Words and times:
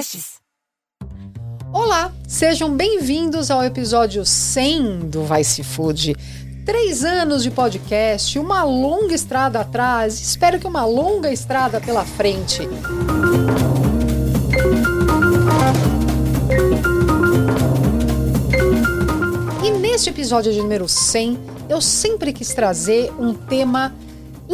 podcasts. 0.00 0.40
Olá, 1.72 2.12
sejam 2.26 2.74
bem-vindos 2.74 3.50
ao 3.50 3.62
episódio 3.62 4.24
100 4.24 5.10
do 5.10 5.24
Vai 5.24 5.44
Se 5.44 5.62
Food. 5.62 6.16
Três 6.64 7.04
anos 7.04 7.42
de 7.42 7.50
podcast, 7.50 8.38
uma 8.38 8.62
longa 8.64 9.14
estrada 9.14 9.60
atrás, 9.60 10.20
espero 10.20 10.58
que 10.58 10.66
uma 10.66 10.84
longa 10.84 11.30
estrada 11.30 11.80
pela 11.80 12.04
frente. 12.04 12.62
E 19.62 19.70
neste 19.70 20.10
episódio 20.10 20.52
de 20.52 20.60
número 20.60 20.88
100, 20.88 21.38
eu 21.68 21.80
sempre 21.80 22.32
quis 22.32 22.52
trazer 22.54 23.12
um 23.18 23.34
tema 23.34 23.94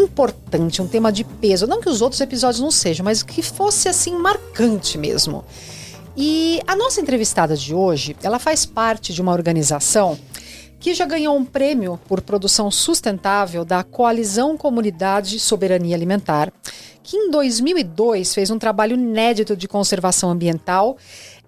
importante, 0.03 0.83
um 0.83 0.87
tema 0.87 1.11
de 1.11 1.25
peso. 1.25 1.67
Não 1.67 1.81
que 1.81 1.89
os 1.89 2.03
outros 2.03 2.21
episódios 2.21 2.61
não 2.61 2.71
sejam, 2.71 3.05
mas 3.05 3.23
que 3.23 3.43
fosse 3.43 3.89
assim 3.89 4.17
marcante 4.17 4.99
mesmo. 4.99 5.45
E 6.17 6.61
a 6.67 6.75
nossa 6.75 7.01
entrevistada 7.01 7.57
de 7.57 7.75
hoje, 7.75 8.17
ela 8.23 8.39
faz 8.39 8.65
parte 8.65 9.13
de 9.13 9.21
uma 9.21 9.33
organização 9.33 10.19
que 10.79 10.95
já 10.95 11.05
ganhou 11.05 11.37
um 11.37 11.45
prêmio 11.45 11.99
por 12.07 12.21
produção 12.21 12.71
sustentável 12.71 13.65
da 13.65 13.83
Coalizão 13.83 14.57
Comunidade 14.57 15.39
Soberania 15.41 15.97
Alimentar, 15.97 16.53
que 17.03 17.17
em 17.17 17.31
2002 17.31 18.35
fez 18.35 18.51
um 18.51 18.59
trabalho 18.59 18.95
inédito 18.95 19.57
de 19.57 19.69
conservação 19.69 20.31
ambiental 20.31 20.97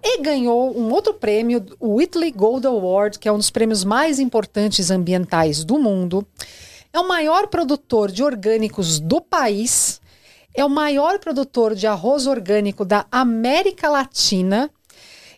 e 0.03 0.21
ganhou 0.23 0.77
um 0.77 0.91
outro 0.93 1.15
prêmio, 1.15 1.65
o 1.81 1.95
Whitley 1.97 2.31
Gold 2.31 2.67
Award, 2.67 3.19
que 3.19 3.29
é 3.29 3.33
um 3.33 3.39
dos 3.39 3.51
prêmios 3.51 3.85
mais 3.85 4.19
importantes 4.19 4.91
ambientais 4.91 5.65
do 5.65 5.79
mundo. 5.79 6.27
É 6.93 6.99
o 6.99 7.07
maior 7.07 7.49
produtor 7.49 8.11
de 8.11 8.23
orgânicos 8.23 8.99
do 8.99 9.21
país, 9.21 10.01
é 10.55 10.65
o 10.65 10.71
maior 10.71 11.19
produtor 11.19 11.75
de 11.75 11.87
arroz 11.87 12.27
orgânico 12.27 12.85
da 12.85 13.07
América 13.11 13.89
Latina 13.89 14.71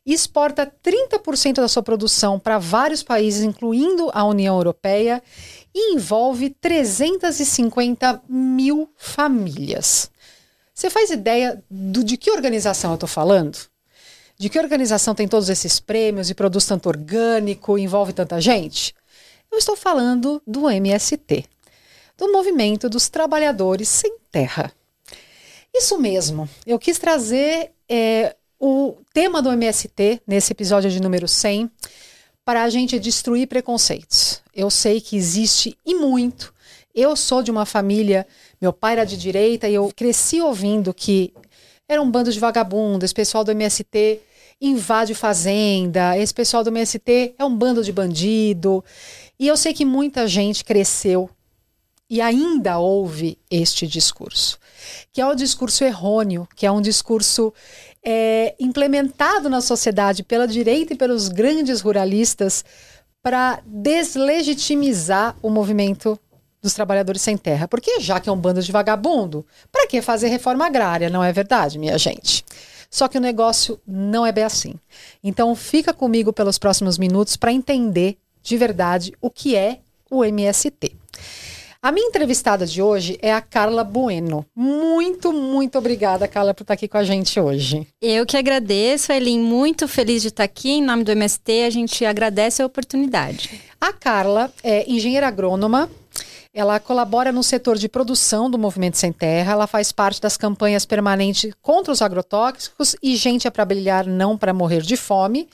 exporta 0.06 0.66
30% 0.66 1.54
da 1.54 1.68
sua 1.68 1.82
produção 1.82 2.38
para 2.38 2.58
vários 2.58 3.02
países, 3.02 3.42
incluindo 3.42 4.10
a 4.12 4.24
União 4.24 4.56
Europeia, 4.56 5.22
e 5.74 5.94
envolve 5.94 6.50
350 6.50 8.22
mil 8.28 8.90
famílias. 8.96 10.10
Você 10.74 10.90
faz 10.90 11.10
ideia 11.10 11.62
do, 11.70 12.02
de 12.02 12.16
que 12.16 12.30
organização 12.30 12.92
eu 12.92 12.94
estou 12.94 13.08
falando? 13.08 13.58
De 14.38 14.48
que 14.48 14.58
organização 14.58 15.14
tem 15.14 15.28
todos 15.28 15.48
esses 15.48 15.78
prêmios 15.78 16.30
e 16.30 16.34
produz 16.34 16.64
tanto 16.64 16.88
orgânico, 16.88 17.78
envolve 17.78 18.12
tanta 18.12 18.40
gente? 18.40 18.94
Eu 19.52 19.58
estou 19.58 19.74
falando 19.74 20.40
do 20.46 20.70
MST, 20.70 21.44
do 22.16 22.30
Movimento 22.30 22.88
dos 22.88 23.08
Trabalhadores 23.08 23.88
Sem 23.88 24.16
Terra. 24.30 24.72
Isso 25.74 25.98
mesmo, 25.98 26.48
eu 26.64 26.78
quis 26.78 27.00
trazer 27.00 27.72
é, 27.88 28.36
o 28.60 28.96
tema 29.12 29.42
do 29.42 29.50
MST 29.50 30.22
nesse 30.24 30.52
episódio 30.52 30.88
de 30.88 31.02
número 31.02 31.26
100 31.26 31.68
para 32.44 32.62
a 32.62 32.70
gente 32.70 32.96
destruir 33.00 33.48
preconceitos. 33.48 34.40
Eu 34.54 34.70
sei 34.70 35.00
que 35.00 35.16
existe 35.16 35.76
e 35.84 35.96
muito. 35.96 36.54
Eu 36.94 37.16
sou 37.16 37.42
de 37.42 37.50
uma 37.50 37.66
família, 37.66 38.26
meu 38.60 38.72
pai 38.72 38.92
era 38.92 39.04
de 39.04 39.16
direita 39.16 39.68
e 39.68 39.74
eu 39.74 39.92
cresci 39.96 40.40
ouvindo 40.40 40.94
que 40.94 41.34
era 41.88 42.00
um 42.00 42.08
bando 42.08 42.32
de 42.32 42.38
vagabundo, 42.38 43.04
esse 43.04 43.14
pessoal 43.14 43.42
do 43.42 43.50
MST 43.50 44.20
invade 44.60 45.14
fazenda, 45.14 46.16
esse 46.18 46.34
pessoal 46.34 46.62
do 46.62 46.68
MST 46.68 47.34
é 47.38 47.44
um 47.44 47.56
bando 47.56 47.82
de 47.82 47.92
bandido. 47.92 48.84
E 49.40 49.48
eu 49.48 49.56
sei 49.56 49.72
que 49.72 49.86
muita 49.86 50.28
gente 50.28 50.62
cresceu 50.62 51.30
e 52.10 52.20
ainda 52.20 52.78
ouve 52.78 53.38
este 53.50 53.86
discurso, 53.86 54.58
que 55.10 55.18
é 55.18 55.26
o 55.26 55.34
discurso 55.34 55.82
errôneo, 55.82 56.46
que 56.54 56.66
é 56.66 56.70
um 56.70 56.82
discurso 56.82 57.50
é, 58.04 58.54
implementado 58.60 59.48
na 59.48 59.62
sociedade 59.62 60.22
pela 60.22 60.46
direita 60.46 60.92
e 60.92 60.96
pelos 60.96 61.28
grandes 61.28 61.80
ruralistas 61.80 62.62
para 63.22 63.62
deslegitimizar 63.64 65.34
o 65.40 65.48
movimento 65.48 66.20
dos 66.60 66.74
trabalhadores 66.74 67.22
sem 67.22 67.38
terra. 67.38 67.66
Porque 67.66 67.98
já 67.98 68.20
que 68.20 68.28
é 68.28 68.32
um 68.32 68.36
bando 68.36 68.60
de 68.60 68.70
vagabundo, 68.70 69.46
para 69.72 69.86
que 69.86 70.02
fazer 70.02 70.28
reforma 70.28 70.66
agrária, 70.66 71.08
não 71.08 71.24
é 71.24 71.32
verdade, 71.32 71.78
minha 71.78 71.96
gente? 71.96 72.44
Só 72.90 73.08
que 73.08 73.16
o 73.16 73.20
negócio 73.22 73.80
não 73.86 74.26
é 74.26 74.32
bem 74.32 74.44
assim. 74.44 74.74
Então 75.24 75.54
fica 75.54 75.94
comigo 75.94 76.30
pelos 76.30 76.58
próximos 76.58 76.98
minutos 76.98 77.38
para 77.38 77.52
entender 77.52 78.18
de 78.42 78.56
verdade 78.56 79.12
o 79.20 79.30
que 79.30 79.56
é 79.56 79.80
o 80.10 80.24
MST. 80.24 80.92
A 81.82 81.90
minha 81.90 82.06
entrevistada 82.06 82.66
de 82.66 82.82
hoje 82.82 83.18
é 83.22 83.32
a 83.32 83.40
Carla 83.40 83.82
Bueno. 83.82 84.44
Muito, 84.54 85.32
muito 85.32 85.78
obrigada, 85.78 86.28
Carla, 86.28 86.52
por 86.52 86.62
estar 86.62 86.74
aqui 86.74 86.86
com 86.86 86.98
a 86.98 87.04
gente 87.04 87.40
hoje. 87.40 87.86
Eu 88.02 88.26
que 88.26 88.36
agradeço, 88.36 89.10
Elin, 89.10 89.40
muito 89.40 89.88
feliz 89.88 90.20
de 90.20 90.28
estar 90.28 90.44
aqui 90.44 90.72
em 90.72 90.82
nome 90.82 91.04
do 91.04 91.10
MST. 91.10 91.62
A 91.64 91.70
gente 91.70 92.04
agradece 92.04 92.60
a 92.60 92.66
oportunidade. 92.66 93.62
A 93.80 93.94
Carla 93.94 94.52
é 94.62 94.84
engenheira 94.90 95.26
agrônoma, 95.26 95.88
ela 96.52 96.80
colabora 96.80 97.30
no 97.30 97.44
setor 97.44 97.78
de 97.78 97.88
produção 97.88 98.50
do 98.50 98.58
Movimento 98.58 98.98
Sem 98.98 99.12
Terra, 99.12 99.52
ela 99.52 99.66
faz 99.68 99.92
parte 99.92 100.20
das 100.20 100.36
campanhas 100.36 100.84
permanentes 100.84 101.52
contra 101.62 101.92
os 101.92 102.02
agrotóxicos 102.02 102.96
e 103.00 103.14
Gente 103.14 103.46
é 103.46 103.50
para 103.50 103.64
Brilhar, 103.64 104.06
Não 104.06 104.36
para 104.36 104.52
Morrer 104.52 104.80
de 104.80 104.96
Fome. 104.96 105.48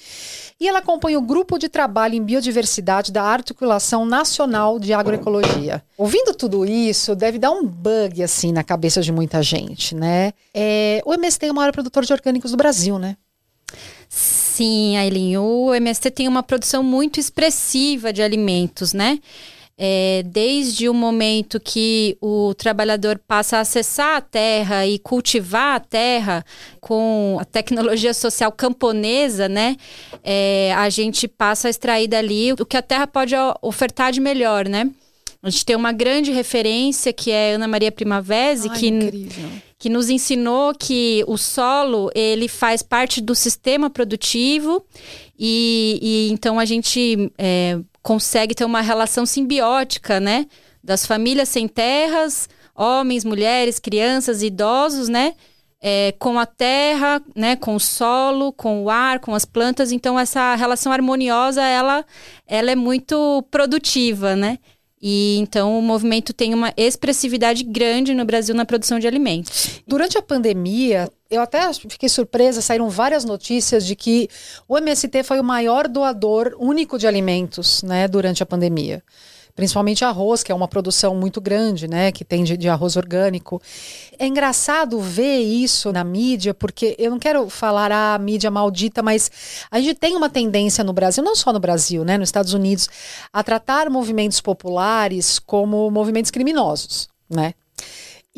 E 0.59 0.67
ela 0.67 0.79
acompanha 0.79 1.19
o 1.19 1.23
grupo 1.23 1.59
de 1.59 1.69
trabalho 1.69 2.15
em 2.15 2.23
biodiversidade 2.23 3.13
da 3.13 3.23
Articulação 3.23 4.07
Nacional 4.07 4.79
de 4.79 4.95
Agroecologia. 4.95 5.83
Ouvindo 5.99 6.33
tudo 6.33 6.65
isso, 6.65 7.15
deve 7.15 7.39
dar 7.39 7.51
um 7.51 7.67
bug 7.67 8.23
assim 8.23 8.53
na 8.53 8.65
cabeça 8.65 9.03
de 9.03 9.13
muita 9.13 9.43
gente, 9.43 9.95
né? 9.95 10.33
É, 10.55 11.03
o 11.05 11.13
MST 11.13 11.45
é 11.45 11.53
o 11.53 11.55
maior 11.55 11.73
produtor 11.73 12.07
de 12.07 12.13
orgânicos 12.13 12.53
do 12.53 12.57
Brasil, 12.57 12.99
né? 12.99 13.19
Sim, 14.09 14.97
Aileen, 14.97 15.37
o 15.37 15.75
MST 15.75 16.11
tem 16.13 16.29
uma 16.29 16.43
produção 16.43 16.83
muito 16.83 17.21
expressiva 17.21 18.13
de 18.13 18.23
alimentos, 18.23 18.95
né? 18.95 19.19
É, 19.79 20.23
desde 20.25 20.89
o 20.89 20.95
momento 20.95 21.61
que 21.61 22.17
o 22.19 22.55
trabalhador 22.55 23.21
passa 23.29 23.59
a 23.59 23.61
acessar 23.61 24.17
a 24.17 24.21
terra 24.23 24.87
e 24.87 24.99
cultivar 24.99 25.77
a 25.77 25.81
terra 25.81 26.45
com 26.81 27.37
a 27.39 27.45
tecnologia 27.45 28.15
social 28.15 28.51
camponesa, 28.51 29.51
né? 29.51 29.77
É, 30.25 30.73
a 30.77 30.89
gente 30.89 31.29
passa 31.29 31.69
a 31.69 31.71
extrair 31.71 32.09
dali 32.09 32.53
o 32.55 32.65
que 32.65 32.77
a 32.77 32.83
terra 32.83 33.07
pode 33.07 33.35
ofertar 33.61 34.13
de 34.13 34.21
melhor, 34.21 34.67
né? 34.67 34.91
A 35.43 35.51
gente 35.51 35.65
tem 35.65 35.77
uma 35.77 35.93
grande 35.93 36.33
referência 36.33 37.13
que 37.13 37.31
é 37.31 37.53
Ana 37.53 37.69
Maria 37.69 37.93
Primavesi, 37.93 38.69
Ai, 38.69 38.79
que, 38.79 38.89
incrível. 38.89 39.49
que 39.79 39.89
nos 39.89 40.11
ensinou 40.11 40.75
que 40.75 41.23
o 41.29 41.37
solo 41.37 42.11
ele 42.15 42.49
faz 42.49 42.83
parte 42.83 43.21
do 43.21 43.35
sistema 43.35 43.89
produtivo 43.89 44.85
e, 45.39 46.01
e 46.03 46.33
então 46.33 46.59
a 46.59 46.65
gente 46.65 47.31
é, 47.39 47.79
consegue 48.07 48.55
ter 48.55 48.65
uma 48.65 48.81
relação 48.81 49.27
simbiótica, 49.27 50.21
né? 50.21 50.47
Das 50.83 51.05
famílias 51.05 51.49
sem 51.49 51.67
terras, 51.67 52.49
homens, 52.73 53.25
mulheres, 53.25 53.81
crianças, 53.81 54.45
idosos, 54.45 55.09
né? 55.09 55.35
É, 55.83 56.15
com 56.17 56.39
a 56.39 56.47
terra, 56.47 57.21
né? 57.35 57.57
Com 57.57 57.75
o 57.75 57.81
solo, 57.81 58.53
com 58.53 58.85
o 58.85 58.89
ar, 58.89 59.19
com 59.19 59.35
as 59.35 59.45
plantas. 59.45 59.91
Então, 59.91 60.17
essa 60.17 60.55
relação 60.55 60.93
harmoniosa, 60.93 61.65
ela, 61.65 62.05
ela 62.47 62.71
é 62.71 62.77
muito 62.77 63.45
produtiva, 63.51 64.37
né? 64.37 64.61
E 65.03 65.37
então 65.39 65.77
o 65.77 65.83
movimento 65.83 66.33
tem 66.33 66.55
uma 66.55 66.73
expressividade 66.77 67.65
grande 67.65 68.15
no 68.15 68.25
Brasil 68.25 68.55
na 68.55 68.65
produção 68.65 69.01
de 69.01 69.09
alimentos. 69.09 69.83
Durante 69.87 70.17
a 70.17 70.23
pandemia, 70.23 71.11
eu 71.31 71.41
até 71.41 71.73
fiquei 71.73 72.09
surpresa, 72.09 72.61
saíram 72.61 72.89
várias 72.89 73.25
notícias 73.25 73.85
de 73.85 73.97
que 73.97 74.29
o 74.69 74.79
MST 74.79 75.23
foi 75.23 75.41
o 75.41 75.45
maior 75.45 75.89
doador 75.89 76.55
único 76.59 76.99
de 76.99 77.07
alimentos, 77.07 77.83
né, 77.83 78.07
durante 78.07 78.43
a 78.43 78.47
pandemia. 78.47 79.03
Principalmente 79.55 80.05
arroz, 80.05 80.43
que 80.43 80.53
é 80.53 80.55
uma 80.55 80.69
produção 80.69 81.15
muito 81.17 81.41
grande, 81.41 81.89
né, 81.89 82.13
que 82.13 82.25
tem 82.25 82.45
de, 82.45 82.59
de 82.59 82.69
arroz 82.69 82.95
orgânico. 82.95 83.61
É 84.19 84.27
engraçado 84.27 85.01
ver 85.01 85.39
isso 85.39 85.91
na 85.91 86.05
mídia, 86.05 86.53
porque 86.53 86.95
eu 86.99 87.11
não 87.11 87.19
quero 87.19 87.49
falar 87.49 87.91
a 87.91 88.15
ah, 88.15 88.19
mídia 88.19 88.51
maldita, 88.51 89.03
mas 89.03 89.31
a 89.71 89.81
gente 89.81 89.95
tem 89.95 90.15
uma 90.15 90.29
tendência 90.29 90.85
no 90.85 90.93
Brasil, 90.93 91.25
não 91.25 91.35
só 91.35 91.53
no 91.53 91.59
Brasil, 91.59 92.05
né, 92.05 92.19
nos 92.19 92.29
Estados 92.29 92.53
Unidos, 92.53 92.89
a 93.33 93.43
tratar 93.43 93.89
movimentos 93.89 94.41
populares 94.43 95.39
como 95.39 95.91
movimentos 95.91 96.31
criminosos, 96.31 97.09
né? 97.29 97.55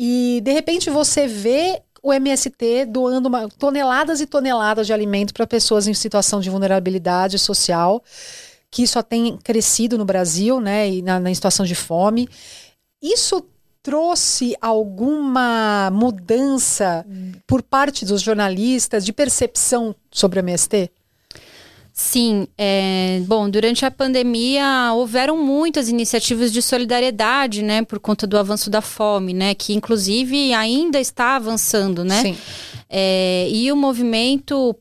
E 0.01 0.39
de 0.41 0.53
repente 0.53 0.89
você 0.89 1.27
vê 1.27 1.81
o 2.01 2.13
MST 2.13 2.85
doando 2.85 3.27
uma, 3.27 3.47
toneladas 3.49 4.21
e 4.21 4.25
toneladas 4.25 4.87
de 4.87 4.93
alimentos 4.93 5.31
para 5.31 5.47
pessoas 5.47 5.87
em 5.87 5.93
situação 5.93 6.39
de 6.39 6.49
vulnerabilidade 6.49 7.37
social, 7.37 8.03
que 8.71 8.85
só 8.85 9.01
tem 9.01 9.37
crescido 9.37 9.97
no 9.97 10.05
Brasil, 10.05 10.59
né, 10.59 10.89
e 10.89 11.01
na, 11.01 11.19
na 11.19 11.33
situação 11.33 11.65
de 11.65 11.75
fome. 11.75 12.27
Isso 13.01 13.43
trouxe 13.81 14.55
alguma 14.61 15.89
mudança 15.91 17.05
por 17.47 17.63
parte 17.63 18.05
dos 18.05 18.21
jornalistas 18.21 19.05
de 19.05 19.13
percepção 19.13 19.95
sobre 20.11 20.39
o 20.39 20.41
MST? 20.41 20.91
Sim, 22.01 22.47
é, 22.57 23.19
bom, 23.25 23.49
durante 23.49 23.85
a 23.85 23.91
pandemia 23.91 24.93
houveram 24.93 25.37
muitas 25.37 25.89
iniciativas 25.89 26.49
de 26.49 26.61
solidariedade, 26.61 27.61
né, 27.61 27.83
por 27.83 27.99
conta 27.99 28.25
do 28.25 28.37
avanço 28.37 28.69
da 28.69 28.79
fome, 28.79 29.33
né, 29.33 29.53
que 29.53 29.73
inclusive 29.73 30.53
ainda 30.53 30.97
está 30.97 31.35
avançando, 31.35 32.05
né? 32.05 32.21
Sim. 32.21 32.37
É, 32.89 33.49
e 33.51 33.69
o 33.69 33.75
movimento 33.75 34.73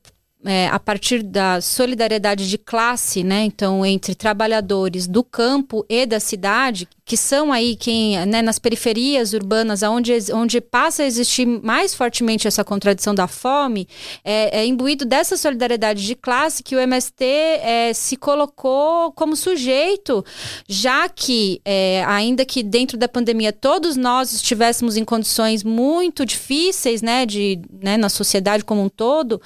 é, 0.44 0.68
a 0.68 0.78
partir 0.78 1.24
da 1.24 1.60
solidariedade 1.60 2.48
de 2.48 2.56
classe, 2.56 3.24
né? 3.24 3.42
Então, 3.42 3.84
entre 3.84 4.14
trabalhadores 4.14 5.08
do 5.08 5.24
campo 5.24 5.84
e 5.88 6.06
da 6.06 6.20
cidade, 6.20 6.86
que 7.08 7.16
são 7.16 7.50
aí 7.50 7.74
quem, 7.74 8.24
né, 8.26 8.42
nas 8.42 8.58
periferias 8.58 9.32
urbanas, 9.32 9.82
onde, 9.82 10.12
onde 10.34 10.60
passa 10.60 11.02
a 11.02 11.06
existir 11.06 11.46
mais 11.46 11.94
fortemente 11.94 12.46
essa 12.46 12.62
contradição 12.62 13.14
da 13.14 13.26
fome, 13.26 13.88
é, 14.22 14.60
é 14.60 14.66
imbuído 14.66 15.06
dessa 15.06 15.34
solidariedade 15.34 16.04
de 16.04 16.14
classe 16.14 16.62
que 16.62 16.76
o 16.76 16.78
MST 16.78 17.24
é, 17.24 17.92
se 17.94 18.14
colocou 18.14 19.10
como 19.12 19.34
sujeito, 19.34 20.22
já 20.68 21.08
que, 21.08 21.62
é, 21.64 22.04
ainda 22.06 22.44
que 22.44 22.62
dentro 22.62 22.98
da 22.98 23.08
pandemia 23.08 23.54
todos 23.54 23.96
nós 23.96 24.34
estivéssemos 24.34 24.98
em 24.98 25.04
condições 25.04 25.64
muito 25.64 26.26
difíceis, 26.26 27.00
né, 27.00 27.24
de, 27.24 27.58
né, 27.82 27.96
na 27.96 28.10
sociedade 28.10 28.62
como 28.62 28.82
um 28.82 28.88
todo, 28.90 29.40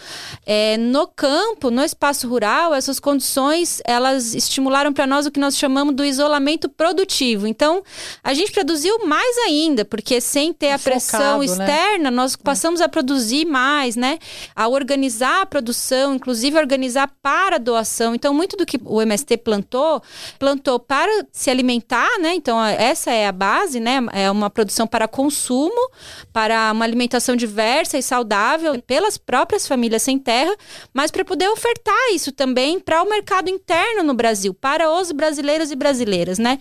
é, 0.44 0.76
no 0.78 1.06
campo, 1.06 1.70
no 1.70 1.84
espaço 1.84 2.26
rural, 2.26 2.74
essas 2.74 2.98
condições, 2.98 3.80
elas 3.84 4.34
estimularam 4.34 4.92
para 4.92 5.06
nós 5.06 5.26
o 5.26 5.30
que 5.30 5.38
nós 5.38 5.56
chamamos 5.56 5.94
do 5.94 6.04
isolamento 6.04 6.68
produtivo. 6.68 7.51
Então, 7.52 7.82
a 8.25 8.32
gente 8.32 8.50
produziu 8.50 9.06
mais 9.06 9.37
ainda, 9.38 9.84
porque 9.84 10.20
sem 10.20 10.52
ter 10.52 10.70
a 10.70 10.78
pressão 10.78 11.38
né? 11.38 11.44
externa, 11.44 12.10
né? 12.10 12.16
nós 12.16 12.34
passamos 12.34 12.81
a 12.81 12.88
produzir 12.88 13.44
mais, 13.44 13.94
né? 13.94 14.19
A 14.56 14.69
organizar 14.69 15.43
a 15.43 15.46
produção, 15.46 16.14
inclusive 16.14 16.58
organizar 16.58 17.10
para 17.22 17.56
a 17.56 17.58
doação. 17.58 18.14
Então, 18.14 18.32
muito 18.32 18.56
do 18.56 18.64
que 18.64 18.81
o 18.84 19.02
MST 19.02 19.37
plantou, 19.38 20.02
plantou 20.38 20.81
para 20.81 21.26
se 21.31 21.50
alimentar, 21.50 22.19
né? 22.19 22.34
Então, 22.34 22.62
essa 22.64 23.10
é 23.10 23.26
a 23.26 23.32
base, 23.32 23.78
né? 23.78 23.98
É 24.12 24.31
uma 24.31 24.48
produção 24.48 24.87
para 24.87 25.06
consumo, 25.06 25.90
para 26.32 26.72
uma 26.72 26.84
alimentação 26.84 27.37
diversa 27.37 27.98
e 27.98 28.02
saudável 28.02 28.81
pelas 28.82 29.19
próprias 29.19 29.66
famílias 29.69 30.02
sem 30.02 30.19
terra, 30.19 30.55
mas 30.93 31.10
para 31.10 31.25
poder 31.25 31.48
ofertar 31.48 32.14
isso 32.14 32.32
também 32.32 32.81
para 32.81 33.02
o 33.02 33.08
mercado 33.08 33.50
interno 33.50 34.02
no 34.02 34.14
Brasil, 34.14 34.55
para 34.55 34.90
os 34.90 35.12
brasileiros 35.12 35.70
e 35.70 35.76
brasileiras, 35.76 36.38
né? 36.38 36.58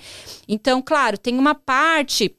Então, 0.47 0.80
claro, 0.81 1.17
tem 1.17 1.37
uma 1.37 1.55
parte 1.55 2.35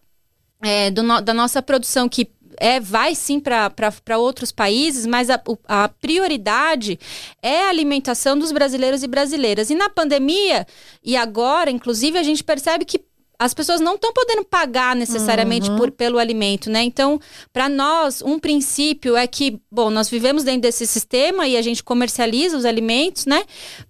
é, 0.62 0.90
no, 0.90 1.20
da 1.20 1.34
nossa 1.34 1.60
produção 1.60 2.08
que 2.08 2.30
é, 2.58 2.78
vai 2.78 3.14
sim 3.14 3.40
para 3.40 4.18
outros 4.18 4.52
países, 4.52 5.06
mas 5.06 5.30
a, 5.30 5.40
a, 5.66 5.88
prioridade 5.88 6.98
é 7.42 7.64
a 7.64 7.68
alimentação 7.68 8.38
dos 8.38 8.52
brasileiros 8.52 9.02
e 9.02 9.08
brasileiras. 9.08 9.70
E 9.70 9.74
na 9.74 9.88
pandemia, 9.88 10.66
e 11.02 11.16
agora, 11.16 11.70
inclusive, 11.70 12.18
a 12.18 12.22
gente 12.22 12.44
percebe 12.44 12.84
que 12.84 13.04
as 13.44 13.52
pessoas 13.52 13.80
não 13.80 13.96
estão 13.96 14.12
podendo 14.12 14.44
pagar 14.44 14.94
necessariamente 14.94 15.68
uhum. 15.68 15.76
por, 15.76 15.90
pelo 15.90 16.18
alimento, 16.18 16.70
né? 16.70 16.82
Então, 16.82 17.20
para 17.52 17.68
nós, 17.68 18.22
um 18.22 18.38
princípio 18.38 19.16
é 19.16 19.26
que, 19.26 19.60
bom, 19.70 19.90
nós 19.90 20.08
vivemos 20.08 20.44
dentro 20.44 20.62
desse 20.62 20.86
sistema 20.86 21.48
e 21.48 21.56
a 21.56 21.62
gente 21.62 21.82
comercializa 21.82 22.56
os 22.56 22.64
alimentos, 22.64 23.26
né? 23.26 23.44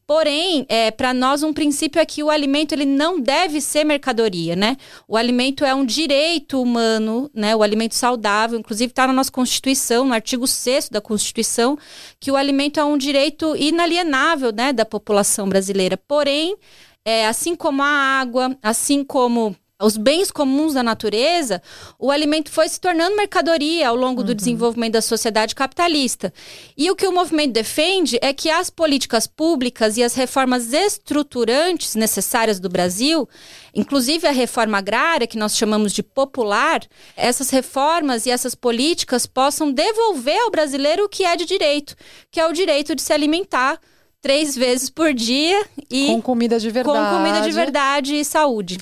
Porém, 0.06 0.64
é, 0.70 0.90
para 0.90 1.12
nós, 1.12 1.42
um 1.42 1.52
princípio 1.52 2.00
é 2.00 2.06
que 2.06 2.22
o 2.22 2.30
alimento 2.30 2.72
ele 2.72 2.86
não 2.86 3.20
deve 3.20 3.60
ser 3.60 3.84
mercadoria, 3.84 4.56
né? 4.56 4.78
O 5.06 5.18
alimento 5.18 5.66
é 5.66 5.74
um 5.74 5.84
direito 5.84 6.60
humano, 6.60 7.30
né? 7.34 7.54
O 7.54 7.62
alimento 7.62 7.94
saudável, 7.94 8.58
inclusive 8.58 8.90
está 8.90 9.06
na 9.06 9.12
nossa 9.12 9.30
Constituição, 9.30 10.06
no 10.06 10.14
artigo 10.14 10.46
6 10.46 10.88
da 10.88 11.00
Constituição, 11.00 11.78
que 12.18 12.30
o 12.30 12.36
alimento 12.36 12.80
é 12.80 12.84
um 12.84 12.96
direito 12.96 13.54
inalienável, 13.54 14.50
né, 14.50 14.72
da 14.72 14.86
população 14.86 15.46
brasileira. 15.46 15.96
Porém, 15.96 16.56
é, 17.04 17.26
assim 17.26 17.54
como 17.54 17.82
a 17.82 17.86
água, 17.86 18.56
assim 18.62 19.04
como 19.04 19.56
os 19.82 19.96
bens 19.96 20.30
comuns 20.30 20.74
da 20.74 20.82
natureza, 20.82 21.60
o 21.98 22.10
alimento 22.10 22.50
foi 22.50 22.68
se 22.68 22.80
tornando 22.80 23.16
mercadoria 23.16 23.88
ao 23.88 23.96
longo 23.96 24.20
uhum. 24.20 24.26
do 24.28 24.34
desenvolvimento 24.34 24.92
da 24.92 25.02
sociedade 25.02 25.54
capitalista. 25.54 26.32
E 26.76 26.90
o 26.90 26.94
que 26.94 27.06
o 27.06 27.12
movimento 27.12 27.52
defende 27.52 28.18
é 28.22 28.32
que 28.32 28.48
as 28.48 28.70
políticas 28.70 29.26
públicas 29.26 29.96
e 29.96 30.02
as 30.02 30.14
reformas 30.14 30.72
estruturantes 30.72 31.96
necessárias 31.96 32.60
do 32.60 32.68
Brasil, 32.68 33.28
inclusive 33.74 34.26
a 34.26 34.32
reforma 34.32 34.78
agrária, 34.78 35.26
que 35.26 35.38
nós 35.38 35.56
chamamos 35.56 35.92
de 35.92 36.02
popular, 36.02 36.82
essas 37.16 37.50
reformas 37.50 38.24
e 38.24 38.30
essas 38.30 38.54
políticas 38.54 39.26
possam 39.26 39.72
devolver 39.72 40.38
ao 40.42 40.50
brasileiro 40.50 41.04
o 41.04 41.08
que 41.08 41.24
é 41.24 41.34
de 41.34 41.44
direito, 41.44 41.96
que 42.30 42.38
é 42.38 42.46
o 42.46 42.52
direito 42.52 42.94
de 42.94 43.02
se 43.02 43.12
alimentar 43.12 43.80
três 44.22 44.54
vezes 44.54 44.88
por 44.88 45.12
dia 45.12 45.66
e 45.90 46.06
com 46.06 46.22
comida 46.22 46.58
de 46.58 46.70
verdade. 46.70 47.10
Com 47.10 47.16
comida 47.16 47.40
de 47.40 47.50
verdade 47.50 48.14
e 48.14 48.24
saúde. 48.24 48.78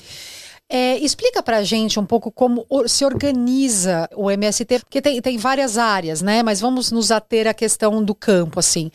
É, 0.73 0.97
explica 0.99 1.43
pra 1.43 1.63
gente 1.63 1.99
um 1.99 2.05
pouco 2.05 2.31
como 2.31 2.65
se 2.87 3.03
organiza 3.03 4.07
o 4.15 4.31
MST, 4.31 4.79
porque 4.79 5.01
tem, 5.01 5.21
tem 5.21 5.37
várias 5.37 5.77
áreas, 5.77 6.21
né? 6.21 6.41
Mas 6.41 6.61
vamos 6.61 6.93
nos 6.93 7.11
ater 7.11 7.45
à 7.45 7.53
questão 7.53 8.01
do 8.01 8.15
campo, 8.15 8.57
assim. 8.57 8.89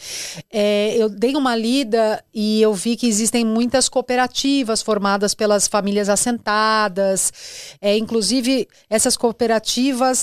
É, 0.51 0.97
eu 0.97 1.11
dei 1.11 1.37
uma 1.37 1.55
lida 1.55 2.25
e 2.33 2.63
eu 2.63 2.73
vi 2.73 2.97
que 2.97 3.07
existem 3.07 3.45
muitas 3.45 3.91
cooperativas 3.91 4.81
formadas 4.81 5.35
pelas 5.35 5.69
famílias 5.69 6.09
assentadas. 6.09 7.31
É, 7.79 7.95
inclusive, 7.99 8.67
essas 8.89 9.15
cooperativas 9.15 10.23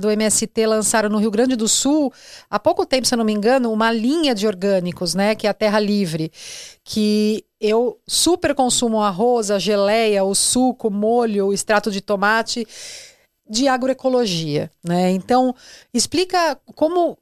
do 0.00 0.10
MST 0.10 0.66
lançaram 0.66 1.10
no 1.10 1.18
Rio 1.18 1.30
Grande 1.30 1.54
do 1.54 1.68
Sul, 1.68 2.10
há 2.48 2.58
pouco 2.58 2.86
tempo, 2.86 3.06
se 3.06 3.12
eu 3.12 3.18
não 3.18 3.26
me 3.26 3.32
engano, 3.34 3.70
uma 3.70 3.92
linha 3.92 4.34
de 4.34 4.46
orgânicos, 4.46 5.14
né? 5.14 5.34
Que 5.34 5.46
é 5.46 5.50
a 5.50 5.54
Terra 5.54 5.78
Livre 5.78 6.32
que 6.84 7.44
eu 7.60 7.98
super 8.06 8.54
consumo 8.54 9.00
arroz, 9.00 9.50
a 9.50 9.58
geleia, 9.58 10.24
o 10.24 10.34
suco, 10.34 10.88
o 10.88 10.90
molho, 10.90 11.46
o 11.46 11.52
extrato 11.52 11.90
de 11.90 12.00
tomate 12.00 12.66
de 13.48 13.68
agroecologia, 13.68 14.70
né? 14.82 15.10
Então, 15.10 15.54
explica 15.92 16.58
como 16.74 17.18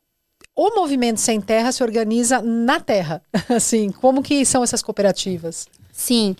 o 0.55 0.75
movimento 0.75 1.19
sem 1.19 1.40
terra 1.40 1.73
se 1.73 1.82
organiza 1.82 2.40
na 2.40 2.79
terra, 2.79 3.23
assim, 3.49 3.90
como 3.90 4.23
que 4.23 4.44
são 4.44 4.62
essas 4.62 4.82
cooperativas? 4.82 5.67
Sim. 5.93 6.37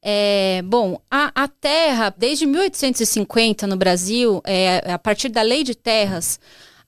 É, 0.00 0.62
bom, 0.64 1.00
a, 1.10 1.32
a, 1.34 1.48
terra, 1.48 2.14
desde 2.16 2.46
1850 2.46 3.66
no 3.66 3.76
Brasil, 3.76 4.40
é, 4.44 4.92
a 4.92 4.98
partir 4.98 5.28
da 5.28 5.42
lei 5.42 5.64
de 5.64 5.74
terras, 5.74 6.38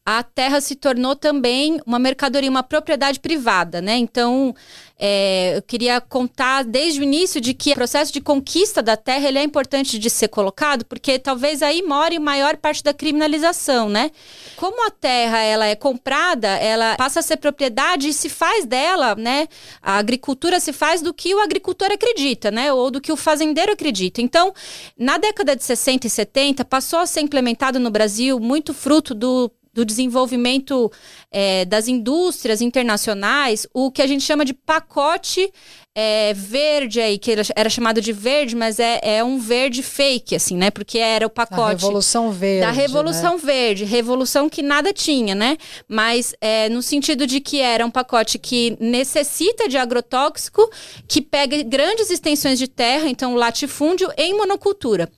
a 0.06 0.23
terra 0.23 0.61
se 0.61 0.76
tornou 0.76 1.14
também 1.17 1.81
uma 1.85 1.99
mercadoria, 1.99 2.49
uma 2.49 2.62
propriedade 2.62 3.20
privada, 3.20 3.82
né? 3.82 3.96
Então, 3.96 4.55
é, 5.02 5.56
eu 5.56 5.62
queria 5.62 5.99
contar 5.99 6.62
desde 6.62 7.00
o 7.00 7.02
início 7.02 7.41
de 7.41 7.55
que 7.55 7.73
o 7.73 7.75
processo 7.75 8.12
de 8.12 8.20
conquista 8.20 8.82
da 8.82 8.99
terra 8.99 9.26
ele 9.26 9.38
é 9.38 9.43
importante 9.43 9.99
de 9.99 10.11
ser 10.11 10.29
colocado, 10.29 10.85
porque 10.85 11.19
talvez 11.19 11.62
aí 11.62 11.81
more 11.81 12.17
a 12.17 12.20
maior 12.20 12.58
parte 12.58 12.85
da 12.85 12.93
criminalização, 12.93 13.88
né? 13.88 14.11
Como 14.56 14.87
a 14.87 14.91
terra 14.91 15.38
ela 15.38 15.67
é 15.67 15.75
comprada, 15.75 16.49
ela 16.49 16.96
passa 16.96 17.20
a 17.20 17.22
ser 17.22 17.39
propriedade 17.39 18.10
e 18.10 18.13
se 18.13 18.29
faz 18.29 18.67
dela, 18.67 19.15
né? 19.15 19.48
A 19.81 19.96
agricultura 19.96 20.60
se 20.60 20.70
faz 20.70 21.01
do 21.01 21.15
que 21.15 21.34
o 21.34 21.41
agricultor 21.41 21.91
acredita, 21.91 22.51
né? 22.51 22.70
Ou 22.70 22.91
do 22.91 23.01
que 23.01 23.10
o 23.10 23.17
fazendeiro 23.17 23.72
acredita. 23.72 24.20
Então, 24.20 24.53
na 24.98 25.17
década 25.17 25.56
de 25.56 25.65
60 25.65 26.06
e 26.06 26.10
70, 26.10 26.63
passou 26.67 26.98
a 26.98 27.06
ser 27.06 27.22
implementado 27.22 27.81
no 27.81 27.91
Brasil 27.91 28.39
muito 28.39 28.75
fruto 28.75 29.15
do 29.15 29.51
do 29.72 29.84
desenvolvimento 29.84 30.91
é, 31.31 31.65
das 31.65 31.89
indústrias 31.89 32.60
internacionais, 32.60 33.67
o 33.72 33.91
que 33.91 34.03
a 34.03 34.06
gente 34.06 34.24
chama 34.24 34.44
de 34.44 34.53
pacote 34.55 35.53
é, 35.93 36.32
verde 36.35 37.01
aí, 37.01 37.19
que 37.19 37.35
era 37.55 37.69
chamado 37.69 38.01
de 38.01 38.13
verde, 38.13 38.55
mas 38.55 38.79
é, 38.79 39.01
é 39.03 39.25
um 39.25 39.39
verde 39.39 39.82
fake, 39.82 40.37
assim, 40.37 40.56
né? 40.56 40.70
Porque 40.70 40.99
era 40.99 41.27
o 41.27 41.31
pacote. 41.31 41.61
Da 41.61 41.87
Revolução 41.87 42.31
Verde. 42.31 42.61
Da 42.61 42.70
Revolução 42.70 43.35
né? 43.35 43.43
Verde. 43.44 43.85
Revolução 43.85 44.49
que 44.49 44.63
nada 44.63 44.93
tinha, 44.93 45.35
né? 45.35 45.56
Mas 45.89 46.32
é, 46.41 46.69
no 46.69 46.81
sentido 46.81 47.27
de 47.27 47.41
que 47.41 47.61
era 47.61 47.85
um 47.85 47.91
pacote 47.91 48.39
que 48.39 48.77
necessita 48.79 49.69
de 49.69 49.77
agrotóxico, 49.77 50.70
que 51.09 51.20
pega 51.20 51.61
grandes 51.65 52.09
extensões 52.09 52.59
de 52.59 52.69
terra, 52.69 53.09
então 53.09 53.35
latifúndio, 53.35 54.11
em 54.17 54.32
monocultura. 54.37 55.11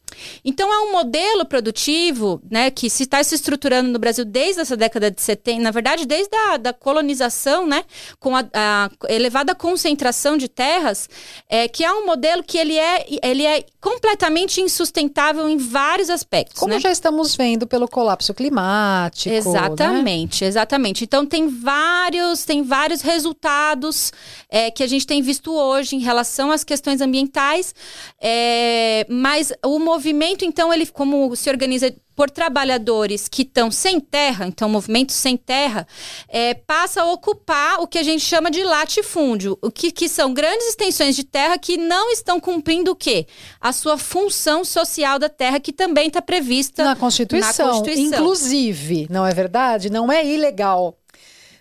Então 0.45 0.73
é 0.73 0.79
um 0.81 0.93
modelo 0.93 1.45
produtivo, 1.45 2.41
né, 2.51 2.71
que 2.71 2.89
se 2.91 3.05
está 3.05 3.23
se 3.23 3.35
estruturando 3.35 3.91
no 3.91 3.99
Brasil 3.99 4.25
desde 4.25 4.61
essa 4.61 4.77
década 4.77 5.11
de 5.11 5.21
70, 5.21 5.63
na 5.63 5.71
verdade 5.71 6.07
desde 6.07 6.35
a 6.37 6.57
da 6.57 6.73
colonização, 6.73 7.67
né, 7.67 7.85
com 8.19 8.37
a, 8.37 8.45
a 8.53 8.91
elevada 9.09 9.55
concentração 9.55 10.37
de 10.37 10.49
terras, 10.63 11.09
é, 11.49 11.67
que 11.67 11.85
é 11.85 11.93
um 11.93 12.07
modelo 12.07 12.43
que 12.43 12.59
ele 12.59 12.79
é, 12.79 13.07
ele 13.23 13.45
é 13.45 13.65
completamente 13.81 14.61
insustentável 14.61 15.49
em 15.49 15.57
vários 15.57 16.09
aspectos. 16.09 16.59
Como 16.59 16.75
né? 16.75 16.81
já 16.81 16.93
estamos 16.93 17.35
vendo 17.35 17.67
pelo 17.67 17.89
colapso 17.89 18.33
climático. 18.33 19.31
Né? 19.31 19.37
Exatamente, 19.37 20.45
né? 20.45 20.49
exatamente. 20.49 21.05
Então 21.05 21.27
tem 21.27 21.49
vários, 21.49 22.45
tem 22.45 22.63
vários 22.63 23.01
resultados 23.01 24.13
é, 24.49 24.71
que 24.71 24.83
a 24.83 24.87
gente 24.87 25.07
tem 25.07 25.21
visto 25.21 25.53
hoje 25.53 25.97
em 25.97 26.01
relação 26.01 26.51
às 26.51 26.63
questões 26.63 27.01
ambientais, 27.01 27.75
é, 28.21 29.05
mas 29.09 29.53
o 29.65 29.79
movimento 29.79 30.03
movimento, 30.13 30.45
então, 30.45 30.73
ele 30.73 30.87
como 30.87 31.35
se 31.37 31.49
organiza 31.49 31.95
por 32.15 32.31
trabalhadores 32.31 33.29
que 33.29 33.43
estão 33.43 33.71
sem 33.71 33.99
terra, 33.99 34.47
então 34.47 34.69
movimento 34.69 35.13
sem 35.13 35.37
terra, 35.37 35.87
é, 36.29 36.55
passa 36.55 37.03
a 37.03 37.13
ocupar 37.13 37.81
o 37.81 37.87
que 37.87 37.99
a 37.99 38.03
gente 38.03 38.21
chama 38.21 38.51
de 38.51 38.63
latifúndio, 38.63 39.59
o 39.63 39.71
que, 39.71 39.91
que 39.91 40.09
são 40.09 40.33
grandes 40.35 40.69
extensões 40.69 41.17
de 41.17 41.25
terra 41.25 41.59
que 41.59 41.77
não 41.77 42.11
estão 42.11 42.39
cumprindo 42.39 42.93
o 42.93 42.97
quê? 42.97 43.27
A 43.61 43.73
sua 43.73 43.97
função 43.97 44.65
social 44.65 45.19
da 45.19 45.29
terra, 45.29 45.61
que 45.61 45.73
também 45.73 46.09
está 46.09 46.21
prevista 46.21 46.85
na 46.85 46.97
Constituição. 46.97 47.67
na 47.67 47.73
Constituição. 47.73 48.19
Inclusive, 48.19 49.07
não 49.11 49.27
é 49.27 49.33
verdade? 49.33 49.91
Não 49.91 50.11
é 50.11 50.25
ilegal. 50.25 50.97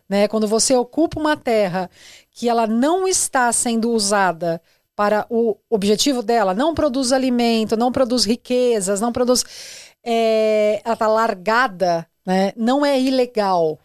Né? 0.07 0.27
Quando 0.27 0.47
você 0.47 0.75
ocupa 0.75 1.19
uma 1.19 1.37
terra 1.37 1.89
que 2.31 2.49
ela 2.49 2.67
não 2.67 3.07
está 3.07 3.51
sendo 3.53 3.91
usada 3.91 4.61
para 4.95 5.25
o 5.29 5.57
objetivo 5.69 6.21
dela, 6.21 6.53
não 6.53 6.73
produz 6.73 7.11
alimento, 7.11 7.77
não 7.77 7.91
produz 7.91 8.25
riquezas, 8.25 8.99
não 8.99 9.11
produz 9.11 9.43
é, 10.03 10.81
ela 10.83 10.95
tá 10.95 11.07
largada, 11.07 12.07
né? 12.25 12.53
Não 12.55 12.85
é 12.85 12.99
ilegal. 12.99 13.79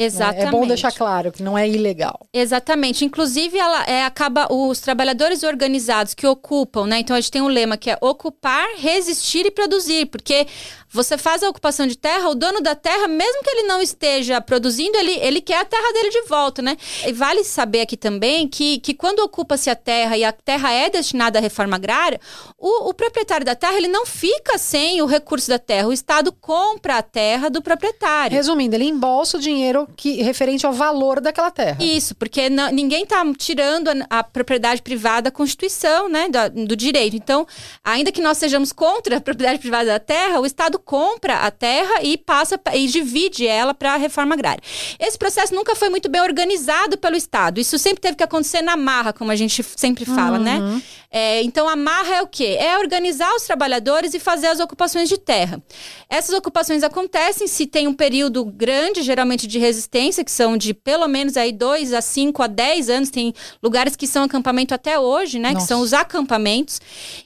Exatamente. 0.00 0.46
É 0.46 0.50
bom 0.50 0.64
deixar 0.64 0.92
claro 0.92 1.32
que 1.32 1.42
não 1.42 1.58
é 1.58 1.68
ilegal. 1.68 2.20
Exatamente. 2.32 3.04
Inclusive, 3.04 3.58
ela 3.58 3.84
é, 3.84 4.04
acaba 4.04 4.46
os 4.52 4.78
trabalhadores 4.78 5.42
organizados 5.42 6.14
que 6.14 6.24
ocupam, 6.24 6.86
né? 6.86 7.00
Então 7.00 7.16
a 7.16 7.20
gente 7.20 7.32
tem 7.32 7.42
um 7.42 7.48
lema 7.48 7.76
que 7.76 7.90
é 7.90 7.98
ocupar, 8.00 8.64
resistir 8.76 9.44
e 9.44 9.50
produzir, 9.50 10.06
porque 10.06 10.46
você 10.90 11.18
faz 11.18 11.42
a 11.42 11.48
ocupação 11.48 11.86
de 11.86 11.96
terra, 11.96 12.28
o 12.28 12.34
dono 12.34 12.60
da 12.60 12.74
terra, 12.74 13.06
mesmo 13.06 13.42
que 13.42 13.50
ele 13.50 13.68
não 13.68 13.80
esteja 13.80 14.40
produzindo, 14.40 14.96
ele, 14.96 15.12
ele 15.20 15.40
quer 15.40 15.60
a 15.60 15.64
terra 15.64 15.92
dele 15.92 16.10
de 16.10 16.22
volta, 16.22 16.62
né? 16.62 16.76
E 17.06 17.12
vale 17.12 17.44
saber 17.44 17.82
aqui 17.82 17.96
também 17.96 18.48
que, 18.48 18.78
que 18.80 18.94
quando 18.94 19.20
ocupa-se 19.20 19.68
a 19.68 19.76
terra 19.76 20.16
e 20.16 20.24
a 20.24 20.32
terra 20.32 20.72
é 20.72 20.88
destinada 20.88 21.38
à 21.38 21.42
reforma 21.42 21.76
agrária, 21.76 22.20
o, 22.56 22.88
o 22.88 22.94
proprietário 22.94 23.44
da 23.44 23.54
terra, 23.54 23.76
ele 23.76 23.88
não 23.88 24.06
fica 24.06 24.56
sem 24.58 25.02
o 25.02 25.06
recurso 25.06 25.48
da 25.48 25.58
terra. 25.58 25.88
O 25.88 25.92
Estado 25.92 26.32
compra 26.32 26.98
a 26.98 27.02
terra 27.02 27.48
do 27.48 27.62
proprietário. 27.62 28.34
Resumindo, 28.34 28.74
ele 28.74 28.84
embolsa 28.84 29.36
o 29.36 29.40
dinheiro 29.40 29.88
que 29.96 30.22
referente 30.22 30.64
ao 30.66 30.72
valor 30.72 31.20
daquela 31.20 31.50
terra. 31.50 31.76
Isso, 31.82 32.14
porque 32.14 32.48
não, 32.48 32.70
ninguém 32.70 33.02
está 33.02 33.22
tirando 33.36 33.88
a, 33.88 34.18
a, 34.18 34.24
propriedade 34.24 34.82
privada 34.82 35.22
da 35.22 35.30
Constituição, 35.30 36.08
né? 36.08 36.28
Do, 36.28 36.66
do 36.66 36.76
direito. 36.76 37.16
Então, 37.16 37.46
ainda 37.84 38.10
que 38.10 38.22
nós 38.22 38.38
sejamos 38.38 38.72
contra 38.72 39.16
a 39.16 39.20
propriedade 39.20 39.58
privada 39.58 39.86
da 39.86 39.98
terra, 39.98 40.40
o 40.40 40.46
Estado 40.46 40.77
Estado 40.78 40.82
compra 40.84 41.40
a 41.40 41.50
terra 41.50 42.02
e 42.02 42.16
passa 42.16 42.60
e 42.74 42.86
divide 42.86 43.46
ela 43.46 43.74
para 43.74 43.94
a 43.94 43.96
reforma 43.96 44.34
agrária. 44.34 44.62
Esse 44.98 45.18
processo 45.18 45.54
nunca 45.54 45.74
foi 45.74 45.88
muito 45.88 46.08
bem 46.08 46.20
organizado 46.20 46.96
pelo 46.96 47.16
Estado. 47.16 47.60
Isso 47.60 47.78
sempre 47.78 48.00
teve 48.00 48.16
que 48.16 48.22
acontecer 48.22 48.62
na 48.62 48.76
marra, 48.76 49.12
como 49.12 49.30
a 49.30 49.36
gente 49.36 49.62
sempre 49.76 50.04
fala, 50.04 50.38
né? 50.38 50.58
uhum. 50.58 50.76
né? 50.76 50.82
É, 51.10 51.42
então 51.42 51.66
a 51.66 51.74
marra 51.74 52.16
é 52.16 52.22
o 52.22 52.26
quê? 52.26 52.56
É 52.58 52.78
organizar 52.78 53.34
os 53.34 53.44
trabalhadores 53.44 54.12
e 54.12 54.18
fazer 54.18 54.48
as 54.48 54.60
ocupações 54.60 55.08
de 55.08 55.16
terra. 55.16 55.62
Essas 56.08 56.34
ocupações 56.34 56.82
acontecem 56.82 57.46
se 57.46 57.66
tem 57.66 57.88
um 57.88 57.94
período 57.94 58.44
grande, 58.44 59.02
geralmente 59.02 59.46
de 59.46 59.58
resistência, 59.58 60.22
que 60.22 60.30
são 60.30 60.56
de 60.56 60.74
pelo 60.74 61.08
menos 61.08 61.36
aí 61.36 61.50
2 61.50 61.94
a 61.94 62.02
5 62.02 62.42
a 62.42 62.46
10 62.46 62.90
anos. 62.90 63.10
Tem 63.10 63.32
lugares 63.62 63.96
que 63.96 64.06
são 64.06 64.24
acampamento 64.24 64.74
até 64.74 64.98
hoje, 64.98 65.38
né? 65.38 65.52
Nossa. 65.52 65.64
Que 65.64 65.68
são 65.68 65.80
os 65.80 65.94
acampamentos. 65.94 66.80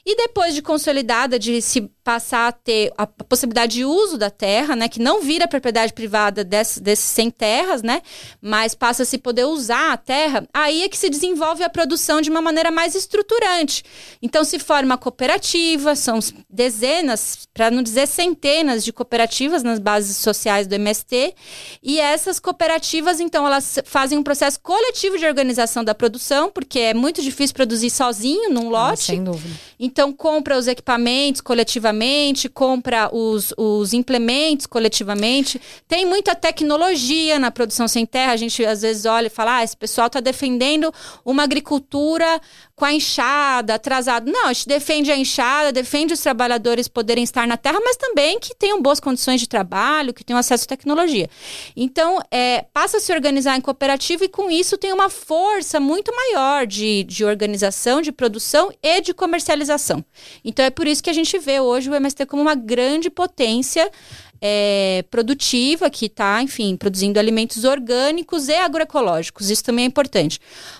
E 0.05 0.15
depois 0.15 0.55
de 0.55 0.61
consolidada, 0.61 1.37
de 1.37 1.61
se 1.61 1.91
passar 2.03 2.49
a 2.49 2.51
ter 2.51 2.91
a 2.97 3.07
possibilidade 3.07 3.75
de 3.75 3.85
uso 3.85 4.17
da 4.17 4.29
terra, 4.29 4.75
né, 4.75 4.89
que 4.89 4.99
não 4.99 5.21
vira 5.21 5.47
propriedade 5.47 5.93
privada 5.93 6.43
desses 6.43 6.79
desse 6.79 7.03
sem 7.03 7.31
terras, 7.31 7.81
né, 7.81 8.01
mas 8.41 8.75
passa 8.75 9.03
a 9.03 9.05
se 9.05 9.17
poder 9.17 9.45
usar 9.45 9.93
a 9.93 9.97
terra, 9.97 10.45
aí 10.53 10.83
é 10.83 10.89
que 10.89 10.97
se 10.97 11.09
desenvolve 11.09 11.63
a 11.63 11.69
produção 11.69 12.19
de 12.19 12.29
uma 12.29 12.41
maneira 12.41 12.69
mais 12.69 12.93
estruturante. 12.93 13.72
Então 14.21 14.43
se 14.43 14.59
forma 14.59 14.95
a 14.95 14.97
cooperativa, 14.97 15.95
são 15.95 16.19
dezenas, 16.49 17.47
para 17.53 17.71
não 17.71 17.81
dizer 17.81 18.07
centenas 18.07 18.83
de 18.83 18.91
cooperativas 18.91 19.63
nas 19.63 19.79
bases 19.79 20.17
sociais 20.17 20.67
do 20.67 20.75
MST, 20.75 21.33
e 21.81 21.99
essas 21.99 22.39
cooperativas, 22.39 23.19
então, 23.19 23.45
elas 23.45 23.79
fazem 23.85 24.17
um 24.17 24.23
processo 24.23 24.59
coletivo 24.59 25.17
de 25.17 25.25
organização 25.25 25.83
da 25.83 25.95
produção, 25.95 26.49
porque 26.49 26.79
é 26.79 26.93
muito 26.93 27.21
difícil 27.21 27.55
produzir 27.55 27.89
sozinho 27.89 28.49
num 28.49 28.67
ah, 28.75 28.89
lote. 28.89 29.03
Ah, 29.03 29.15
sem 29.15 29.23
dúvida. 29.23 29.55
Então 29.79 30.13
compra 30.13 30.57
os 30.57 30.67
equipamentos 30.67 31.41
coletivamente 31.41 31.63
coletivamente, 31.63 32.49
compra 32.49 33.09
os, 33.13 33.53
os 33.57 33.93
implementos 33.93 34.65
coletivamente. 34.65 35.61
Tem 35.87 36.05
muita 36.05 36.35
tecnologia 36.35 37.39
na 37.39 37.51
produção 37.51 37.87
sem 37.87 38.05
terra. 38.05 38.33
A 38.33 38.37
gente 38.37 38.65
às 38.65 38.81
vezes 38.81 39.05
olha 39.05 39.27
e 39.27 39.29
fala: 39.29 39.57
ah, 39.57 39.63
esse 39.63 39.77
pessoal 39.77 40.07
está 40.07 40.19
defendendo 40.19 40.93
uma 41.23 41.43
agricultura 41.43 42.41
com 42.75 42.85
a 42.85 42.93
enxada, 42.93 43.62
atrasado. 43.71 44.31
Não, 44.31 44.47
a 44.47 44.53
gente 44.53 44.67
defende 44.67 45.11
a 45.11 45.17
enxada, 45.17 45.71
defende 45.71 46.13
os 46.13 46.19
trabalhadores 46.19 46.87
poderem 46.87 47.23
estar 47.23 47.47
na 47.47 47.57
terra, 47.57 47.79
mas 47.83 47.95
também 47.95 48.39
que 48.39 48.55
tenham 48.55 48.81
boas 48.81 48.99
condições 48.99 49.39
de 49.39 49.47
trabalho, 49.47 50.13
que 50.13 50.23
tenham 50.23 50.39
acesso 50.39 50.65
à 50.65 50.67
tecnologia. 50.67 51.29
Então, 51.75 52.19
é, 52.31 52.65
passa 52.73 52.97
a 52.97 52.99
se 52.99 53.13
organizar 53.13 53.57
em 53.57 53.61
cooperativa 53.61 54.25
e 54.25 54.29
com 54.29 54.49
isso 54.49 54.77
tem 54.77 54.91
uma 54.91 55.09
força 55.09 55.79
muito 55.79 56.13
maior 56.15 56.65
de, 56.65 57.03
de 57.03 57.23
organização, 57.23 58.01
de 58.01 58.11
produção 58.11 58.71
e 58.81 59.01
de 59.01 59.13
comercialização. 59.13 60.03
Então, 60.43 60.65
é 60.65 60.69
por 60.69 60.87
isso 60.87 61.03
que 61.03 61.09
a 61.09 61.13
gente 61.13 61.37
vê 61.39 61.59
hoje 61.59 61.89
o 61.89 61.95
MST 61.95 62.25
como 62.25 62.41
uma 62.41 62.55
grande 62.55 63.09
potência 63.09 63.89
é, 64.45 65.05
produtiva 65.09 65.89
que 65.89 66.07
está, 66.07 66.43
enfim, 66.43 66.75
produzindo 66.75 67.17
alimentos 67.17 67.63
orgânicos 67.63 68.49
e 68.49 68.53
agroecológicos. 68.53 69.49
Isso 69.49 69.63
também 69.63 69.85
é 69.85 69.87
importante. 69.87 70.37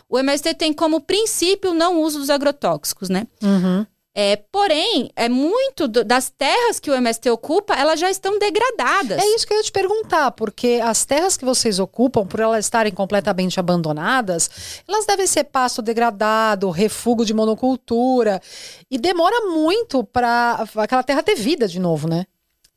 O 0.09 0.19
MST 0.19 0.55
tem 0.55 0.73
como 0.73 0.99
princípio 0.99 1.71
o 1.71 1.73
não 1.73 2.01
uso 2.01 2.19
dos 2.19 2.29
agrotóxicos, 2.29 3.07
né? 3.07 3.25
Uhum. 3.41 3.85
É, 4.15 4.35
porém, 4.51 5.09
é 5.15 5.27
muito 5.27 5.87
do, 5.87 6.03
das 6.03 6.29
terras 6.29 6.79
que 6.79 6.91
o 6.91 6.93
MST 6.93 7.27
ocupa, 7.31 7.73
elas 7.73 7.99
já 7.99 8.11
estão 8.11 8.37
degradadas. 8.37 9.17
É 9.17 9.25
isso 9.27 9.47
que 9.47 9.53
eu 9.53 9.57
ia 9.57 9.63
te 9.63 9.71
perguntar, 9.71 10.31
porque 10.31 10.79
as 10.83 11.03
terras 11.05 11.35
que 11.35 11.45
vocês 11.45 11.79
ocupam, 11.79 12.27
por 12.27 12.41
elas 12.41 12.65
estarem 12.65 12.91
completamente 12.91 13.59
abandonadas, 13.59 14.83
elas 14.87 15.05
devem 15.05 15.25
ser 15.25 15.45
pasto 15.45 15.81
degradado, 15.81 16.69
refúgio 16.69 17.25
de 17.25 17.33
monocultura, 17.33 18.39
e 18.91 18.99
demora 18.99 19.47
muito 19.47 20.03
para 20.03 20.63
aquela 20.75 21.01
terra 21.01 21.23
ter 21.23 21.35
vida 21.35 21.67
de 21.67 21.79
novo, 21.79 22.07
né? 22.07 22.27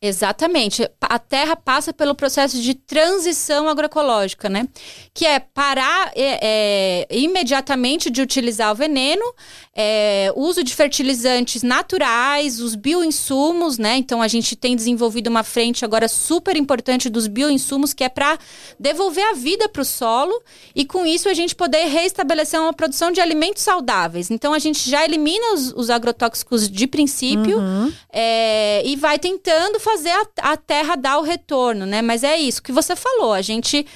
Exatamente. 0.01 0.89
A 1.01 1.19
terra 1.19 1.57
passa 1.57 1.91
pelo 1.91 2.15
processo 2.15 2.61
de 2.61 2.75
transição 2.75 3.67
agroecológica, 3.67 4.47
né? 4.49 4.69
Que 5.15 5.25
é 5.25 5.39
parar 5.41 6.13
é, 6.15 6.39
é, 6.43 7.07
imediatamente 7.11 8.11
de 8.11 8.21
utilizar 8.21 8.71
o 8.73 8.75
veneno, 8.75 9.25
é, 9.75 10.31
uso 10.37 10.63
de 10.63 10.75
fertilizantes 10.75 11.63
naturais, 11.63 12.61
os 12.61 12.75
bioinsumos, 12.75 13.79
né? 13.79 13.97
Então 13.97 14.21
a 14.21 14.29
gente 14.29 14.55
tem 14.55 14.77
desenvolvido 14.77 15.29
uma 15.29 15.43
frente 15.43 15.83
agora 15.83 16.09
super 16.09 16.57
importante 16.57 17.09
dos 17.09 17.27
bioinsumos, 17.27 17.95
que 17.95 18.05
é 18.05 18.11
para 18.11 18.39
devolver 18.79 19.25
a 19.25 19.33
vida 19.33 19.67
para 19.67 19.81
o 19.81 19.85
solo 19.85 20.43
e 20.75 20.85
com 20.85 21.07
isso 21.07 21.27
a 21.27 21.35
gente 21.35 21.55
poder 21.55 21.87
restabelecer 21.87 22.61
uma 22.61 22.73
produção 22.73 23.11
de 23.11 23.21
alimentos 23.21 23.63
saudáveis. 23.63 24.31
Então 24.31 24.53
a 24.53 24.59
gente 24.59 24.89
já 24.91 25.03
elimina 25.05 25.55
os, 25.55 25.73
os 25.73 25.89
agrotóxicos 25.89 26.71
de 26.71 26.87
princípio 26.87 27.59
uhum. 27.59 27.93
É, 28.13 28.83
e 28.85 28.97
vai 28.97 29.19
tentando 29.19 29.79
fazer 29.81 29.96
a, 30.05 30.53
a 30.53 30.57
terra 30.57 30.97
dar 30.97 31.19
o 31.19 31.23
retorno, 31.23 31.87
né? 31.87 32.03
Mas 32.03 32.25
é 32.25 32.37
isso 32.37 32.63
que 32.63 32.73
você 32.73 32.95
falou, 32.97 33.33
a 33.33 33.43
gente 33.43 33.87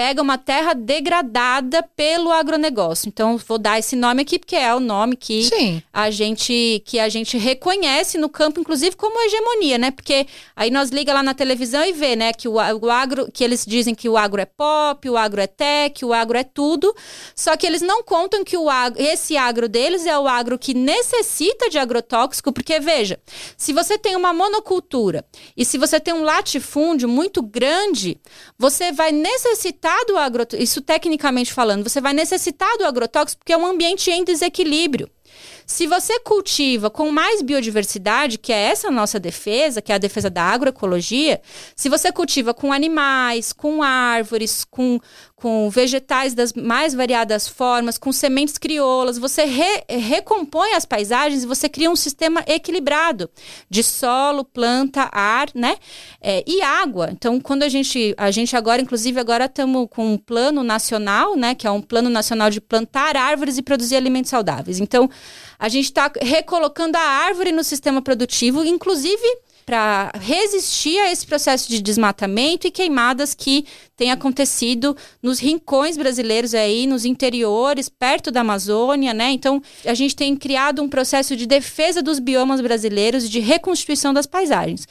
pega 0.00 0.22
uma 0.22 0.38
terra 0.38 0.72
degradada 0.72 1.82
pelo 1.94 2.32
agronegócio. 2.32 3.06
Então, 3.06 3.36
vou 3.36 3.58
dar 3.58 3.78
esse 3.78 3.94
nome 3.94 4.22
aqui 4.22 4.38
porque 4.38 4.56
é 4.56 4.74
o 4.74 4.80
nome 4.80 5.14
que 5.14 5.44
Sim. 5.44 5.82
a 5.92 6.10
gente 6.10 6.82
que 6.86 6.98
a 6.98 7.10
gente 7.10 7.36
reconhece 7.36 8.16
no 8.16 8.30
campo, 8.30 8.58
inclusive 8.58 8.96
como 8.96 9.20
hegemonia, 9.20 9.76
né? 9.76 9.90
Porque 9.90 10.26
aí 10.56 10.70
nós 10.70 10.88
liga 10.88 11.12
lá 11.12 11.22
na 11.22 11.34
televisão 11.34 11.84
e 11.84 11.92
vê, 11.92 12.16
né, 12.16 12.32
que 12.32 12.48
o, 12.48 12.54
o 12.54 12.90
agro, 12.90 13.30
que 13.30 13.44
eles 13.44 13.66
dizem 13.66 13.94
que 13.94 14.08
o 14.08 14.16
agro 14.16 14.40
é 14.40 14.46
pop, 14.46 15.06
o 15.10 15.18
agro 15.18 15.38
é 15.38 15.46
tech, 15.46 16.02
o 16.02 16.14
agro 16.14 16.38
é 16.38 16.44
tudo. 16.44 16.96
Só 17.36 17.54
que 17.54 17.66
eles 17.66 17.82
não 17.82 18.02
contam 18.02 18.42
que 18.42 18.56
o 18.56 18.70
agro, 18.70 19.02
esse 19.02 19.36
agro 19.36 19.68
deles 19.68 20.06
é 20.06 20.18
o 20.18 20.26
agro 20.26 20.58
que 20.58 20.72
necessita 20.72 21.68
de 21.68 21.78
agrotóxico, 21.78 22.54
porque 22.54 22.80
veja, 22.80 23.20
se 23.54 23.74
você 23.74 23.98
tem 23.98 24.16
uma 24.16 24.32
monocultura 24.32 25.26
e 25.54 25.62
se 25.62 25.76
você 25.76 26.00
tem 26.00 26.14
um 26.14 26.22
latifúndio 26.22 27.06
muito 27.06 27.42
grande, 27.42 28.18
você 28.58 28.92
vai 28.92 29.12
necessitar 29.12 29.89
necessitar 29.90 30.04
do 30.06 30.16
agrotóxico, 30.16 30.62
isso 30.62 30.80
tecnicamente 30.80 31.52
falando, 31.52 31.88
você 31.88 32.00
vai 32.00 32.12
necessitar 32.12 32.76
do 32.78 32.84
agrotóxico 32.84 33.40
porque 33.40 33.52
é 33.52 33.56
um 33.56 33.66
ambiente 33.66 34.10
em 34.10 34.24
desequilíbrio. 34.24 35.10
Se 35.66 35.86
você 35.86 36.18
cultiva 36.20 36.90
com 36.90 37.12
mais 37.12 37.42
biodiversidade, 37.42 38.38
que 38.38 38.52
é 38.52 38.60
essa 38.60 38.90
nossa 38.90 39.20
defesa, 39.20 39.80
que 39.80 39.92
é 39.92 39.94
a 39.94 39.98
defesa 39.98 40.28
da 40.28 40.42
agroecologia, 40.42 41.40
se 41.76 41.88
você 41.88 42.10
cultiva 42.10 42.52
com 42.52 42.72
animais, 42.72 43.52
com 43.52 43.80
árvores, 43.80 44.64
com, 44.64 44.98
com 45.40 45.70
vegetais 45.70 46.34
das 46.34 46.52
mais 46.52 46.92
variadas 46.92 47.48
formas, 47.48 47.96
com 47.96 48.12
sementes 48.12 48.58
crioulas, 48.58 49.18
você 49.18 49.44
re, 49.44 49.84
recompõe 49.88 50.74
as 50.74 50.84
paisagens 50.84 51.42
e 51.42 51.46
você 51.46 51.68
cria 51.68 51.90
um 51.90 51.96
sistema 51.96 52.44
equilibrado 52.46 53.30
de 53.68 53.82
solo, 53.82 54.44
planta, 54.44 55.08
ar, 55.10 55.48
né? 55.54 55.76
É, 56.20 56.44
e 56.46 56.60
água. 56.60 57.08
Então, 57.12 57.40
quando 57.40 57.62
a 57.62 57.68
gente, 57.68 58.14
a 58.18 58.30
gente 58.30 58.54
agora, 58.54 58.82
inclusive, 58.82 59.18
agora 59.18 59.46
estamos 59.46 59.88
com 59.90 60.12
um 60.12 60.18
plano 60.18 60.62
nacional, 60.62 61.34
né? 61.34 61.54
Que 61.54 61.66
é 61.66 61.70
um 61.70 61.80
plano 61.80 62.10
nacional 62.10 62.50
de 62.50 62.60
plantar 62.60 63.16
árvores 63.16 63.56
e 63.56 63.62
produzir 63.62 63.96
alimentos 63.96 64.30
saudáveis. 64.30 64.78
Então, 64.78 65.08
a 65.58 65.68
gente 65.68 65.86
está 65.86 66.12
recolocando 66.20 66.98
a 66.98 67.02
árvore 67.02 67.50
no 67.50 67.64
sistema 67.64 68.02
produtivo, 68.02 68.62
inclusive 68.64 69.24
para 69.64 70.10
resistir 70.20 70.98
a 70.98 71.10
esse 71.10 71.26
processo 71.26 71.68
de 71.68 71.80
desmatamento 71.80 72.66
e 72.66 72.70
queimadas 72.70 73.34
que 73.34 73.64
tem 73.96 74.10
acontecido 74.10 74.96
nos 75.22 75.38
rincões 75.38 75.96
brasileiros 75.96 76.54
aí, 76.54 76.86
nos 76.86 77.04
interiores, 77.04 77.88
perto 77.88 78.30
da 78.30 78.40
Amazônia, 78.40 79.12
né? 79.12 79.30
Então, 79.30 79.62
a 79.84 79.94
gente 79.94 80.16
tem 80.16 80.34
criado 80.34 80.82
um 80.82 80.88
processo 80.88 81.36
de 81.36 81.46
defesa 81.46 82.02
dos 82.02 82.18
biomas 82.18 82.60
brasileiros, 82.60 83.28
de 83.28 83.40
reconstituição 83.40 84.12
das 84.12 84.26
paisagens. 84.26 84.86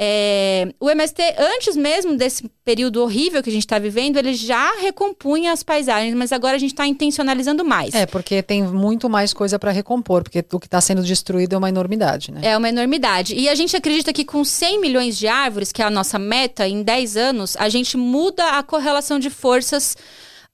É, 0.00 0.72
o 0.78 0.88
MST, 0.88 1.20
antes 1.36 1.76
mesmo 1.76 2.16
desse 2.16 2.48
período 2.64 3.02
horrível 3.02 3.42
que 3.42 3.50
a 3.50 3.52
gente 3.52 3.64
está 3.64 3.80
vivendo, 3.80 4.16
ele 4.16 4.32
já 4.32 4.76
recompunha 4.76 5.52
as 5.52 5.64
paisagens, 5.64 6.14
mas 6.14 6.30
agora 6.30 6.54
a 6.54 6.58
gente 6.58 6.70
está 6.70 6.86
intencionalizando 6.86 7.64
mais. 7.64 7.94
É, 7.94 8.06
porque 8.06 8.40
tem 8.40 8.62
muito 8.62 9.10
mais 9.10 9.34
coisa 9.34 9.58
para 9.58 9.72
recompor, 9.72 10.22
porque 10.22 10.44
o 10.52 10.60
que 10.60 10.68
está 10.68 10.80
sendo 10.80 11.02
destruído 11.02 11.56
é 11.56 11.58
uma 11.58 11.68
enormidade, 11.68 12.30
né? 12.30 12.42
É 12.44 12.56
uma 12.56 12.68
enormidade. 12.68 13.34
E 13.34 13.48
a 13.48 13.54
gente 13.56 13.76
acredita 13.76 14.12
que 14.12 14.24
com 14.24 14.44
100 14.44 14.80
milhões 14.80 15.18
de 15.18 15.26
árvores, 15.26 15.72
que 15.72 15.82
é 15.82 15.84
a 15.84 15.90
nossa 15.90 16.16
meta, 16.16 16.68
em 16.68 16.82
10 16.82 17.16
anos, 17.16 17.56
a 17.56 17.68
gente 17.68 17.96
muda 17.96 18.58
a 18.58 18.62
correlação 18.62 19.18
de 19.18 19.30
forças 19.30 19.96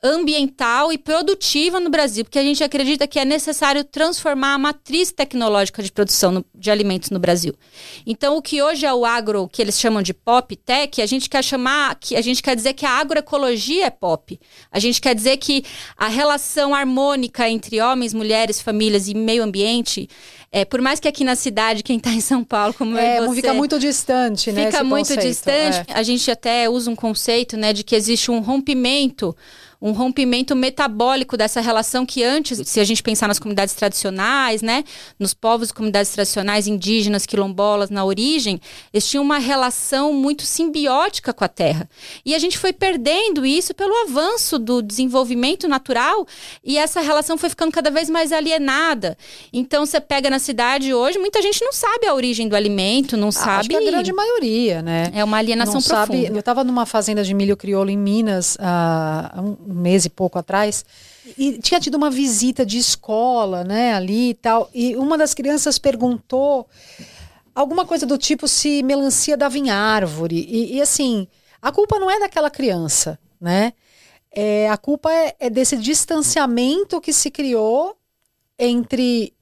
ambiental 0.04 0.92
e 0.92 0.98
produtiva 0.98 1.80
no 1.80 1.88
Brasil, 1.88 2.24
porque 2.24 2.38
a 2.38 2.42
gente 2.42 2.62
acredita 2.62 3.06
que 3.06 3.18
é 3.18 3.24
necessário 3.24 3.82
transformar 3.82 4.52
a 4.52 4.58
matriz 4.58 5.10
tecnológica 5.10 5.82
de 5.82 5.90
produção 5.90 6.30
no, 6.30 6.44
de 6.54 6.70
alimentos 6.70 7.08
no 7.08 7.18
Brasil. 7.18 7.54
Então, 8.06 8.36
o 8.36 8.42
que 8.42 8.62
hoje 8.62 8.84
é 8.84 8.92
o 8.92 9.06
agro, 9.06 9.48
que 9.48 9.62
eles 9.62 9.80
chamam 9.80 10.02
de 10.02 10.12
pop 10.12 10.54
tech, 10.56 11.00
a 11.00 11.06
gente 11.06 11.30
quer 11.30 11.42
chamar, 11.42 11.94
que 11.98 12.14
a 12.14 12.20
gente 12.20 12.42
quer 12.42 12.54
dizer 12.54 12.74
que 12.74 12.84
a 12.84 12.90
agroecologia 12.90 13.86
é 13.86 13.90
pop. 13.90 14.38
A 14.70 14.78
gente 14.78 15.00
quer 15.00 15.14
dizer 15.14 15.38
que 15.38 15.64
a 15.96 16.08
relação 16.08 16.74
harmônica 16.74 17.48
entre 17.48 17.80
homens, 17.80 18.12
mulheres, 18.12 18.60
famílias 18.60 19.08
e 19.08 19.14
meio 19.14 19.42
ambiente 19.42 20.08
é, 20.54 20.64
por 20.64 20.80
mais 20.80 21.00
que 21.00 21.08
aqui 21.08 21.24
na 21.24 21.34
cidade, 21.34 21.82
quem 21.82 21.96
está 21.96 22.10
em 22.10 22.20
São 22.20 22.44
Paulo, 22.44 22.72
como 22.72 22.96
é, 22.96 23.18
eu 23.18 23.26
você, 23.26 23.34
fica 23.34 23.52
muito 23.52 23.76
distante, 23.76 24.52
né? 24.52 24.66
Fica 24.66 24.84
muito 24.84 25.08
conceito, 25.08 25.26
distante. 25.26 25.84
É. 25.88 25.94
A 25.94 26.02
gente 26.04 26.30
até 26.30 26.70
usa 26.70 26.88
um 26.88 26.94
conceito, 26.94 27.56
né, 27.56 27.72
de 27.72 27.82
que 27.82 27.96
existe 27.96 28.30
um 28.30 28.38
rompimento 28.38 29.36
um 29.84 29.92
rompimento 29.92 30.56
metabólico 30.56 31.36
dessa 31.36 31.60
relação 31.60 32.06
que 32.06 32.24
antes, 32.24 32.66
se 32.66 32.80
a 32.80 32.84
gente 32.84 33.02
pensar 33.02 33.28
nas 33.28 33.38
comunidades 33.38 33.74
tradicionais, 33.74 34.62
né, 34.62 34.82
nos 35.18 35.34
povos 35.34 35.68
e 35.68 35.74
comunidades 35.74 36.10
tradicionais 36.10 36.66
indígenas, 36.66 37.26
quilombolas, 37.26 37.90
na 37.90 38.02
origem, 38.02 38.58
eles 38.94 39.06
tinham 39.06 39.22
uma 39.22 39.36
relação 39.36 40.14
muito 40.14 40.46
simbiótica 40.46 41.34
com 41.34 41.44
a 41.44 41.48
terra. 41.48 41.86
E 42.24 42.34
a 42.34 42.38
gente 42.38 42.56
foi 42.56 42.72
perdendo 42.72 43.44
isso 43.44 43.74
pelo 43.74 43.92
avanço 44.06 44.58
do 44.58 44.80
desenvolvimento 44.80 45.68
natural 45.68 46.26
e 46.64 46.78
essa 46.78 47.02
relação 47.02 47.36
foi 47.36 47.50
ficando 47.50 47.70
cada 47.70 47.90
vez 47.90 48.08
mais 48.08 48.32
alienada. 48.32 49.18
Então 49.52 49.84
você 49.84 50.00
pega 50.00 50.30
na 50.30 50.38
cidade 50.38 50.94
hoje, 50.94 51.18
muita 51.18 51.42
gente 51.42 51.62
não 51.62 51.74
sabe 51.74 52.06
a 52.06 52.14
origem 52.14 52.48
do 52.48 52.56
alimento, 52.56 53.18
não 53.18 53.28
ah, 53.28 53.32
sabe. 53.32 53.60
Acho 53.60 53.68
que 53.68 53.76
a 53.76 53.90
grande 53.90 54.14
maioria, 54.14 54.80
né? 54.80 55.10
É 55.12 55.22
uma 55.22 55.36
alienação 55.36 55.74
não 55.74 55.82
profunda. 55.82 56.22
Sabe, 56.22 56.34
eu 56.34 56.40
estava 56.40 56.64
numa 56.64 56.86
fazenda 56.86 57.22
de 57.22 57.34
milho 57.34 57.54
crioulo 57.54 57.90
em 57.90 57.98
Minas 57.98 58.56
há 58.58 59.42
um 59.42 59.73
um 59.74 59.80
mês 59.80 60.04
e 60.04 60.10
pouco 60.10 60.38
atrás, 60.38 60.84
e 61.36 61.58
tinha 61.58 61.80
tido 61.80 61.96
uma 61.96 62.10
visita 62.10 62.64
de 62.64 62.78
escola, 62.78 63.64
né, 63.64 63.94
ali 63.94 64.30
e 64.30 64.34
tal, 64.34 64.70
e 64.74 64.96
uma 64.96 65.18
das 65.18 65.34
crianças 65.34 65.78
perguntou 65.78 66.66
alguma 67.54 67.84
coisa 67.84 68.06
do 68.06 68.18
tipo 68.18 68.46
se 68.46 68.82
melancia 68.82 69.36
dava 69.36 69.58
em 69.58 69.70
árvore, 69.70 70.46
e, 70.48 70.76
e 70.76 70.80
assim, 70.80 71.26
a 71.60 71.72
culpa 71.72 71.98
não 71.98 72.10
é 72.10 72.20
daquela 72.20 72.50
criança, 72.50 73.18
né, 73.40 73.72
é, 74.30 74.68
a 74.68 74.76
culpa 74.76 75.12
é, 75.12 75.34
é 75.38 75.50
desse 75.50 75.76
distanciamento 75.76 77.00
que 77.00 77.12
se 77.12 77.30
criou 77.30 77.96
entre 78.58 79.32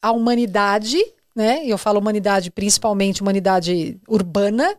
a 0.00 0.12
humanidade, 0.12 0.98
né, 1.34 1.64
e 1.64 1.70
eu 1.70 1.78
falo 1.78 1.98
humanidade 1.98 2.50
principalmente 2.50 3.22
humanidade 3.22 3.98
urbana, 4.06 4.76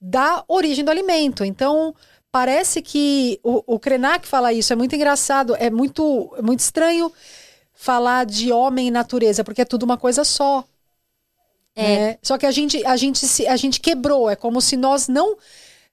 da 0.00 0.44
origem 0.46 0.84
do 0.84 0.90
alimento. 0.90 1.44
Então, 1.44 1.94
parece 2.30 2.82
que 2.82 3.40
o, 3.42 3.74
o 3.74 3.78
Krenak 3.78 4.26
fala 4.26 4.52
isso, 4.52 4.72
é 4.72 4.76
muito 4.76 4.94
engraçado, 4.94 5.56
é 5.56 5.70
muito, 5.70 6.34
é 6.36 6.42
muito 6.42 6.60
estranho 6.60 7.12
falar 7.72 8.26
de 8.26 8.52
homem 8.52 8.88
e 8.88 8.90
natureza, 8.90 9.44
porque 9.44 9.62
é 9.62 9.64
tudo 9.64 9.84
uma 9.84 9.96
coisa 9.96 10.24
só. 10.24 10.64
É. 11.74 11.82
Né? 11.82 12.18
Só 12.22 12.36
que 12.36 12.44
a 12.44 12.50
gente, 12.50 12.84
a, 12.84 12.96
gente, 12.96 13.46
a 13.46 13.56
gente 13.56 13.80
quebrou, 13.80 14.28
é 14.28 14.34
como 14.34 14.60
se 14.60 14.76
nós 14.76 15.06
não, 15.06 15.36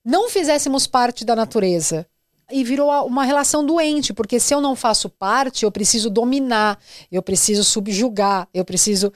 não 0.03 0.29
fizéssemos 0.29 0.87
parte 0.87 1.23
da 1.23 1.35
natureza. 1.35 2.07
E 2.51 2.63
virou 2.63 2.91
uma 3.07 3.23
relação 3.23 3.65
doente, 3.65 4.13
porque 4.13 4.39
se 4.39 4.53
eu 4.53 4.61
não 4.61 4.75
faço 4.75 5.09
parte, 5.09 5.63
eu 5.63 5.71
preciso 5.71 6.11
dominar, 6.11 6.79
eu 7.11 7.23
preciso 7.23 7.63
subjugar, 7.63 8.47
eu 8.53 8.63
preciso. 8.63 9.11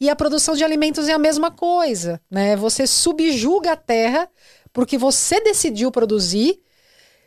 E 0.00 0.08
a 0.08 0.16
produção 0.16 0.54
de 0.54 0.64
alimentos 0.64 1.06
é 1.06 1.12
a 1.12 1.18
mesma 1.18 1.50
coisa, 1.50 2.18
né? 2.30 2.56
Você 2.56 2.86
subjuga 2.86 3.72
a 3.72 3.76
terra 3.76 4.26
porque 4.72 4.96
você 4.98 5.40
decidiu 5.40 5.90
produzir 5.90 6.60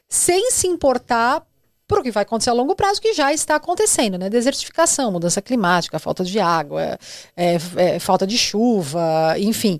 sem 0.08 0.52
se 0.52 0.68
importar 0.68 1.46
por 1.88 2.00
o 2.00 2.04
que 2.04 2.12
vai 2.12 2.24
acontecer 2.24 2.50
a 2.50 2.54
longo 2.54 2.76
prazo, 2.76 3.02
que 3.02 3.14
já 3.14 3.34
está 3.34 3.56
acontecendo, 3.56 4.18
né? 4.18 4.30
Desertificação, 4.30 5.12
mudança 5.12 5.42
climática, 5.42 6.00
falta 6.00 6.24
de 6.24 6.40
água, 6.40 6.98
é, 7.36 7.58
é, 7.76 8.00
falta 8.00 8.26
de 8.26 8.38
chuva, 8.38 9.36
enfim. 9.38 9.80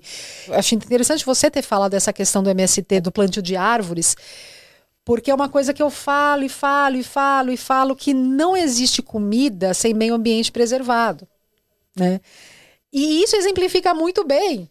Acho 0.50 0.74
interessante 0.74 1.24
você 1.24 1.50
ter 1.50 1.62
falado 1.62 1.92
dessa 1.92 2.12
questão 2.12 2.42
do 2.42 2.50
MST, 2.50 3.00
do 3.00 3.10
plantio 3.10 3.42
de 3.42 3.56
árvores, 3.56 4.16
porque 5.04 5.30
é 5.30 5.34
uma 5.34 5.48
coisa 5.48 5.72
que 5.74 5.82
eu 5.82 5.90
falo 5.90 6.44
e 6.44 6.48
falo 6.48 6.96
e 6.96 7.02
falo 7.02 7.50
e 7.50 7.56
falo 7.56 7.96
que 7.96 8.14
não 8.14 8.56
existe 8.56 9.02
comida 9.02 9.74
sem 9.74 9.94
meio 9.94 10.14
ambiente 10.14 10.52
preservado, 10.52 11.26
né? 11.96 12.20
E 12.92 13.22
isso 13.22 13.34
exemplifica 13.34 13.92
muito 13.92 14.24
bem. 14.24 14.70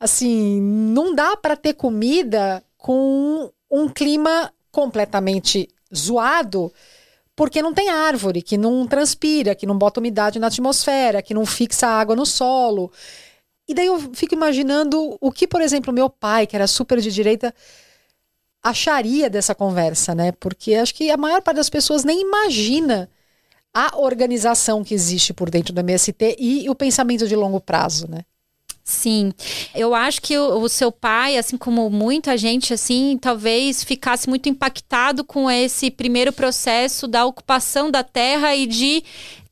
Assim, 0.00 0.60
não 0.60 1.14
dá 1.14 1.36
para 1.36 1.56
ter 1.56 1.74
comida 1.74 2.62
com 2.76 3.50
um 3.70 3.88
clima 3.88 4.52
completamente 4.70 5.68
zoado 5.94 6.72
porque 7.38 7.62
não 7.62 7.72
tem 7.72 7.88
árvore, 7.88 8.42
que 8.42 8.58
não 8.58 8.84
transpira, 8.84 9.54
que 9.54 9.64
não 9.64 9.78
bota 9.78 10.00
umidade 10.00 10.40
na 10.40 10.48
atmosfera, 10.48 11.22
que 11.22 11.32
não 11.32 11.46
fixa 11.46 11.86
água 11.86 12.16
no 12.16 12.26
solo. 12.26 12.90
E 13.68 13.74
daí 13.74 13.86
eu 13.86 14.12
fico 14.12 14.34
imaginando 14.34 15.16
o 15.20 15.30
que, 15.30 15.46
por 15.46 15.60
exemplo, 15.60 15.92
meu 15.92 16.10
pai, 16.10 16.48
que 16.48 16.56
era 16.56 16.66
super 16.66 16.98
de 17.00 17.12
direita, 17.12 17.54
acharia 18.60 19.30
dessa 19.30 19.54
conversa, 19.54 20.16
né? 20.16 20.32
Porque 20.32 20.74
acho 20.74 20.92
que 20.92 21.12
a 21.12 21.16
maior 21.16 21.40
parte 21.40 21.58
das 21.58 21.70
pessoas 21.70 22.02
nem 22.02 22.22
imagina 22.22 23.08
a 23.72 23.96
organização 23.98 24.82
que 24.82 24.92
existe 24.92 25.32
por 25.32 25.48
dentro 25.48 25.72
do 25.72 25.80
MST 25.80 26.36
e 26.40 26.68
o 26.68 26.74
pensamento 26.74 27.28
de 27.28 27.36
longo 27.36 27.60
prazo, 27.60 28.08
né? 28.10 28.24
Sim, 28.88 29.34
eu 29.74 29.94
acho 29.94 30.22
que 30.22 30.38
o, 30.38 30.60
o, 30.60 30.66
seu 30.66 30.90
pai, 30.90 31.36
assim 31.36 31.58
como 31.58 31.90
muita 31.90 32.38
gente, 32.38 32.72
assim, 32.72 33.18
talvez 33.20 33.84
ficasse 33.84 34.30
muito 34.30 34.48
impactado 34.48 35.22
com 35.22 35.50
esse 35.50 35.90
primeiro 35.90 36.32
processo 36.32 37.06
da 37.06 37.26
ocupação 37.26 37.90
da 37.90 38.02
terra 38.02 38.56
e 38.56 38.66
de 38.66 39.04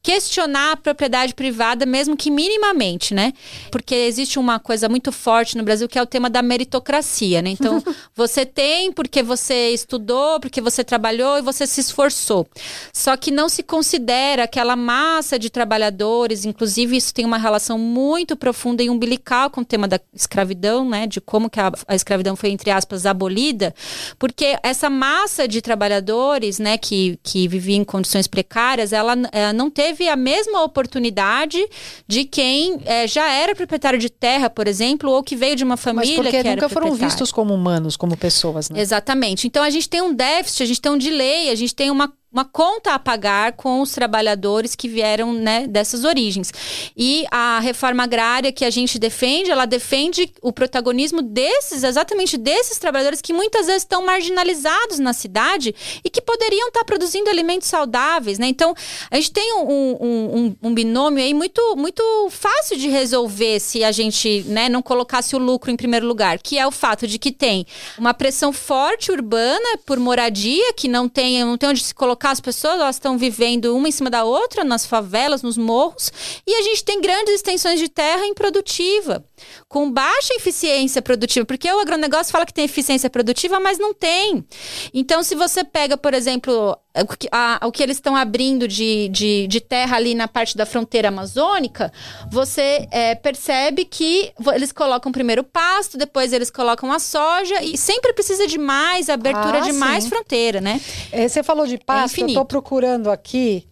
questionar 0.07 0.71
a 0.71 0.77
propriedade 0.77 1.35
privada, 1.35 1.85
mesmo 1.85 2.17
que 2.17 2.31
minimamente, 2.31 3.13
né? 3.13 3.33
Porque 3.73 3.93
existe 3.93 4.39
uma 4.39 4.61
coisa 4.61 4.89
muito 4.89 5.11
forte 5.11 5.57
no 5.57 5.65
Brasil 5.65 5.89
que 5.89 5.99
é 5.99 6.03
o 6.03 6.07
tema 6.07 6.31
da 6.31 6.43
meritocracia, 6.43 7.43
né? 7.43 7.51
Então, 7.51 7.83
você 8.15 8.47
tem 8.47 8.93
porque 8.93 9.21
você 9.21 9.71
estudou, 9.71 10.39
porque 10.39 10.61
você 10.61 10.85
trabalhou 10.85 11.39
e 11.39 11.43
você 11.43 11.67
se 11.67 11.81
esforçou. 11.81 12.47
Só 12.93 13.17
que 13.17 13.33
não 13.33 13.49
se 13.49 13.65
considera 13.65 14.45
aquela 14.45 14.77
massa 14.77 15.41
de 15.41 15.51
trabalhadores, 15.51 16.45
inclusive 16.45 16.97
isso 16.97 17.13
tem 17.13 17.25
uma 17.25 17.37
relação 17.37 17.77
muito 17.77 18.37
profunda 18.37 18.85
e 18.85 18.89
umbilical 18.89 19.51
com 19.51 19.63
o 19.63 19.65
tema 19.65 19.89
da 19.89 19.99
escravidão, 20.15 20.89
né? 20.89 21.09
De 21.09 21.21
como 21.21 21.51
que 21.51 21.59
a, 21.59 21.73
a 21.89 21.97
escravidão 21.97 22.37
foi, 22.37 22.51
entre 22.51 22.71
aspas, 22.71 23.07
abolida, 23.07 23.75
porque 24.21 24.57
essa 24.63 24.89
massa 24.89 25.49
de 25.49 25.61
trabalhadores, 25.61 26.61
né, 26.61 26.79
que, 26.79 27.19
que 27.25 27.49
vivia 27.49 27.75
em 27.75 27.83
condições 27.83 28.29
precárias, 28.29 28.93
ela, 28.93 29.17
ela 29.33 29.53
não 29.53 29.69
teve 29.69 29.96
teve 29.97 30.09
a 30.09 30.17
mesma 30.17 30.63
oportunidade 30.63 31.59
de 32.07 32.25
quem 32.25 32.79
é, 32.85 33.09
já 33.09 33.33
era 33.33 33.55
proprietário 33.55 33.99
de 33.99 34.11
terra, 34.11 34.51
por 34.51 34.69
exemplo, 34.69 35.11
ou 35.11 35.23
que 35.23 35.35
veio 35.35 35.57
de 35.57 35.65
uma 35.65 35.77
família 35.77 36.17
Mas 36.19 36.27
porque 36.27 36.43
que 36.43 36.51
nunca 36.51 36.69
foram 36.69 36.95
vistos 36.95 37.33
como 37.33 37.55
humanos, 37.55 37.97
como 37.97 38.17
pessoas, 38.17 38.69
né? 38.69 38.81
Exatamente. 38.81 39.47
Então 39.47 39.63
a 39.63 39.71
gente 39.71 39.89
tem 39.89 40.03
um 40.03 40.15
déficit, 40.15 40.63
a 40.63 40.67
gente 40.67 40.81
tem 40.81 40.93
um 40.93 40.99
delay, 40.99 41.51
a 41.51 41.55
gente 41.55 41.75
tem 41.75 41.91
uma 41.91 42.13
uma 42.33 42.45
conta 42.45 42.93
a 42.93 42.99
pagar 42.99 43.53
com 43.53 43.81
os 43.81 43.93
trabalhadores 43.93 44.75
que 44.75 44.89
vieram 44.89 45.33
né, 45.33 45.67
dessas 45.67 46.05
origens. 46.05 46.53
E 46.97 47.25
a 47.31 47.61
reforma 47.61 48.03
agrária 48.03 48.53
que 48.53 48.65
a 48.65 48.69
gente 48.69 48.99
defende, 48.99 49.51
ela 49.51 49.65
defende 49.65 50.31
o 50.43 50.53
protagonismo 50.53 51.23
desses, 51.23 51.83
exatamente 51.83 52.37
desses 52.37 52.79
trabalhadores 52.79 53.23
que 53.23 53.33
muitas 53.33 53.67
vezes 53.67 53.83
estão 53.83 54.05
marginalizados 54.05 54.99
na 54.99 55.13
cidade 55.13 55.75
e 56.05 56.11
que 56.11 56.21
poderiam 56.21 56.69
estar 56.69 56.85
produzindo 56.85 57.31
alimentos 57.31 57.69
saudáveis. 57.69 58.39
Né? 58.39 58.49
Então, 58.49 58.75
a 59.11 59.17
gente 59.17 59.33
tem 59.33 59.55
um, 59.55 59.97
um, 60.01 60.57
um, 60.63 60.75
binômio 60.75 61.25
aí 61.25 61.33
muito, 61.33 61.75
muito 61.77 62.03
fácil 62.31 62.77
de 62.77 62.89
resolver 62.89 63.61
se 63.61 63.83
a 63.83 63.93
gente 63.93 64.45
né, 64.49 64.69
não 64.69 64.83
colocasse 64.83 65.35
o 65.35 65.39
lucro 65.39 65.71
em 65.71 65.77
primeiro 65.77 66.07
lugar, 66.07 66.39
que 66.39 66.59
é 66.59 66.67
o 66.67 66.71
fato 66.71 67.07
de 67.07 67.19
que 67.19 67.33
tem 67.33 67.67
uma 67.97 68.13
pressão 68.13 68.53
forte 68.53 69.11
urbana 69.11 69.79
por 69.87 69.99
moradia, 69.99 70.73
que 70.75 70.87
não 70.89 71.09
tem, 71.09 71.43
não 71.43 71.57
tem 71.57 71.71
onde 71.71 71.83
se 71.83 71.95
colocar 71.95 72.26
cá 72.27 72.31
as 72.33 72.41
pessoas 72.41 72.81
elas 72.81 72.97
estão 72.97 73.17
vivendo 73.17 73.77
uma 73.77 73.89
em 73.89 73.93
cima 73.93 74.11
da 74.11 74.25
outra 74.25 74.65
nas 74.65 74.85
favelas, 74.85 75.43
nos 75.43 75.57
morros, 75.57 76.13
e 76.45 76.55
a 76.55 76.63
gente 76.63 76.85
tem 76.85 77.01
grandes 77.01 77.35
extensões 77.35 77.79
de 77.79 77.89
terra 77.89 78.27
improdutiva, 78.27 79.25
com 79.69 79.91
baixa 79.91 80.35
eficiência 80.35 81.01
produtiva, 81.01 81.47
porque 81.47 81.71
o 81.71 81.79
agronegócio 81.79 82.33
fala 82.33 82.45
que 82.45 82.53
tem 82.53 82.65
eficiência 82.65 83.09
produtiva, 83.09 83.61
mas 83.61 83.79
não 83.79 83.95
tem. 83.95 84.45
Então, 84.93 85.23
se 85.23 85.35
você 85.35 85.63
pega, 85.63 85.97
por 85.97 86.15
exemplo, 86.15 86.77
o 87.03 87.17
que, 87.17 87.29
a, 87.31 87.61
o 87.65 87.73
que 87.73 87.83
eles 87.83 87.99
estão 87.99 88.17
abrindo 88.17 88.67
de, 88.67 89.09
de, 89.09 89.47
de, 89.47 89.61
terra 89.61 89.97
ali 89.97 90.15
na 90.15 90.27
parte 90.27 90.57
da 90.57 90.65
fronteira 90.65 91.09
amazônica, 91.09 91.93
você 92.31 92.89
é, 92.91 93.15
percebe 93.15 93.85
que 93.85 94.33
eles 94.55 94.73
colocam 94.73 95.13
primeiro 95.13 95.43
o 95.43 95.45
pasto, 95.45 95.99
depois 95.99 96.33
eles 96.33 96.51
colocam 96.51 96.91
a 96.93 96.99
soja 96.99 97.63
e 97.63 97.77
sempre 97.77 98.13
precisa 98.13 98.47
de 98.47 98.59
mais 98.59 99.11
abertura 99.11 99.59
ah, 99.59 99.61
de 99.61 99.73
sim. 99.73 99.79
mais 99.79 100.07
fronteira, 100.07 100.61
né? 100.61 100.81
É, 101.13 101.29
você 101.29 101.43
falou 101.43 101.67
de 101.67 101.79
pasto, 101.79 102.06
é 102.07 102.25
eu 102.25 102.27
estou 102.27 102.45
procurando 102.45 103.11
aqui 103.11 103.67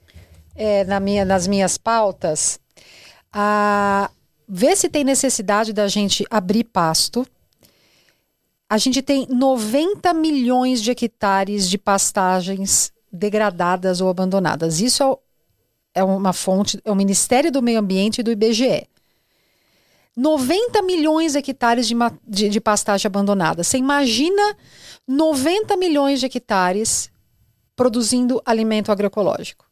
é, 0.54 0.84
na 0.84 1.00
minha, 1.00 1.24
nas 1.24 1.46
minhas 1.46 1.76
pautas 1.78 2.60
a 3.32 4.10
ver 4.48 4.76
se 4.76 4.88
tem 4.88 5.02
necessidade 5.02 5.72
da 5.72 5.88
gente 5.88 6.24
abrir 6.30 6.64
pasto. 6.64 7.26
A 8.68 8.78
gente 8.78 9.02
tem 9.02 9.26
90 9.28 10.14
milhões 10.14 10.80
de 10.80 10.90
hectares 10.90 11.68
de 11.68 11.76
pastagens 11.76 12.92
degradadas 13.12 14.00
ou 14.00 14.08
abandonadas. 14.08 14.80
Isso 14.80 15.02
é, 15.94 16.00
é 16.00 16.04
uma 16.04 16.32
fonte, 16.32 16.80
é 16.84 16.90
o 16.90 16.94
Ministério 16.94 17.50
do 17.50 17.62
Meio 17.62 17.80
Ambiente 17.80 18.18
e 18.18 18.22
do 18.22 18.30
IBGE. 18.30 18.88
90 20.16 20.80
milhões 20.82 21.32
de 21.32 21.38
hectares 21.38 21.88
de, 21.88 21.94
de, 22.26 22.48
de 22.48 22.60
pastagem 22.60 23.08
abandonada. 23.08 23.64
Você 23.64 23.78
imagina 23.78 24.56
90 25.08 25.76
milhões 25.76 26.20
de 26.20 26.26
hectares 26.26 27.10
produzindo 27.76 28.40
alimento 28.44 28.90
agroecológico. 28.90 29.64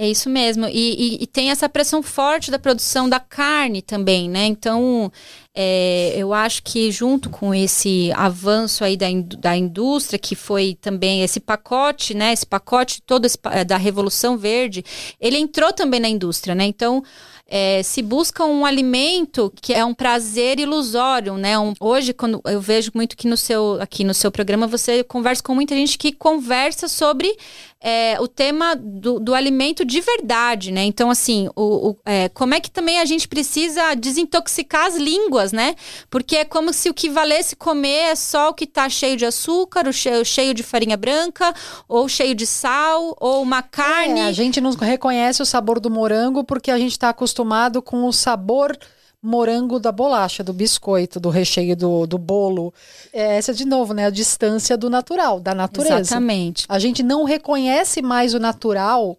É 0.00 0.08
isso 0.08 0.30
mesmo. 0.30 0.64
E, 0.66 0.70
e, 0.70 1.22
e, 1.24 1.26
tem 1.26 1.50
essa 1.50 1.68
pressão 1.68 2.04
forte 2.04 2.52
da 2.52 2.58
produção 2.58 3.08
da 3.08 3.18
carne 3.18 3.82
também, 3.82 4.30
né? 4.30 4.46
Então, 4.46 5.10
é, 5.52 6.14
eu 6.16 6.32
acho 6.32 6.62
que 6.62 6.92
junto 6.92 7.28
com 7.28 7.52
esse 7.52 8.12
avanço 8.14 8.84
aí 8.84 8.96
da, 8.96 9.08
da 9.40 9.56
indústria, 9.56 10.16
que 10.16 10.36
foi 10.36 10.78
também 10.80 11.24
esse 11.24 11.40
pacote, 11.40 12.14
né? 12.14 12.32
Esse 12.32 12.46
pacote 12.46 13.02
todo 13.02 13.24
esse, 13.24 13.36
da 13.66 13.76
Revolução 13.76 14.38
Verde, 14.38 14.84
ele 15.20 15.36
entrou 15.36 15.72
também 15.72 15.98
na 15.98 16.08
indústria, 16.08 16.54
né? 16.54 16.64
Então, 16.64 17.02
é, 17.48 17.82
se 17.82 18.02
busca 18.02 18.44
um 18.44 18.66
alimento 18.66 19.50
que 19.62 19.72
é 19.72 19.82
um 19.82 19.94
prazer 19.94 20.60
ilusório, 20.60 21.38
né? 21.38 21.58
Um, 21.58 21.72
hoje, 21.80 22.12
quando 22.12 22.42
eu 22.44 22.60
vejo 22.60 22.90
muito 22.94 23.16
que 23.16 23.26
no 23.26 23.38
seu, 23.38 23.78
aqui 23.80 24.04
no 24.04 24.12
seu 24.12 24.30
programa, 24.30 24.66
você 24.66 25.02
conversa 25.02 25.42
com 25.42 25.54
muita 25.54 25.74
gente 25.74 25.96
que 25.96 26.12
conversa 26.12 26.88
sobre 26.88 27.34
é, 27.80 28.16
o 28.20 28.26
tema 28.26 28.74
do, 28.74 29.20
do, 29.20 29.34
alimento 29.34 29.84
de 29.84 30.00
verdade, 30.00 30.72
né? 30.72 30.82
Então, 30.84 31.10
assim, 31.10 31.48
o, 31.54 31.90
o 31.90 31.96
é, 32.04 32.28
como 32.30 32.52
é 32.54 32.60
que 32.60 32.70
também 32.70 32.98
a 32.98 33.04
gente 33.04 33.28
precisa 33.28 33.94
desintoxicar 33.94 34.86
as 34.86 34.96
línguas, 34.96 35.52
né? 35.52 35.76
Porque 36.10 36.36
é 36.36 36.44
como 36.44 36.72
se 36.72 36.90
o 36.90 36.94
que 36.94 37.08
valesse 37.08 37.54
comer 37.54 38.10
é 38.10 38.14
só 38.16 38.48
o 38.48 38.54
que 38.54 38.66
tá 38.66 38.88
cheio 38.88 39.16
de 39.16 39.24
açúcar, 39.24 39.86
o 39.86 39.92
cheio, 39.92 40.24
cheio 40.24 40.52
de 40.52 40.64
farinha 40.64 40.96
branca, 40.96 41.54
ou 41.88 42.08
cheio 42.08 42.34
de 42.34 42.46
sal, 42.46 43.16
ou 43.20 43.42
uma 43.42 43.62
carne. 43.62 44.20
É, 44.20 44.24
a 44.24 44.32
gente 44.32 44.60
não 44.60 44.72
reconhece 44.72 45.40
o 45.40 45.46
sabor 45.46 45.78
do 45.78 45.88
morango 45.88 46.42
porque 46.42 46.72
a 46.72 46.78
gente 46.78 46.92
está 46.92 47.10
acostumado 47.10 47.80
com 47.80 48.04
o 48.04 48.12
sabor 48.12 48.76
morango 49.22 49.78
da 49.78 49.90
bolacha, 49.90 50.44
do 50.44 50.52
biscoito, 50.52 51.18
do 51.18 51.28
recheio 51.28 51.76
do, 51.76 52.06
do 52.06 52.18
bolo. 52.18 52.72
É 53.12 53.36
essa, 53.36 53.52
de 53.52 53.64
novo, 53.64 53.92
né? 53.92 54.06
A 54.06 54.10
distância 54.10 54.76
do 54.76 54.88
natural, 54.88 55.40
da 55.40 55.54
natureza. 55.54 56.00
Exatamente. 56.00 56.64
A 56.68 56.78
gente 56.78 57.02
não 57.02 57.24
reconhece 57.24 58.00
mais 58.00 58.34
o 58.34 58.38
natural 58.38 59.18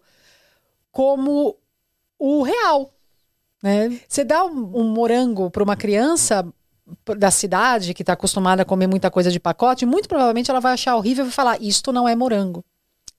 como 0.90 1.56
o 2.18 2.42
real. 2.42 2.92
Né? 3.62 4.00
Você 4.08 4.24
dá 4.24 4.44
um, 4.44 4.70
um 4.74 4.88
morango 4.88 5.50
para 5.50 5.62
uma 5.62 5.76
criança 5.76 6.46
da 7.16 7.30
cidade 7.30 7.94
que 7.94 8.02
está 8.02 8.14
acostumada 8.14 8.62
a 8.62 8.64
comer 8.64 8.86
muita 8.86 9.10
coisa 9.10 9.30
de 9.30 9.38
pacote, 9.38 9.86
muito 9.86 10.08
provavelmente 10.08 10.50
ela 10.50 10.60
vai 10.60 10.72
achar 10.72 10.96
horrível 10.96 11.24
e 11.24 11.28
vai 11.28 11.32
falar: 11.32 11.62
Isto 11.62 11.92
não 11.92 12.08
é 12.08 12.16
morango. 12.16 12.64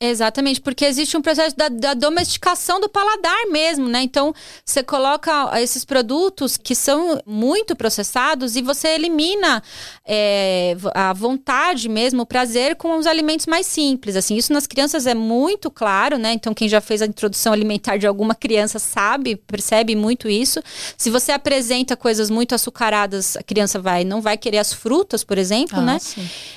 Exatamente, 0.04 0.60
porque 0.60 0.84
existe 0.84 1.16
um 1.16 1.22
processo 1.22 1.56
da, 1.56 1.70
da, 1.70 1.94
domesticação 1.94 2.80
do 2.80 2.90
paladar 2.90 3.46
mesmo, 3.52 3.88
né? 3.88 4.02
Então, 4.02 4.34
você 4.66 4.82
coloca 4.82 5.62
esses 5.62 5.86
produtos 5.86 6.58
que 6.58 6.74
são 6.74 7.22
muito 7.24 7.76
processados 7.76 8.56
e 8.56 8.64
você 8.64 8.88
elimina 8.88 9.62
é, 10.04 10.76
a 10.96 11.14
vontade 11.14 11.88
mesmo, 11.88 12.24
o 12.24 12.26
prazer 12.26 12.76
com 12.78 12.98
os 12.98 13.06
alimentos 13.06 13.46
mais 13.46 13.68
simples. 13.68 14.16
Assim, 14.16 14.36
isso 14.36 14.52
nas 14.52 14.66
crianças 14.66 15.06
é 15.06 15.14
muito 15.14 15.70
claro, 15.70 16.18
né? 16.18 16.34
Então, 16.34 16.52
quem 16.52 16.68
já 16.68 16.82
fez 16.82 17.04
a 17.04 17.06
introdução 17.06 17.54
alimentar 17.54 17.98
de 17.98 18.08
alguma 18.08 18.34
criança 18.34 18.80
sabe, 18.80 19.36
percebe 19.36 19.96
muito 19.96 20.28
isso. 20.28 20.64
Se 20.98 21.12
você 21.12 21.32
apresenta 21.32 21.96
coisas 21.96 22.32
muito 22.32 22.56
açucaradas, 22.56 23.38
a 23.38 23.44
criança 23.44 23.80
vai 23.80 24.04
não 24.04 24.20
vai 24.20 24.36
querer 24.36 24.58
as 24.58 24.74
frutas, 24.74 25.24
por 25.24 25.38
exemplo, 25.38 25.78
ah, 25.78 25.84
né? 25.84 25.98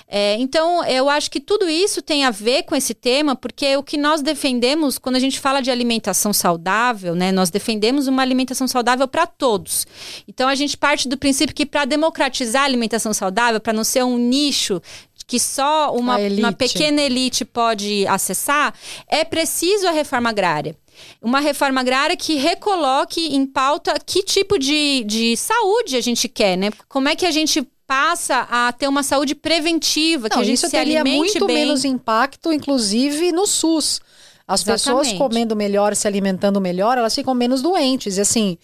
É, 0.08 0.36
então, 0.38 0.82
eu 0.86 1.10
acho 1.10 1.30
que 1.30 1.40
tudo 1.40 1.68
isso 1.68 2.00
tem 2.00 2.24
a 2.24 2.30
ver 2.30 2.62
com 2.62 2.74
esse 2.74 2.94
tema 2.94 3.33
porque 3.34 3.76
o 3.76 3.82
que 3.82 3.96
nós 3.96 4.22
defendemos 4.22 4.98
quando 4.98 5.16
a 5.16 5.20
gente 5.20 5.40
fala 5.40 5.60
de 5.60 5.70
alimentação 5.70 6.32
saudável, 6.32 7.14
né, 7.14 7.32
nós 7.32 7.50
defendemos 7.50 8.06
uma 8.06 8.22
alimentação 8.22 8.66
saudável 8.66 9.06
para 9.08 9.26
todos. 9.26 9.86
Então 10.26 10.48
a 10.48 10.54
gente 10.54 10.76
parte 10.76 11.08
do 11.08 11.16
princípio 11.16 11.54
que 11.54 11.66
para 11.66 11.84
democratizar 11.84 12.62
a 12.62 12.66
alimentação 12.66 13.12
saudável, 13.12 13.60
para 13.60 13.72
não 13.72 13.84
ser 13.84 14.04
um 14.04 14.18
nicho 14.18 14.80
que 15.26 15.40
só 15.40 15.94
uma, 15.94 16.18
uma 16.18 16.52
pequena 16.52 17.00
elite 17.00 17.44
pode 17.44 18.06
acessar, 18.06 18.74
é 19.08 19.24
preciso 19.24 19.86
a 19.86 19.90
reforma 19.90 20.30
agrária. 20.30 20.76
Uma 21.20 21.40
reforma 21.40 21.80
agrária 21.80 22.16
que 22.16 22.34
recoloque 22.34 23.34
em 23.34 23.46
pauta 23.46 23.94
que 24.04 24.22
tipo 24.22 24.58
de, 24.58 25.02
de 25.04 25.36
saúde 25.36 25.96
a 25.96 26.00
gente 26.00 26.28
quer, 26.28 26.56
né? 26.56 26.70
Como 26.88 27.08
é 27.08 27.16
que 27.16 27.26
a 27.26 27.30
gente 27.30 27.66
passa 27.86 28.46
a 28.50 28.72
ter 28.72 28.88
uma 28.88 29.02
saúde 29.02 29.34
preventiva, 29.34 30.28
Não, 30.28 30.36
que 30.36 30.42
a 30.42 30.44
gente 30.44 30.56
isso 30.56 30.66
se 30.66 30.72
teria 30.72 31.04
muito 31.04 31.46
bem. 31.46 31.56
menos 31.56 31.84
impacto, 31.84 32.52
inclusive 32.52 33.32
no 33.32 33.46
SUS. 33.46 34.00
As 34.46 34.60
Exatamente. 34.60 35.06
pessoas 35.06 35.18
comendo 35.18 35.56
melhor, 35.56 35.96
se 35.96 36.06
alimentando 36.06 36.60
melhor, 36.60 36.98
elas 36.98 37.14
ficam 37.14 37.34
menos 37.34 37.62
doentes. 37.62 38.18
E 38.18 38.20
assim, 38.20 38.58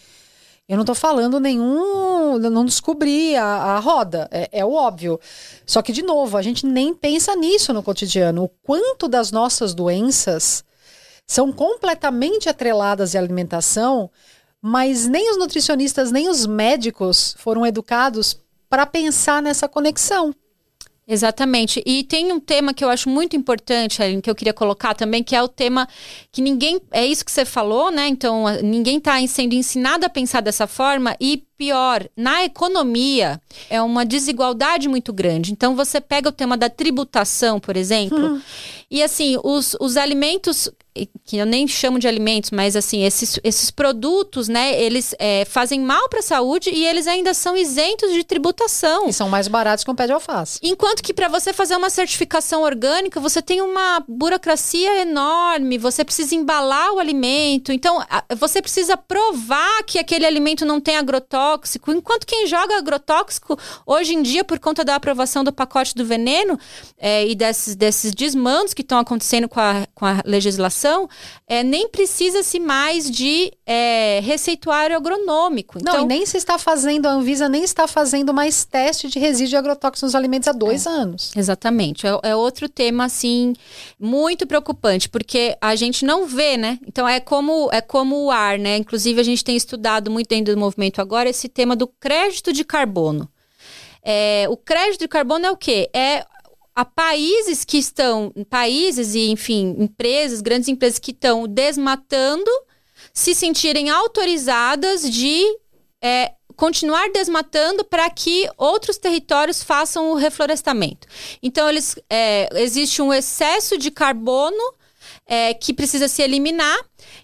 eu 0.68 0.76
não 0.76 0.83
estou 0.83 0.94
falando 0.94 1.40
nenhum. 1.40 2.38
Não 2.38 2.64
descobri 2.64 3.35
a, 3.35 3.44
a 3.44 3.78
roda, 3.80 4.28
é, 4.30 4.48
é, 4.52 4.64
o 4.64 4.72
óbvio. 4.72 5.18
Só 5.66 5.83
que, 5.83 5.92
de 5.92 6.02
novo, 6.02 6.37
a 6.37 6.42
gente 6.42 6.64
nem 6.64 6.94
pensa 6.94 7.35
nisso 7.35 7.72
no 7.72 7.83
cotidiano. 7.83 8.44
O 8.44 8.48
quanto 8.48 9.09
das 9.09 9.33
nossas 9.33 9.74
doenças 9.74 10.62
são 11.26 11.50
completamente 11.50 12.48
atreladas 12.48 13.16
à 13.16 13.18
alimentação, 13.18 14.11
mas 14.62 15.09
nem 15.09 15.30
os 15.30 15.38
nutricionistas, 15.38 16.12
nem 16.12 16.28
os 16.28 16.46
médicos 16.46 17.35
foram 17.38 17.66
educados 17.66 18.38
para 18.70 18.87
pensar 18.87 19.42
nessa 19.42 19.68
conexão. 19.68 20.35
Exatamente. 21.11 21.83
E 21.85 22.04
tem 22.04 22.33
um 22.33 22.38
tema 22.38 22.72
que 22.72 22.85
eu 22.85 22.88
acho 22.88 23.09
muito 23.09 23.35
importante, 23.35 24.00
Aline, 24.00 24.22
que 24.22 24.30
eu 24.30 24.35
queria 24.35 24.54
colocar 24.54 24.94
também, 24.94 25.24
que 25.24 25.35
é 25.35 25.42
o 25.42 25.48
tema 25.48 25.88
que 26.30 26.40
ninguém. 26.40 26.80
É 26.92 27.04
isso 27.04 27.24
que 27.24 27.33
você 27.33 27.44
falou, 27.44 27.90
né? 27.90 28.06
Então, 28.06 28.44
ninguém 28.62 28.98
está 28.98 29.26
sendo 29.26 29.54
ensinado 29.54 30.06
a 30.06 30.09
pensar 30.09 30.40
dessa 30.40 30.68
forma. 30.68 31.16
E 31.20 31.42
pior, 31.59 32.09
na 32.16 32.44
economia, 32.44 33.40
é 33.68 33.83
uma 33.83 34.06
desigualdade 34.06 34.88
muito 34.88 35.12
grande. 35.12 35.50
Então, 35.50 35.74
você 35.74 36.00
pega 36.00 36.28
o 36.28 36.33
tema 36.33 36.56
da 36.56 36.70
tributação, 36.70 37.59
por 37.59 37.76
exemplo, 37.76 38.35
hum. 38.35 38.40
E 38.90 39.03
assim, 39.03 39.38
os, 39.44 39.76
os 39.81 39.96
alimentos 39.96 40.68
que 41.24 41.37
eu 41.37 41.46
nem 41.46 41.68
chamo 41.68 41.98
de 41.98 42.09
alimentos, 42.09 42.50
mas 42.50 42.74
assim, 42.74 43.05
esses, 43.05 43.38
esses 43.44 43.70
produtos, 43.70 44.48
né, 44.48 44.81
eles 44.81 45.14
é, 45.18 45.44
fazem 45.44 45.81
mal 45.81 46.09
para 46.09 46.18
a 46.18 46.22
saúde 46.22 46.70
e 46.70 46.85
eles 46.85 47.07
ainda 47.07 47.33
são 47.33 47.57
isentos 47.57 48.12
de 48.12 48.24
tributação. 48.24 49.09
E 49.09 49.12
são 49.12 49.29
mais 49.29 49.46
baratos 49.46 49.85
que 49.85 49.90
um 49.90 49.94
pé 49.94 50.07
de 50.07 50.12
alface. 50.12 50.59
Enquanto 50.62 51.03
que 51.03 51.14
para 51.14 51.29
você 51.29 51.53
fazer 51.53 51.76
uma 51.76 51.90
certificação 51.90 52.62
orgânica, 52.62 53.20
você 53.20 53.40
tem 53.40 53.62
uma 53.62 54.03
burocracia 54.09 55.03
enorme, 55.03 55.79
você 55.79 56.05
precisa 56.05 56.35
embalar 56.35 56.92
o 56.92 56.98
alimento, 56.98 57.72
então 57.72 58.05
você 58.37 58.61
precisa 58.61 58.96
provar 58.96 59.85
que 59.85 59.98
aquele 59.98 60.26
alimento 60.26 60.64
não 60.64 60.81
tem 60.81 60.96
agrotóxico, 60.96 61.92
enquanto 61.92 62.26
quem 62.26 62.46
joga 62.46 62.76
agrotóxico, 62.76 63.57
hoje 63.87 64.14
em 64.14 64.22
dia, 64.22 64.42
por 64.42 64.59
conta 64.59 64.85
da 64.85 64.96
aprovação 64.96 65.44
do 65.44 65.53
pacote 65.53 65.94
do 65.94 66.05
veneno 66.05 66.59
é, 66.98 67.26
e 67.26 67.35
desses, 67.37 67.76
desses 67.76 68.12
desmandos 68.12 68.74
que 68.82 68.86
estão 68.86 68.98
acontecendo 68.98 69.48
com 69.48 69.60
a, 69.60 69.86
com 69.94 70.06
a 70.06 70.22
legislação, 70.24 71.08
é, 71.46 71.62
nem 71.62 71.88
precisa-se 71.88 72.58
mais 72.58 73.10
de 73.10 73.52
é, 73.66 74.20
receituário 74.22 74.96
agronômico. 74.96 75.78
Então, 75.78 75.98
Não, 75.98 76.04
e 76.04 76.06
nem 76.06 76.26
se 76.26 76.36
está 76.36 76.58
fazendo, 76.58 77.06
a 77.06 77.12
Anvisa 77.12 77.48
nem 77.48 77.62
está 77.62 77.86
fazendo 77.86 78.32
mais 78.32 78.64
teste 78.64 79.08
de 79.08 79.18
resíduo 79.18 79.50
de 79.50 79.56
agrotóxicos 79.56 80.02
nos 80.02 80.14
alimentos 80.14 80.48
há 80.48 80.52
dois 80.52 80.86
é, 80.86 80.90
anos. 80.90 81.32
Exatamente. 81.36 82.06
É, 82.06 82.18
é, 82.22 82.36
outro 82.36 82.68
tema, 82.68 83.04
assim, 83.04 83.54
muito 83.98 84.46
preocupante, 84.46 85.08
porque 85.08 85.56
a 85.60 85.74
gente 85.76 86.04
não 86.04 86.26
vê, 86.26 86.56
né? 86.56 86.78
Então 86.86 87.08
é 87.08 87.20
como, 87.20 87.68
é 87.72 87.80
como 87.80 88.24
o 88.24 88.30
ar, 88.30 88.58
né? 88.58 88.76
Inclusive, 88.76 89.20
a 89.20 89.24
gente 89.24 89.44
tem 89.44 89.56
estudado 89.56 90.10
muito 90.10 90.28
dentro 90.28 90.54
do 90.54 90.60
movimento 90.60 91.00
agora 91.00 91.28
esse 91.28 91.48
tema 91.48 91.76
do 91.76 91.86
crédito 91.86 92.52
de 92.52 92.64
carbono. 92.64 93.28
É, 94.02 94.46
o 94.48 94.56
crédito 94.56 95.00
de 95.00 95.08
carbono 95.08 95.44
é 95.46 95.50
o 95.50 95.56
quê? 95.56 95.90
É 95.92 96.24
a 96.74 96.85
países 96.85 97.64
que 97.64 97.78
estão, 97.78 98.33
países 98.48 99.14
e, 99.14 99.30
enfim, 99.30 99.74
empresas, 99.78 100.40
grandes 100.40 100.68
empresas 100.68 100.98
que 100.98 101.11
estão 101.11 101.46
desmatando, 101.46 102.50
se 103.12 103.35
sentirem 103.35 103.90
autorizadas 103.90 105.09
de 105.11 105.44
é, 106.02 106.33
continuar 106.56 107.11
desmatando 107.11 107.85
para 107.85 108.09
que 108.11 108.48
outros 108.59 108.98
territórios 108.98 109.62
façam 109.62 110.11
o 110.11 110.14
reflorestamento. 110.14 111.09
Então, 111.42 111.68
eles, 111.68 111.96
é, 112.09 112.48
existe 112.61 113.00
um 113.00 113.12
excesso 113.12 113.78
de 113.78 113.90
carbono 113.90 114.74
é, 115.26 115.54
que 115.54 115.72
precisa 115.72 116.09
se 116.09 116.20
eliminar. 116.20 116.78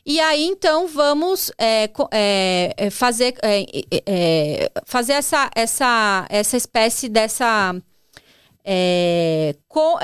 E 0.07 0.21
aí, 0.21 0.45
então, 0.45 0.87
vamos 0.87 1.51
é, 1.59 1.91
é, 2.13 2.75
é 2.77 2.91
fazer, 2.91 3.35
é, 3.43 3.67
é, 4.07 4.71
fazer 4.87 5.15
essa, 5.15 5.51
essa, 5.55 6.27
essa 6.31 6.57
espécie 6.57 7.09
dessa. 7.09 7.75
Co, 9.69 9.99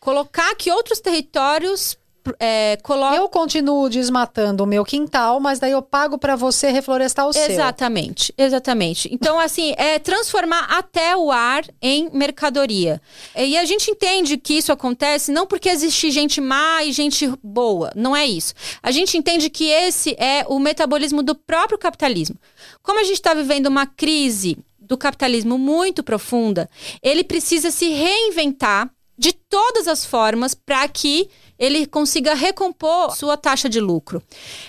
colocar 0.00 0.54
que 0.54 0.70
outros 0.70 1.00
territórios 1.00 1.96
é, 2.38 2.78
coloca... 2.82 3.16
Eu 3.16 3.28
continuo 3.28 3.88
desmatando 3.88 4.64
o 4.64 4.66
meu 4.66 4.84
quintal, 4.84 5.40
mas 5.40 5.58
daí 5.58 5.72
eu 5.72 5.80
pago 5.80 6.18
para 6.18 6.36
você 6.36 6.70
reflorestar 6.70 7.26
o 7.26 7.30
exatamente, 7.30 7.46
seu. 7.46 7.54
Exatamente, 7.54 8.34
exatamente. 8.36 9.08
Então, 9.12 9.38
assim, 9.38 9.74
é 9.76 9.98
transformar 9.98 10.64
até 10.70 11.16
o 11.16 11.30
ar 11.30 11.64
em 11.80 12.10
mercadoria. 12.12 13.00
E 13.36 13.56
a 13.56 13.64
gente 13.64 13.90
entende 13.90 14.36
que 14.36 14.54
isso 14.54 14.72
acontece 14.72 15.32
não 15.32 15.46
porque 15.46 15.68
existe 15.68 16.10
gente 16.10 16.40
má 16.40 16.84
e 16.84 16.92
gente 16.92 17.32
boa. 17.42 17.92
Não 17.94 18.14
é 18.14 18.26
isso. 18.26 18.54
A 18.82 18.90
gente 18.90 19.16
entende 19.16 19.48
que 19.48 19.64
esse 19.64 20.14
é 20.18 20.44
o 20.48 20.58
metabolismo 20.58 21.22
do 21.22 21.34
próprio 21.34 21.78
capitalismo. 21.78 22.36
Como 22.82 23.00
a 23.00 23.04
gente 23.04 23.14
está 23.14 23.32
vivendo 23.34 23.66
uma 23.66 23.86
crise 23.86 24.58
do 24.88 24.96
capitalismo 24.96 25.58
muito 25.58 26.02
profunda, 26.02 26.68
ele 27.02 27.22
precisa 27.22 27.70
se 27.70 27.90
reinventar 27.90 28.90
de 29.18 29.32
todas 29.32 29.88
as 29.88 30.04
formas 30.04 30.54
para 30.54 30.86
que 30.88 31.28
ele 31.58 31.86
consiga 31.86 32.34
recompor 32.34 33.16
sua 33.16 33.36
taxa 33.36 33.68
de 33.68 33.80
lucro. 33.80 34.22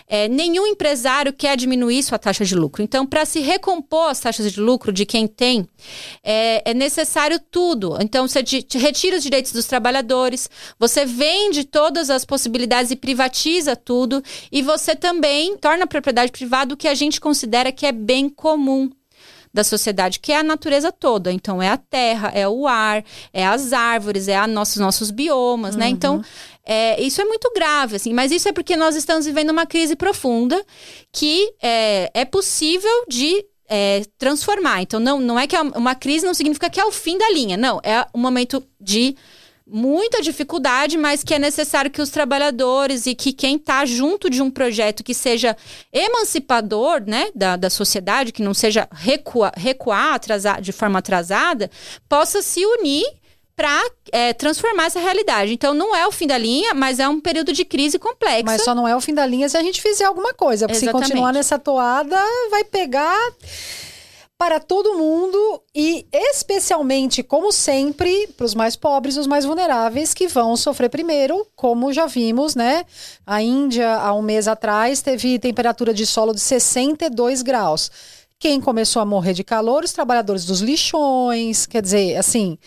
É, 0.07 0.27
nenhum 0.27 0.65
empresário 0.65 1.31
quer 1.31 1.55
diminuir 1.55 2.01
sua 2.01 2.17
taxa 2.17 2.43
de 2.43 2.55
lucro. 2.55 2.81
Então, 2.81 3.05
para 3.05 3.25
se 3.25 3.41
recompor 3.41 4.09
as 4.09 4.19
taxas 4.19 4.51
de 4.51 4.59
lucro 4.59 4.91
de 4.91 5.05
quem 5.05 5.27
tem, 5.27 5.69
é, 6.23 6.71
é 6.71 6.73
necessário 6.73 7.39
tudo. 7.39 7.95
Então, 8.01 8.27
você 8.27 8.43
retira 8.75 9.17
os 9.17 9.23
direitos 9.23 9.51
dos 9.51 9.67
trabalhadores, 9.67 10.49
você 10.79 11.05
vende 11.05 11.63
todas 11.63 12.09
as 12.09 12.25
possibilidades 12.25 12.89
e 12.89 12.95
privatiza 12.95 13.75
tudo, 13.75 14.23
e 14.51 14.63
você 14.63 14.95
também 14.95 15.55
torna 15.57 15.83
a 15.83 15.87
propriedade 15.87 16.31
privada 16.31 16.73
o 16.73 16.77
que 16.77 16.87
a 16.87 16.95
gente 16.95 17.21
considera 17.21 17.71
que 17.71 17.85
é 17.85 17.91
bem 17.91 18.27
comum 18.27 18.89
da 19.53 19.63
sociedade, 19.63 20.19
que 20.19 20.31
é 20.31 20.37
a 20.37 20.43
natureza 20.43 20.91
toda. 20.91 21.31
Então, 21.31 21.61
é 21.61 21.69
a 21.69 21.77
terra, 21.77 22.31
é 22.33 22.47
o 22.47 22.67
ar, 22.67 23.03
é 23.33 23.45
as 23.45 23.73
árvores, 23.73 24.27
é 24.27 24.35
a 24.35 24.47
nossos, 24.47 24.77
nossos 24.77 25.11
biomas, 25.11 25.75
né? 25.75 25.85
uhum. 25.85 25.89
né? 25.91 25.95
Então, 25.95 26.21
é, 26.63 27.01
isso 27.01 27.21
é 27.21 27.25
muito 27.25 27.51
grave, 27.53 27.95
assim, 27.95 28.13
mas 28.13 28.31
isso 28.31 28.47
é 28.47 28.51
porque 28.51 28.75
nós 28.75 28.95
estamos 28.95 29.25
vivendo 29.25 29.49
uma 29.49 29.65
crise 29.65 29.95
profunda 29.95 30.63
que 31.11 31.51
é, 31.61 32.11
é 32.13 32.25
possível 32.25 33.05
de 33.07 33.43
é, 33.67 34.03
transformar. 34.17 34.81
Então, 34.81 34.99
não, 34.99 35.19
não 35.19 35.39
é 35.39 35.47
que 35.47 35.55
é 35.55 35.61
uma 35.61 35.95
crise 35.95 36.25
não 36.25 36.33
significa 36.33 36.69
que 36.69 36.79
é 36.79 36.85
o 36.85 36.91
fim 36.91 37.17
da 37.17 37.29
linha. 37.31 37.57
Não, 37.57 37.79
é 37.83 38.05
um 38.13 38.19
momento 38.19 38.63
de 38.79 39.15
muita 39.71 40.21
dificuldade, 40.21 40.97
mas 40.97 41.23
que 41.23 41.33
é 41.33 41.39
necessário 41.39 41.91
que 41.91 42.01
os 42.01 42.09
trabalhadores 42.09 43.05
e 43.05 43.13
que 43.13 43.31
quem 43.31 43.55
está 43.55 43.85
junto 43.85 44.29
de 44.29 44.41
um 44.41 44.49
projeto 44.49 45.03
que 45.03 45.13
seja 45.13 45.55
emancipador 45.93 47.03
né, 47.05 47.29
da, 47.35 47.55
da 47.55 47.69
sociedade, 47.69 48.31
que 48.31 48.41
não 48.41 48.53
seja 48.53 48.87
recua, 48.91 49.51
recuar 49.55 50.15
atrasar, 50.15 50.61
de 50.61 50.71
forma 50.71 50.99
atrasada, 50.99 51.69
possa 52.07 52.41
se 52.41 52.65
unir 52.65 53.05
para 53.55 53.83
é, 54.13 54.31
transformar 54.31 54.85
essa 54.85 55.01
realidade. 55.01 55.51
Então, 55.51 55.73
não 55.73 55.93
é 55.93 56.07
o 56.07 56.11
fim 56.13 56.25
da 56.25 56.37
linha, 56.37 56.73
mas 56.73 56.97
é 56.97 57.09
um 57.09 57.19
período 57.19 57.51
de 57.51 57.65
crise 57.65 57.99
complexa. 57.99 58.43
Mas 58.45 58.63
só 58.63 58.73
não 58.73 58.87
é 58.87 58.95
o 58.95 59.01
fim 59.01 59.13
da 59.13 59.25
linha 59.25 59.49
se 59.49 59.57
a 59.57 59.61
gente 59.61 59.81
fizer 59.81 60.05
alguma 60.05 60.33
coisa. 60.33 60.65
Porque 60.65 60.77
Exatamente. 60.77 61.07
se 61.07 61.11
continuar 61.11 61.33
nessa 61.33 61.59
toada, 61.59 62.17
vai 62.49 62.63
pegar 62.63 63.19
para 64.39 64.59
todo 64.59 64.97
mundo 64.97 65.61
e 65.75 66.07
especialmente, 66.11 67.21
como 67.21 67.51
sempre, 67.51 68.27
para 68.37 68.45
os 68.45 68.55
mais 68.55 68.75
pobres 68.75 69.15
e 69.15 69.19
os 69.19 69.27
mais 69.27 69.45
vulneráveis 69.45 70.13
que 70.13 70.27
vão 70.27 70.55
sofrer 70.55 70.89
primeiro, 70.89 71.45
como 71.55 71.93
já 71.93 72.07
vimos, 72.07 72.55
né? 72.55 72.85
A 73.27 73.43
Índia, 73.43 73.93
há 73.95 74.13
um 74.13 74.21
mês 74.23 74.47
atrás, 74.47 75.01
teve 75.01 75.37
temperatura 75.37 75.93
de 75.93 76.05
solo 76.05 76.33
de 76.33 76.39
62 76.39 77.43
graus. 77.43 77.91
Quem 78.39 78.61
começou 78.61 79.01
a 79.01 79.05
morrer 79.05 79.33
de 79.33 79.43
calor? 79.43 79.83
Os 79.83 79.91
trabalhadores 79.91 80.45
dos 80.45 80.61
lixões, 80.61 81.65
quer 81.67 81.81
dizer, 81.81 82.15
assim 82.15 82.57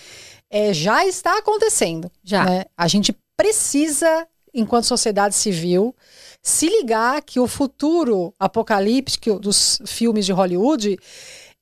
é, 0.53 0.75
já 0.75 1.07
está 1.07 1.39
acontecendo. 1.39 2.13
Já. 2.23 2.45
Né? 2.45 2.65
A 2.77 2.87
gente 2.87 3.17
precisa, 3.35 4.29
enquanto 4.53 4.85
sociedade 4.85 5.35
civil, 5.35 5.97
se 6.43 6.69
ligar 6.69 7.23
que 7.23 7.41
o 7.41 7.49
futuro 7.49 8.35
apocalíptico 8.39 9.39
dos 9.39 9.81
filmes 9.87 10.27
de 10.27 10.33
Hollywood 10.33 10.99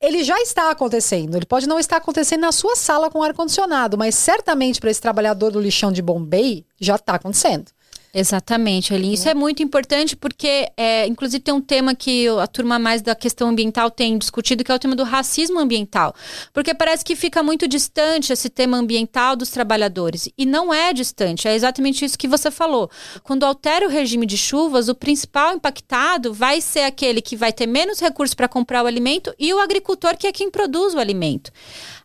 ele 0.01 0.25
já 0.25 0.41
está 0.41 0.71
acontecendo. 0.71 1.37
Ele 1.37 1.47
pode 1.47 1.69
não 1.69 1.79
estar 1.79 1.99
acontecendo 1.99 2.41
na 2.41 2.53
sua 2.53 2.75
sala 2.75 3.11
com 3.11 3.23
ar-condicionado, 3.23 3.99
mas 3.99 4.15
certamente 4.15 4.81
para 4.81 4.91
esse 4.91 5.01
trabalhador 5.01 5.51
do 5.51 5.61
lixão 5.61 5.93
de 5.93 6.01
Bombay 6.01 6.65
já 6.81 6.97
está 6.97 7.15
acontecendo. 7.17 7.71
Exatamente, 8.13 8.93
Aline. 8.93 9.15
Isso 9.15 9.29
é 9.29 9.35
muito 9.35 9.63
importante 9.63 10.17
porque, 10.17 10.69
é, 10.77 11.07
inclusive, 11.07 11.41
tem 11.41 11.55
um 11.55 11.61
tema 11.61 11.95
que 11.95 12.27
a 12.29 12.47
turma 12.47 12.77
mais 12.77 13.03
da 13.03 13.15
questão 13.15 13.49
ambiental 13.49 13.89
tem 13.89 14.19
discutido, 14.19 14.65
que 14.65 14.73
é 14.73 14.75
o 14.75 14.79
tema 14.79 14.97
do 14.97 15.05
racismo 15.05 15.61
ambiental. 15.61 16.13
Porque 16.53 16.75
parece 16.75 17.05
que 17.05 17.15
fica 17.15 17.41
muito 17.41 17.69
distante 17.69 18.33
esse 18.33 18.51
tema 18.51 18.77
ambiental 18.77 19.37
dos 19.37 19.51
trabalhadores. 19.51 20.29
E 20.37 20.45
não 20.45 20.75
é 20.75 20.93
distante, 20.93 21.47
é 21.47 21.55
exatamente 21.55 22.05
isso 22.05 22.19
que 22.19 22.27
você 22.27 22.51
falou. 22.51 22.91
Quando 23.23 23.45
altera 23.45 23.87
o 23.87 23.91
regime 23.91 24.27
de 24.27 24.37
chuvas, 24.37 24.89
o 24.89 24.95
principal 24.95 25.55
impactado 25.55 26.35
vai 26.35 26.61
ser 26.61 26.81
aquele 26.81 27.23
que 27.23 27.37
vai 27.37 27.53
ter 27.53 27.67
menos 27.67 28.01
recursos 28.01 28.35
para 28.35 28.49
comprar 28.49 28.83
o 28.83 28.87
alimento 28.87 29.33
e 29.39 29.55
o 29.55 29.61
agricultor, 29.61 30.17
que 30.17 30.27
é 30.27 30.33
quem 30.33 30.51
produz 30.51 30.95
o 30.95 30.99
alimento. 30.99 31.53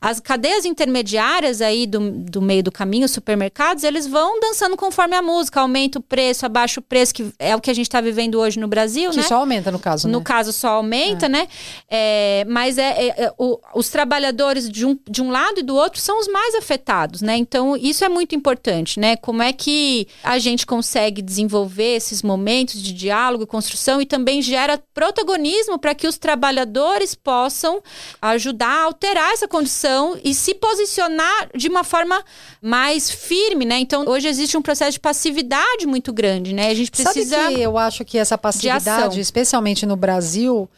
As 0.05 0.19
cadeias 0.19 0.65
intermediárias 0.65 1.61
aí 1.61 1.87
do, 1.87 2.11
do 2.11 2.39
meio 2.39 2.61
do 2.61 2.71
caminho, 2.71 3.05
os 3.05 3.11
supermercados, 3.11 3.83
eles 3.83 4.05
vão 4.05 4.39
dançando 4.39 4.77
conforme 4.77 5.15
a 5.15 5.21
música, 5.21 5.59
aumenta 5.59 5.97
o 5.97 6.01
preço, 6.01 6.45
abaixa 6.45 6.79
o 6.79 6.83
preço, 6.83 7.11
que 7.11 7.33
é 7.39 7.55
o 7.55 7.59
que 7.59 7.71
a 7.71 7.73
gente 7.73 7.87
está 7.87 7.99
vivendo 8.01 8.35
hoje 8.35 8.59
no 8.59 8.67
Brasil, 8.67 9.09
que 9.09 9.17
né? 9.17 9.23
só 9.23 9.37
aumenta 9.37 9.71
no 9.71 9.79
caso, 9.79 10.07
No 10.07 10.19
né? 10.19 10.23
caso 10.23 10.53
só 10.53 10.73
aumenta, 10.73 11.25
é. 11.25 11.29
né? 11.29 11.47
É, 11.89 12.45
mas 12.47 12.77
é, 12.77 12.83
é, 12.83 13.23
é, 13.23 13.33
o, 13.35 13.59
os 13.73 13.89
trabalhadores 13.89 14.69
de 14.69 14.85
um, 14.85 14.95
de 15.09 15.23
um 15.23 15.31
lado 15.31 15.61
e 15.61 15.63
do 15.63 15.75
outro 15.75 15.99
são 15.99 16.19
os 16.19 16.27
mais 16.27 16.53
afetados, 16.53 17.23
né? 17.23 17.35
Então, 17.35 17.75
isso 17.75 18.05
é 18.05 18.09
muito 18.09 18.35
importante, 18.35 18.99
né? 18.99 19.15
Como 19.15 19.41
é 19.41 19.51
que 19.51 20.07
a 20.23 20.37
gente 20.37 20.67
consegue 20.67 21.19
desenvolver 21.19 21.95
esses 21.95 22.21
momentos 22.21 22.79
de 22.79 22.93
diálogo 22.93 23.45
e 23.45 23.47
construção 23.47 23.99
e 23.99 24.05
também 24.05 24.39
gera 24.39 24.79
protagonismo 24.93 25.79
para 25.79 25.95
que 25.95 26.07
os 26.07 26.19
trabalhadores 26.19 27.15
possam 27.15 27.81
ajudar 28.21 28.67
a 28.67 28.83
alterar 28.83 29.31
essa 29.31 29.47
condição 29.47 29.94
e 30.23 30.33
se 30.33 30.53
posicionar 30.55 31.49
de 31.55 31.67
uma 31.67 31.83
forma 31.83 32.23
mais 32.61 33.09
firme, 33.09 33.65
né? 33.65 33.79
Então, 33.79 34.05
hoje 34.07 34.27
existe 34.27 34.57
um 34.57 34.61
processo 34.61 34.93
de 34.93 34.99
passividade 34.99 35.85
muito 35.85 36.11
grande, 36.11 36.53
né? 36.53 36.69
A 36.69 36.73
gente 36.73 36.91
precisa. 36.91 37.35
Sabe 37.35 37.55
que 37.55 37.61
eu 37.61 37.77
acho 37.77 38.05
que 38.05 38.17
essa 38.17 38.37
passividade, 38.37 39.19
especialmente 39.19 39.85
no 39.85 39.95
Brasil, 39.95 40.69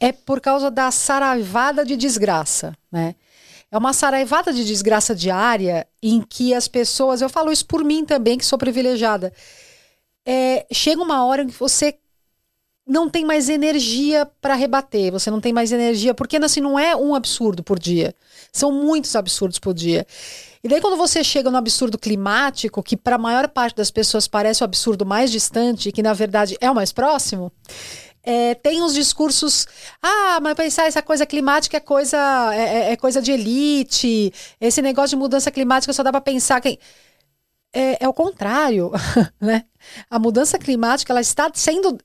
é 0.00 0.12
por 0.12 0.40
causa 0.40 0.70
da 0.70 0.90
saraivada 0.90 1.84
de 1.84 1.96
desgraça, 1.96 2.74
né? 2.90 3.14
É 3.70 3.76
uma 3.76 3.92
saraivada 3.92 4.52
de 4.52 4.64
desgraça 4.64 5.14
diária 5.14 5.86
em 6.02 6.22
que 6.22 6.54
as 6.54 6.66
pessoas, 6.66 7.20
eu 7.20 7.28
falo 7.28 7.52
isso 7.52 7.66
por 7.66 7.84
mim 7.84 8.04
também, 8.04 8.38
que 8.38 8.46
sou 8.46 8.58
privilegiada. 8.58 9.32
É, 10.24 10.66
chega 10.72 11.02
uma 11.02 11.24
hora 11.26 11.42
em 11.42 11.48
que 11.48 11.58
você 11.58 11.94
não 12.88 13.10
tem 13.10 13.24
mais 13.24 13.50
energia 13.50 14.26
para 14.40 14.54
rebater, 14.54 15.12
você 15.12 15.30
não 15.30 15.40
tem 15.40 15.52
mais 15.52 15.70
energia, 15.70 16.14
porque 16.14 16.38
assim 16.38 16.60
não 16.60 16.78
é 16.78 16.96
um 16.96 17.14
absurdo 17.14 17.62
por 17.62 17.78
dia. 17.78 18.14
São 18.50 18.72
muitos 18.72 19.14
absurdos 19.14 19.58
por 19.58 19.74
dia. 19.74 20.06
E 20.64 20.68
daí, 20.68 20.80
quando 20.80 20.96
você 20.96 21.22
chega 21.22 21.50
no 21.50 21.58
absurdo 21.58 21.98
climático, 21.98 22.82
que 22.82 22.96
para 22.96 23.16
a 23.16 23.18
maior 23.18 23.46
parte 23.48 23.76
das 23.76 23.90
pessoas 23.90 24.26
parece 24.26 24.62
o 24.62 24.64
absurdo 24.64 25.04
mais 25.04 25.30
distante, 25.30 25.92
que 25.92 26.02
na 26.02 26.14
verdade 26.14 26.56
é 26.60 26.70
o 26.70 26.74
mais 26.74 26.90
próximo, 26.90 27.52
é, 28.22 28.54
tem 28.54 28.82
os 28.82 28.94
discursos. 28.94 29.66
Ah, 30.02 30.38
mas 30.42 30.54
pensar 30.54 30.86
essa 30.86 31.02
coisa 31.02 31.26
climática 31.26 31.76
é 31.76 31.80
coisa, 31.80 32.18
é, 32.54 32.60
é, 32.60 32.92
é 32.92 32.96
coisa 32.96 33.20
de 33.20 33.32
elite, 33.32 34.32
esse 34.60 34.82
negócio 34.82 35.10
de 35.10 35.16
mudança 35.16 35.50
climática 35.50 35.92
só 35.92 36.02
dá 36.02 36.10
para 36.10 36.20
pensar 36.20 36.60
quem. 36.60 36.78
É, 37.72 38.04
é 38.04 38.08
o 38.08 38.14
contrário, 38.14 38.90
né? 39.38 39.64
A 40.10 40.18
mudança 40.18 40.58
climática 40.58 41.12
ela 41.12 41.20
está 41.20 41.50
sendo. 41.54 41.98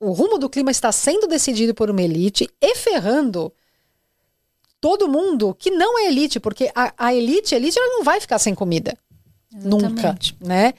O 0.00 0.12
rumo 0.12 0.38
do 0.38 0.48
clima 0.48 0.70
está 0.70 0.90
sendo 0.92 1.26
decidido 1.26 1.74
por 1.74 1.90
uma 1.90 2.02
elite 2.02 2.48
e 2.60 2.74
ferrando 2.74 3.52
todo 4.80 5.08
mundo 5.08 5.54
que 5.54 5.70
não 5.70 5.98
é 5.98 6.06
elite, 6.06 6.38
porque 6.40 6.70
a, 6.74 6.92
a 6.96 7.14
elite, 7.14 7.54
a 7.54 7.58
elite, 7.58 7.78
ela 7.78 7.88
não 7.96 8.04
vai 8.04 8.20
ficar 8.20 8.38
sem 8.38 8.54
comida. 8.54 8.96
Exatamente. 9.54 10.36
Nunca, 10.40 10.46
né? 10.46 10.74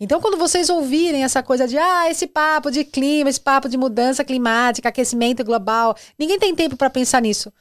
Então, 0.00 0.20
quando 0.20 0.36
vocês 0.36 0.68
ouvirem 0.68 1.24
essa 1.24 1.42
coisa 1.42 1.68
de 1.68 1.78
ah, 1.78 2.10
esse 2.10 2.26
papo 2.26 2.70
de 2.70 2.84
clima, 2.84 3.30
esse 3.30 3.40
papo 3.40 3.68
de 3.68 3.76
mudança 3.76 4.24
climática, 4.24 4.88
aquecimento 4.88 5.44
global, 5.44 5.96
ninguém 6.18 6.38
tem 6.38 6.54
tempo 6.54 6.76
para 6.76 6.90
pensar 6.90 7.20
nisso. 7.22 7.52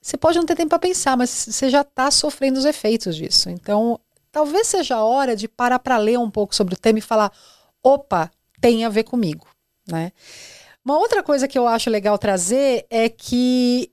você 0.00 0.16
pode 0.16 0.38
não 0.38 0.46
ter 0.46 0.56
tempo 0.56 0.70
para 0.70 0.78
pensar, 0.78 1.16
mas 1.16 1.30
você 1.30 1.70
já 1.70 1.82
está 1.82 2.10
sofrendo 2.10 2.58
os 2.58 2.64
efeitos 2.64 3.14
disso. 3.14 3.50
Então, 3.50 4.00
talvez 4.32 4.66
seja 4.66 4.96
a 4.96 5.04
hora 5.04 5.36
de 5.36 5.46
parar 5.46 5.78
para 5.78 5.96
ler 5.96 6.18
um 6.18 6.30
pouco 6.30 6.54
sobre 6.54 6.74
o 6.74 6.78
tema 6.78 6.98
e 6.98 7.02
falar: 7.02 7.30
opa, 7.82 8.30
tem 8.60 8.84
a 8.84 8.88
ver 8.88 9.04
comigo, 9.04 9.46
né? 9.90 10.12
Uma 10.84 10.98
outra 10.98 11.22
coisa 11.22 11.46
que 11.46 11.58
eu 11.58 11.66
acho 11.66 11.90
legal 11.90 12.16
trazer 12.16 12.86
é 12.88 13.08
que 13.08 13.90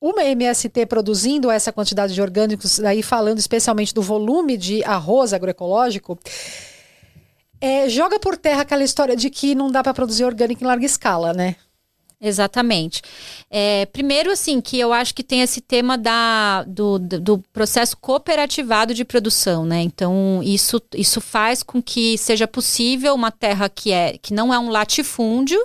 uma 0.00 0.22
MST 0.22 0.84
produzindo 0.86 1.50
essa 1.50 1.72
quantidade 1.72 2.12
de 2.12 2.20
orgânicos, 2.20 2.78
aí 2.80 3.02
falando 3.02 3.38
especialmente 3.38 3.94
do 3.94 4.02
volume 4.02 4.56
de 4.56 4.84
arroz 4.84 5.32
agroecológico, 5.32 6.18
é, 7.58 7.88
joga 7.88 8.18
por 8.18 8.36
terra 8.36 8.60
aquela 8.60 8.84
história 8.84 9.16
de 9.16 9.30
que 9.30 9.54
não 9.54 9.70
dá 9.70 9.82
para 9.82 9.94
produzir 9.94 10.24
orgânico 10.24 10.62
em 10.62 10.66
larga 10.66 10.84
escala, 10.84 11.32
né? 11.32 11.56
Exatamente. 12.26 13.02
É, 13.50 13.84
primeiro, 13.84 14.30
assim, 14.30 14.58
que 14.58 14.80
eu 14.80 14.94
acho 14.94 15.14
que 15.14 15.22
tem 15.22 15.42
esse 15.42 15.60
tema 15.60 15.98
da, 15.98 16.64
do, 16.66 16.98
do 16.98 17.38
processo 17.52 17.98
cooperativado 17.98 18.94
de 18.94 19.04
produção, 19.04 19.66
né? 19.66 19.82
Então, 19.82 20.40
isso, 20.42 20.80
isso 20.94 21.20
faz 21.20 21.62
com 21.62 21.82
que 21.82 22.16
seja 22.16 22.48
possível 22.48 23.14
uma 23.14 23.30
terra 23.30 23.68
que, 23.68 23.92
é, 23.92 24.16
que 24.16 24.32
não 24.32 24.54
é 24.54 24.58
um 24.58 24.70
latifúndio, 24.70 25.60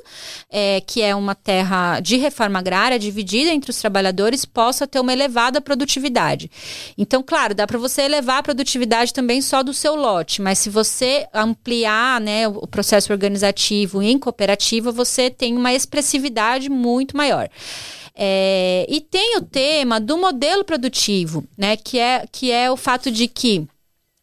é, 0.50 0.82
que 0.82 1.02
é 1.02 1.16
uma 1.16 1.34
terra 1.34 2.02
de 2.02 2.18
reforma 2.18 2.60
agrária, 2.60 3.00
dividida 3.00 3.52
entre 3.52 3.72
os 3.72 3.78
trabalhadores, 3.78 4.44
possa 4.44 4.86
ter 4.86 5.00
uma 5.00 5.14
elevada 5.14 5.62
produtividade. 5.62 6.52
Então, 6.98 7.24
claro, 7.24 7.56
dá 7.56 7.66
para 7.66 7.78
você 7.78 8.02
elevar 8.02 8.40
a 8.40 8.44
produtividade 8.44 9.14
também 9.14 9.42
só 9.42 9.64
do 9.64 9.74
seu 9.74 9.96
lote, 9.96 10.42
mas 10.42 10.60
se 10.60 10.70
você 10.70 11.26
ampliar 11.34 12.20
né, 12.20 12.50
o 12.50 12.68
processo 12.68 13.14
organizativo 13.14 14.02
em 14.04 14.20
cooperativa, 14.20 14.92
você 14.92 15.30
tem 15.30 15.56
uma 15.56 15.74
expressividade 15.74 16.49
muito 16.70 17.16
maior. 17.16 17.50
É, 18.16 18.86
e 18.90 19.00
tem 19.00 19.38
o 19.38 19.42
tema 19.42 20.00
do 20.00 20.18
modelo 20.18 20.64
produtivo, 20.64 21.44
né? 21.58 21.78
Que 21.78 22.00
é, 22.00 22.26
que 22.32 22.52
é 22.52 22.72
o 22.72 22.76
fato 22.76 23.12
de 23.12 23.28
que 23.28 23.68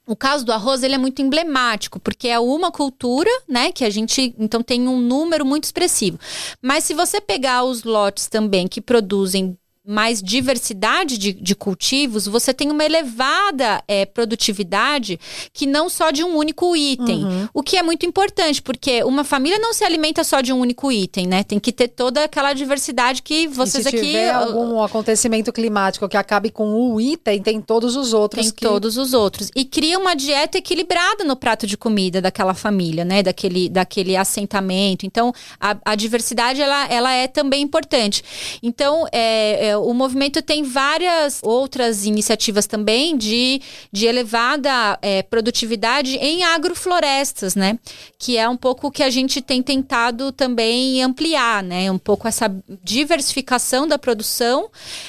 o 0.07 0.15
caso 0.15 0.45
do 0.45 0.53
arroz 0.53 0.83
ele 0.83 0.95
é 0.95 0.99
muito 0.99 1.21
emblemático, 1.21 1.99
porque 1.99 2.29
é 2.29 2.39
uma 2.39 2.71
cultura, 2.71 3.31
né? 3.49 3.73
Que 3.73 3.85
a 3.85 3.91
gente 3.91 4.35
então 4.39 4.63
tem 4.63 4.87
um 4.87 5.01
número 5.01 5.45
muito 5.45 5.65
expressivo. 5.65 6.19
Mas 6.61 6.85
se 6.85 6.95
você 6.95 7.21
pegar 7.21 7.65
os 7.65 7.85
lotes 7.85 8.29
também 8.29 8.69
que 8.69 8.81
produzem 8.81 9.57
mais 9.87 10.21
diversidade 10.21 11.17
de, 11.17 11.33
de 11.33 11.55
cultivos, 11.55 12.27
você 12.27 12.53
tem 12.53 12.71
uma 12.71 12.85
elevada 12.85 13.83
é, 13.87 14.05
produtividade 14.05 15.19
que 15.53 15.65
não 15.65 15.89
só 15.89 16.11
de 16.11 16.25
um 16.25 16.37
único 16.37 16.75
item. 16.75 17.25
Uhum. 17.25 17.49
O 17.55 17.63
que 17.63 17.77
é 17.77 17.83
muito 17.83 18.05
importante, 18.05 18.61
porque 18.61 19.05
uma 19.05 19.23
família 19.23 19.59
não 19.61 19.73
se 19.73 19.85
alimenta 19.85 20.25
só 20.25 20.41
de 20.41 20.53
um 20.53 20.59
único 20.59 20.91
item, 20.91 21.27
né? 21.29 21.45
Tem 21.45 21.61
que 21.61 21.71
ter 21.71 21.89
toda 21.89 22.25
aquela 22.25 22.53
diversidade 22.53 23.23
que 23.23 23.47
vocês 23.47 23.87
e 23.87 23.91
se 23.91 23.97
aqui. 23.97 24.07
tiver 24.07 24.31
algum 24.33 24.83
acontecimento 24.83 25.53
climático 25.53 26.09
que 26.09 26.17
acabe 26.17 26.51
com 26.51 26.93
o 26.93 27.01
item, 27.01 27.41
tem 27.41 27.61
todos 27.61 27.95
os 27.95 28.13
outros. 28.13 28.43
Tem 28.43 28.53
que... 28.53 28.67
todos 28.67 28.97
os 28.97 29.15
outros. 29.15 29.51
E 29.55 29.65
cria 29.65 29.99
uma 29.99 30.17
dieta 30.17 30.59
equilibrada 30.59 31.23
no 31.23 31.37
prato 31.37 31.67
de 31.67 31.77
comida 31.77 32.21
daquela 32.21 32.55
família, 32.55 33.05
né? 33.05 33.23
Daquele, 33.23 33.69
daquele 33.69 34.17
assentamento. 34.17 35.07
Então, 35.07 35.33
a, 35.61 35.77
a 35.85 35.95
diversidade 35.95 36.61
ela, 36.61 36.87
ela 36.89 37.13
é 37.13 37.29
também 37.29 37.63
importante. 37.63 38.25
Então, 38.63 39.07
é, 39.13 39.69
é 39.69 39.76
o 39.83 39.93
movimento 39.95 40.43
tem 40.43 40.63
várias 40.63 41.41
outras 41.43 42.05
iniciativas 42.05 42.67
também 42.67 43.17
de, 43.17 43.61
de 43.93 44.07
elevada 44.07 44.99
é, 45.03 45.23
produtividade 45.23 46.17
em 46.17 46.45
agroflorestas, 46.45 47.55
né? 47.55 47.79
Que 48.19 48.37
é 48.37 48.49
um 48.49 48.57
pouco 48.57 48.89
o 48.89 48.91
que 48.91 49.03
a 49.03 49.11
gente 49.11 49.41
tem 49.41 49.63
tentado 49.63 50.33
também 50.33 51.03
ampliar, 51.03 51.63
né? 51.63 51.91
Um 51.91 51.99
pouco 51.99 52.29
essa 52.29 52.55
diversificação 52.83 53.87
da 53.87 53.99
produção 53.99 54.69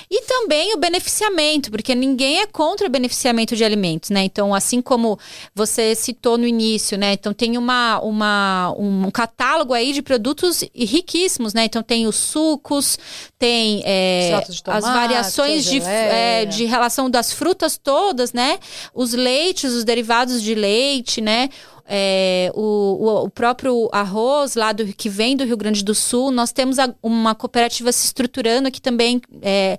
e 0.10 0.22
também 0.24 0.74
o 0.74 0.78
beneficiamento, 0.78 1.72
porque 1.72 1.94
ninguém 1.94 2.40
é 2.40 2.48
contra 2.48 2.88
o 2.88 2.90
beneficiamento 2.90 3.56
de 3.56 3.64
alimentos, 3.64 4.10
né? 4.10 4.24
Então, 4.24 4.54
assim 4.54 4.82
como 4.82 5.20
você 5.54 5.96
citou 5.96 6.38
no 6.38 6.48
início, 6.48 6.98
né? 6.98 7.14
Então, 7.14 7.34
tem 7.34 7.58
uma, 7.58 8.00
uma, 8.02 8.74
um 8.78 9.10
catálogo 9.12 9.74
aí 9.74 9.94
de 9.94 10.02
produtos 10.02 10.64
riquíssimos, 10.74 11.54
né? 11.54 11.66
Então, 11.66 11.84
tem 11.84 12.08
os 12.08 12.16
sucos, 12.16 12.98
tem 13.38 13.82
é, 13.86 14.30
as 14.66 14.84
variações 14.84 15.66
de, 15.66 15.82
é, 15.82 16.46
de 16.46 16.66
relação 16.66 17.10
das 17.10 17.32
frutas 17.32 17.78
todas, 17.78 18.34
né? 18.34 18.60
Os 18.94 19.14
leites, 19.14 19.74
os 19.74 19.84
derivados 19.84 20.42
de 20.42 20.56
leite, 20.56 21.22
né? 21.22 21.50
É, 21.88 22.52
o, 22.54 23.24
o, 23.24 23.30
próprio 23.30 23.88
arroz 23.94 24.56
lá 24.56 24.74
do 24.74 24.86
que 24.94 25.08
vem 25.08 25.38
do 25.38 25.46
Rio 25.46 25.56
Grande 25.56 25.84
do 25.84 25.96
Sul. 25.96 26.32
Nós 26.32 26.52
temos 26.52 26.78
a, 26.80 26.94
uma 27.02 27.34
cooperativa 27.34 27.92
se 27.94 28.06
estruturando 28.08 28.68
aqui 28.68 28.82
também 28.82 29.22
é, 29.42 29.78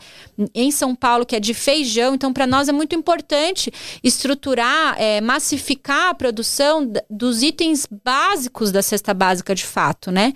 em 0.54 0.70
São 0.70 0.94
Paulo, 0.94 1.26
que 1.26 1.36
é 1.36 1.40
de 1.40 1.52
feijão. 1.52 2.14
Então, 2.14 2.32
para 2.32 2.46
nós 2.46 2.68
é 2.68 2.72
muito 2.72 2.94
importante 2.94 3.70
estruturar, 4.02 4.96
é, 4.98 5.20
massificar 5.20 6.10
a 6.10 6.14
produção 6.14 6.90
dos 7.10 7.42
itens 7.42 7.86
básicos 8.04 8.72
da 8.72 8.80
cesta 8.80 9.12
básica 9.12 9.54
de 9.54 9.66
fato, 9.66 10.10
né? 10.10 10.32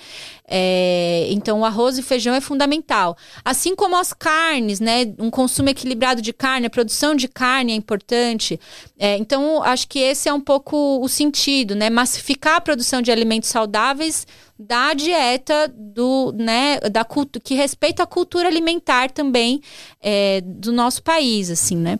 É, 0.54 1.28
então, 1.30 1.60
o 1.60 1.64
arroz 1.64 1.96
e 1.96 2.02
feijão 2.02 2.34
é 2.34 2.40
fundamental. 2.40 3.16
Assim 3.42 3.74
como 3.74 3.96
as 3.96 4.12
carnes, 4.12 4.80
né? 4.80 5.14
Um 5.18 5.30
consumo 5.30 5.70
equilibrado 5.70 6.20
de 6.20 6.30
carne, 6.30 6.66
a 6.66 6.70
produção 6.70 7.14
de 7.14 7.26
carne 7.26 7.72
é 7.72 7.74
importante. 7.74 8.60
É, 8.98 9.16
então, 9.16 9.62
acho 9.62 9.88
que 9.88 9.98
esse 9.98 10.28
é 10.28 10.32
um 10.32 10.40
pouco 10.40 11.00
o 11.02 11.08
sentido, 11.08 11.61
né? 11.74 11.88
Massificar 11.88 12.56
a 12.56 12.60
produção 12.60 13.00
de 13.00 13.10
alimentos 13.10 13.48
saudáveis 13.48 14.26
da 14.58 14.94
dieta 14.94 15.72
do, 15.76 16.32
né, 16.36 16.78
da 16.80 17.04
que 17.42 17.54
respeita 17.54 18.04
a 18.04 18.06
cultura 18.06 18.46
alimentar 18.48 19.10
também 19.10 19.60
é, 20.00 20.40
do 20.40 20.72
nosso 20.72 21.02
país, 21.02 21.50
assim, 21.50 21.76
né? 21.76 21.98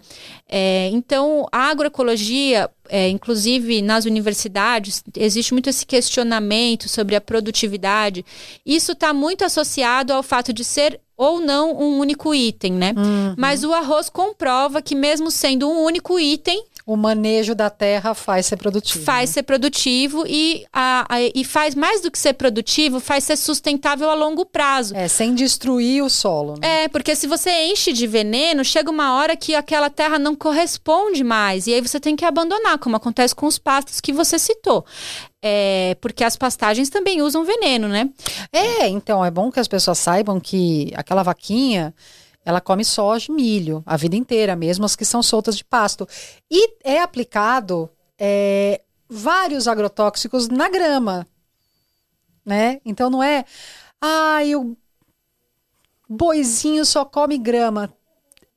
É, 0.48 0.88
então, 0.92 1.46
a 1.51 1.70
agroecologia, 1.70 2.70
é, 2.88 3.09
inclusive 3.09 3.83
nas 3.83 4.05
universidades, 4.05 5.03
existe 5.16 5.53
muito 5.53 5.70
esse 5.70 5.85
questionamento 5.85 6.88
sobre 6.88 7.16
a 7.16 7.20
produtividade. 7.20 8.25
Isso 8.64 8.92
está 8.92 9.12
muito 9.12 9.44
associado 9.44 10.12
ao 10.12 10.22
fato 10.22 10.53
de 10.53 10.62
ser 10.62 11.01
ou 11.16 11.40
não 11.40 11.79
um 11.79 11.98
único 11.98 12.35
item, 12.35 12.72
né? 12.72 12.94
Uhum. 12.96 13.35
Mas 13.37 13.64
o 13.64 13.72
arroz 13.72 14.09
comprova 14.09 14.83
que 14.83 14.94
mesmo 14.94 15.31
sendo 15.31 15.68
um 15.68 15.85
único 15.85 16.18
item, 16.18 16.64
o 16.85 16.97
manejo 16.97 17.55
da 17.55 17.71
terra 17.71 18.14
faz 18.14 18.47
ser 18.47 18.57
produtivo. 18.57 19.05
Faz 19.05 19.31
né? 19.31 19.35
ser 19.35 19.42
produtivo 19.45 20.25
e, 20.27 20.66
a, 20.73 21.07
a, 21.09 21.21
e 21.21 21.45
faz 21.45 21.75
mais 21.75 22.01
do 22.01 22.11
que 22.11 22.18
ser 22.18 22.33
produtivo, 22.35 22.99
faz 22.99 23.25
ser 23.25 23.37
sustentável 23.37 24.11
a 24.11 24.14
longo 24.14 24.45
prazo. 24.45 24.97
É, 24.97 25.07
sem 25.07 25.35
destruir 25.35 26.03
o 26.03 26.11
solo. 26.11 26.55
Né? 26.61 26.85
É, 26.85 26.88
porque 26.88 27.14
se 27.14 27.27
você 27.27 27.51
enche 27.66 27.92
de 27.92 28.07
veneno, 28.07 28.64
chega 28.64 28.90
uma 28.90 29.14
hora 29.14 29.37
que 29.37 29.55
aquela 29.55 29.88
terra 29.88 30.18
não 30.18 30.35
corresponde 30.35 31.23
mais. 31.23 31.66
E 31.66 31.75
aí 31.75 31.81
você 31.81 32.01
tem 32.01 32.16
que 32.16 32.25
abandonar, 32.25 32.79
como 32.79 32.97
acontece 32.97 33.35
com 33.35 33.47
os 33.47 33.59
pastos 33.59 34.01
que 34.01 34.12
você 34.12 34.38
citou. 34.38 34.85
É, 35.45 35.97
porque 36.01 36.23
as 36.23 36.37
pastagens 36.37 36.88
também 36.88 37.21
usam 37.21 37.45
veneno, 37.45 37.88
né? 37.88 38.09
É, 38.53 38.88
então 38.88 39.25
é 39.25 39.31
bom 39.31 39.51
que 39.51 39.59
as 39.59 39.66
pessoas 39.66 39.99
saibam 39.99 40.38
que 40.38 40.92
aquela 40.95 41.23
vaquinha 41.23 41.92
ela 42.45 42.61
come 42.61 42.85
soja 42.85 43.31
e 43.31 43.35
milho 43.35 43.83
a 43.87 43.97
vida 43.97 44.17
inteira, 44.17 44.57
mesmo 44.57 44.85
as 44.85 44.97
que 44.97 45.05
são 45.05 45.23
soltas 45.23 45.57
de 45.57 45.65
pasto. 45.65 46.07
E 46.51 46.75
é 46.83 47.01
aplicado 47.01 47.91
é, 48.19 48.81
vários 49.09 49.69
agrotóxicos 49.69 50.49
na 50.49 50.69
grama, 50.69 51.27
né? 52.45 52.81
Então 52.85 53.09
não 53.11 53.23
é, 53.23 53.45
ai, 54.01 54.53
ah, 54.53 54.59
o 54.59 54.77
boizinho 56.09 56.85
só 56.85 57.05
come 57.05 57.39
grama. 57.39 57.93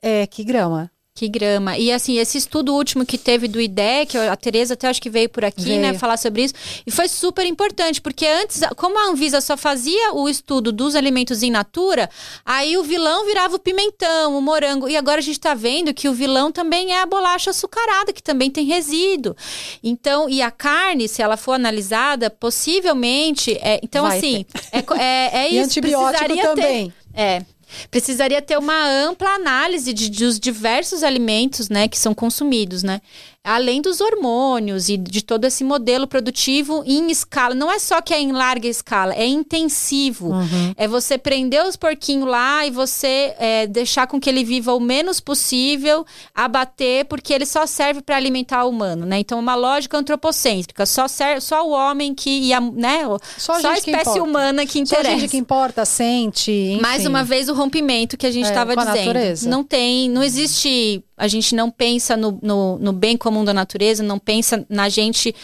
É, 0.01 0.27
que 0.27 0.43
grama? 0.43 0.91
Que 1.17 1.29
grama. 1.29 1.77
E 1.77 1.93
assim, 1.93 2.17
esse 2.17 2.37
estudo 2.37 2.73
último 2.75 3.05
que 3.05 3.17
teve 3.17 3.47
do 3.47 3.61
IDEC, 3.61 4.17
a 4.17 4.35
Tereza 4.35 4.73
até 4.73 4.89
acho 4.89 5.01
que 5.01 5.09
veio 5.09 5.29
por 5.29 5.45
aqui, 5.45 5.61
né, 5.61 5.67
veio. 5.67 5.81
né, 5.81 5.93
falar 5.93 6.17
sobre 6.17 6.43
isso, 6.43 6.53
e 6.85 6.91
foi 6.91 7.07
super 7.07 7.45
importante, 7.45 8.01
porque 8.01 8.27
antes, 8.27 8.59
como 8.75 8.99
a 8.99 9.09
Anvisa 9.09 9.39
só 9.39 9.55
fazia 9.55 10.11
o 10.13 10.27
estudo 10.27 10.73
dos 10.73 10.93
alimentos 10.93 11.41
in 11.41 11.51
natura, 11.51 12.09
aí 12.45 12.77
o 12.77 12.83
vilão 12.83 13.25
virava 13.25 13.55
o 13.55 13.59
pimentão, 13.59 14.37
o 14.37 14.41
morango, 14.41 14.89
e 14.89 14.97
agora 14.97 15.19
a 15.19 15.23
gente 15.23 15.39
tá 15.39 15.53
vendo 15.53 15.93
que 15.93 16.09
o 16.09 16.13
vilão 16.13 16.51
também 16.51 16.91
é 16.91 17.01
a 17.01 17.05
bolacha 17.05 17.51
açucarada, 17.51 18.11
que 18.11 18.21
também 18.21 18.51
tem 18.51 18.65
resíduo. 18.65 19.37
Então, 19.81 20.27
e 20.29 20.41
a 20.41 20.51
carne, 20.51 21.07
se 21.07 21.21
ela 21.21 21.37
for 21.37 21.53
analisada, 21.53 22.29
possivelmente, 22.29 23.57
é, 23.61 23.79
então 23.81 24.03
Vai 24.03 24.17
assim, 24.17 24.45
é, 24.69 24.79
é, 24.79 25.31
é, 25.43 25.47
isso. 25.47 25.55
E 25.55 25.59
antibiótico 25.59 26.41
também. 26.41 26.89
Ter, 26.89 26.93
é, 27.17 27.45
precisaria 27.89 28.41
ter 28.41 28.57
uma 28.57 28.87
ampla 28.87 29.29
análise 29.29 29.93
de, 29.93 30.09
dos 30.09 30.39
diversos 30.39 31.03
alimentos, 31.03 31.69
né, 31.69 31.87
que 31.87 31.97
são 31.97 32.13
consumidos, 32.13 32.83
né? 32.83 33.01
Além 33.45 33.79
dos 33.79 34.01
hormônios 34.01 34.89
e 34.89 34.97
de 34.97 35.21
todo 35.21 35.45
esse 35.45 35.63
modelo 35.63 36.07
produtivo 36.07 36.83
em 36.85 37.11
escala. 37.11 37.53
Não 37.53 37.71
é 37.71 37.77
só 37.77 38.01
que 38.01 38.13
é 38.13 38.19
em 38.19 38.31
larga 38.31 38.67
escala, 38.67 39.13
é 39.13 39.25
intensivo. 39.25 40.29
Uhum. 40.29 40.73
É 40.75 40.87
você 40.87 41.17
prender 41.17 41.63
os 41.63 41.75
porquinhos 41.75 42.27
lá 42.27 42.65
e 42.65 42.71
você 42.71 43.35
é, 43.37 43.67
deixar 43.67 44.07
com 44.07 44.19
que 44.19 44.29
ele 44.29 44.43
viva 44.43 44.73
o 44.73 44.79
menos 44.79 45.19
possível, 45.19 46.05
abater, 46.33 47.05
porque 47.05 47.31
ele 47.31 47.45
só 47.45 47.67
serve 47.67 48.01
para 48.01 48.15
alimentar 48.15 48.63
o 48.65 48.69
humano, 48.69 49.05
né? 49.05 49.19
Então, 49.19 49.39
uma 49.39 49.55
lógica 49.55 49.97
antropocêntrica. 49.97 50.85
Só, 50.85 51.07
serve, 51.07 51.41
só 51.41 51.67
o 51.67 51.71
homem 51.71 52.15
que 52.15 52.29
ia, 52.29 52.59
né? 52.59 53.03
Só 53.37 53.53
a, 53.53 53.59
só 53.59 53.69
a 53.69 53.77
espécie 53.77 54.19
humana 54.19 54.65
que 54.65 54.79
interessa. 54.79 55.09
Só 55.09 55.15
a 55.15 55.19
gente 55.19 55.29
que 55.29 55.37
importa, 55.37 55.85
sente. 55.85 56.51
Enfim. 56.51 56.81
Mais 56.81 57.05
uma 57.05 57.23
vez, 57.23 57.47
o 57.47 57.53
rompimento 57.53 58.17
que 58.17 58.25
a 58.25 58.31
gente 58.31 58.45
estava 58.45 58.73
é, 58.73 58.75
dizendo. 58.75 58.95
Natureza. 58.95 59.49
Não 59.49 59.63
tem, 59.63 60.09
não 60.09 60.23
existe 60.23 61.03
a 61.17 61.27
gente 61.27 61.55
não 61.55 61.71
pensa 61.71 62.17
no, 62.17 62.37
no, 62.41 62.77
no, 62.77 62.91
bem 62.91 63.15
comum 63.35 63.43
da 63.43 63.53
natureza, 63.53 64.01
não 64.01 64.17
pensa 64.17 64.65
na 64.69 64.87
gente 64.87 65.35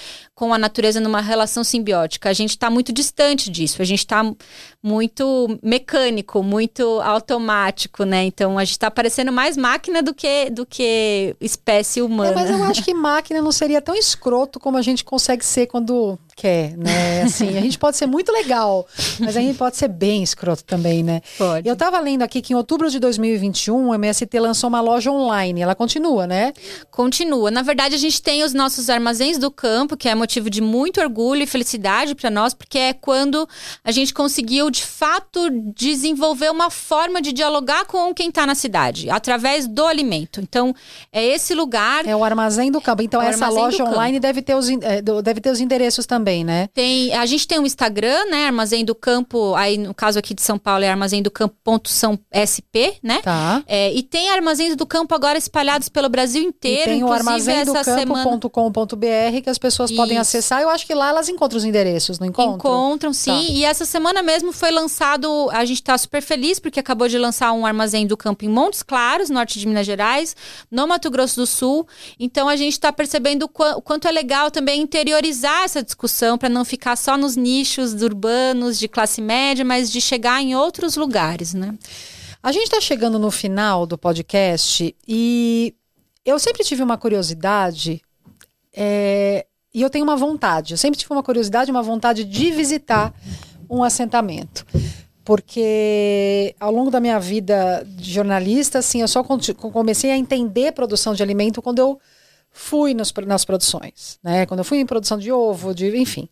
com 0.42 0.56
a 0.56 0.58
natureza 0.58 1.00
numa 1.00 1.22
relação 1.22 1.64
simbiótica. 1.64 2.28
A 2.28 2.34
gente 2.34 2.50
está 2.50 2.68
muito 2.68 2.92
distante 2.92 3.48
disso, 3.48 3.80
a 3.80 3.86
gente 3.86 4.00
está 4.00 4.24
muito 4.82 5.60
mecânico, 5.62 6.42
muito 6.42 7.00
automático, 7.02 8.04
né? 8.06 8.24
Então 8.24 8.58
a 8.58 8.64
gente 8.64 8.72
está 8.72 8.90
parecendo 8.90 9.32
mais 9.32 9.56
máquina 9.56 10.02
do 10.02 10.16
que, 10.16 10.50
do 10.50 10.66
que 10.66 11.36
espécie 11.40 12.02
humana. 12.02 12.32
É, 12.32 12.34
mas 12.34 12.50
eu 12.50 12.64
acho 12.64 12.84
que 12.84 12.92
máquina 12.92 13.40
não 13.40 13.52
seria 13.52 13.80
tão 13.80 13.94
escroto 13.94 14.60
como 14.60 14.78
a 14.78 14.82
gente 14.82 15.06
consegue 15.06 15.46
ser 15.46 15.68
quando 15.68 16.18
quer, 16.36 16.76
né? 16.76 17.22
Assim, 17.22 17.56
a 17.56 17.62
gente 17.62 17.78
pode 17.78 17.98
ser 17.98 18.08
muito 18.08 18.32
legal, 18.32 18.88
mas 19.20 19.38
a 19.38 19.42
gente 19.42 19.56
pode 19.60 19.78
ser 19.78 19.90
bem 19.90 20.24
escroto 20.24 20.64
também, 20.64 21.04
né? 21.04 21.22
Pode. 21.38 21.68
Eu 21.68 21.74
estava 21.74 22.00
lendo 22.00 22.24
aqui 22.24 22.42
que 22.42 22.54
em 22.54 22.56
outubro 22.56 22.90
de 22.90 22.98
2021 22.98 23.90
o 23.90 23.94
MST 23.94 24.40
lançou 24.40 24.70
uma 24.70 24.82
loja 24.82 25.12
online. 25.12 25.62
Ela 25.62 25.76
continua, 25.76 26.26
né? 26.26 26.52
Continua. 26.90 27.52
Na 27.52 27.62
verdade, 27.62 27.94
a 27.94 27.98
gente 28.00 28.20
tem 28.24 28.44
os 28.44 28.56
nossos 28.56 28.90
armazéns 28.90 29.38
do 29.38 29.52
campo, 29.52 29.96
que 29.96 30.10
é 30.10 30.16
motivo 30.32 30.50
de 30.50 30.62
muito 30.62 31.00
orgulho 31.00 31.44
e 31.44 31.48
felicidade 31.48 32.16
para 32.16 32.30
nós, 32.30 32.54
porque 32.54 32.78
é 32.78 32.94
quando 32.94 33.48
a 33.84 33.92
gente 33.92 34.14
conseguiu 34.14 34.70
de 34.70 34.84
fato 34.84 35.50
desenvolver 35.76 36.50
uma 36.50 36.70
forma 36.70 37.22
de 37.22 37.32
dialogar 37.32 37.86
com 37.86 38.14
quem 38.14 38.30
está 38.30 38.46
na 38.46 38.56
cidade, 38.56 39.10
através 39.10 39.68
do 39.68 39.86
alimento. 39.86 40.40
Então, 40.40 40.74
é 41.12 41.24
esse 41.24 41.54
lugar. 41.54 42.06
É 42.06 42.16
o 42.16 42.24
armazém 42.24 42.72
do 42.72 42.82
campo. 42.82 43.02
Então, 43.02 43.22
é 43.22 43.28
essa 43.28 43.50
loja 43.50 43.84
online 43.84 44.20
deve 44.20 44.42
ter, 44.42 44.56
os, 44.56 44.70
é, 44.70 45.02
deve 45.02 45.42
ter 45.42 45.52
os 45.52 45.60
endereços 45.60 46.06
também 46.06 46.32
né? 46.44 46.70
Tem, 46.74 47.14
a 47.14 47.26
gente 47.26 47.48
tem 47.48 47.60
um 47.60 47.66
Instagram, 47.66 48.26
né? 48.26 48.46
Armazém 48.46 48.86
do 48.86 48.96
Campo, 48.96 49.54
aí 49.56 49.78
no 49.78 49.94
caso 49.94 50.18
aqui 50.18 50.34
de 50.34 50.42
São 50.42 50.58
Paulo 50.58 50.84
é 50.84 50.90
armazém 50.90 51.22
do 51.22 51.30
campo.são.sp, 51.30 52.96
né? 53.04 53.22
Tá. 53.22 53.64
É, 53.68 53.94
e 53.94 54.02
tem 54.02 54.30
armazéns 54.30 54.76
do 54.76 54.86
campo 54.86 55.14
agora 55.14 55.38
espalhados 55.38 55.90
pelo 55.90 56.10
Brasil 56.10 56.42
inteiro. 56.42 56.92
E 56.92 56.96
tem 56.96 57.04
o 57.04 57.12
armazém 57.12 57.66
do 57.66 57.74
campo.com.br 57.74 59.42
que 59.44 59.50
as 59.50 59.58
pessoas 59.58 59.92
Isso. 59.92 60.00
Podem 60.12 60.18
acessar. 60.20 60.62
Eu 60.62 60.70
acho 60.70 60.86
que 60.86 60.94
lá 60.94 61.10
elas 61.10 61.28
encontram 61.28 61.58
os 61.58 61.66
endereços, 61.66 62.20
não 62.20 62.28
encontram? 62.28 62.56
Encontram, 62.56 63.14
sim. 63.14 63.32
Tá. 63.32 63.52
E 63.52 63.66
essa 63.66 63.86
semana 63.86 64.22
mesmo 64.22 64.52
foi 64.52 64.72
lançado, 64.72 65.50
a 65.52 65.66
gente 65.66 65.82
tá 65.82 65.98
super 65.98 66.22
feliz 66.22 66.60
porque 66.60 66.80
acabou 66.80 67.08
de 67.08 67.18
lançar 67.18 67.52
um 67.54 67.66
armazém 67.66 68.06
do 68.06 68.16
campo 68.16 68.46
em 68.46 68.50
Montes 68.50 68.84
Claros, 68.84 69.30
norte 69.30 69.60
de 69.60 69.68
Minas 69.68 69.86
Gerais, 69.86 70.36
no 70.70 70.88
Mato 70.88 71.10
Grosso 71.10 71.38
do 71.38 71.48
Sul. 71.48 71.88
Então 72.20 72.48
a 72.48 72.56
gente 72.56 72.74
está 72.74 72.94
percebendo 72.94 73.44
o 73.44 73.82
quanto 73.82 74.08
é 74.08 74.12
legal 74.12 74.52
também 74.52 74.82
interiorizar 74.82 75.64
essa 75.64 75.82
discussão 75.82 76.02
discussão 76.12 76.38
para 76.38 76.50
não 76.50 76.66
ficar 76.66 76.96
só 76.96 77.18
nos 77.18 77.36
nichos 77.36 77.94
urbanos 78.02 78.78
de 78.78 78.88
classe 78.88 79.22
média, 79.22 79.64
mas 79.64 79.92
de 79.92 80.02
chegar 80.02 80.42
em 80.42 80.56
outros 80.56 80.96
lugares, 80.96 81.54
né? 81.54 81.74
A 82.44 82.52
gente 82.52 82.64
está 82.64 82.82
chegando 82.82 83.18
no 83.20 83.32
final 83.32 83.86
do 83.86 83.98
podcast 83.98 84.96
e 85.08 85.76
eu 86.26 86.40
sempre 86.40 86.64
tive 86.64 86.82
uma 86.82 86.98
curiosidade 86.98 88.02
é, 88.74 89.46
e 89.74 89.82
eu 89.82 89.90
tenho 89.90 90.04
uma 90.04 90.16
vontade. 90.16 90.74
Eu 90.74 90.78
sempre 90.78 91.00
tive 91.00 91.14
uma 91.14 91.24
curiosidade, 91.24 91.72
uma 91.72 91.84
vontade 91.84 92.24
de 92.24 92.52
visitar 92.52 93.14
um 93.70 93.84
assentamento 93.84 94.66
porque 95.24 96.56
ao 96.60 96.72
longo 96.72 96.90
da 96.90 97.00
minha 97.00 97.20
vida 97.20 97.86
de 97.86 98.12
jornalista, 98.12 98.80
assim, 98.80 99.02
eu 99.02 99.08
só 99.08 99.24
comecei 99.24 100.12
a 100.12 100.18
entender 100.18 100.72
produção 100.72 101.14
de 101.14 101.22
alimento 101.22 101.62
quando 101.62 101.80
eu 101.80 102.00
fui 102.52 102.94
nos, 102.94 103.14
nas 103.26 103.46
produções, 103.46 104.20
né? 104.24 104.46
Quando 104.46 104.60
eu 104.60 104.64
fui 104.64 104.80
em 104.80 104.86
produção 104.86 105.18
de 105.18 105.32
ovo, 105.32 105.74
de, 105.74 105.96
enfim. 105.98 106.28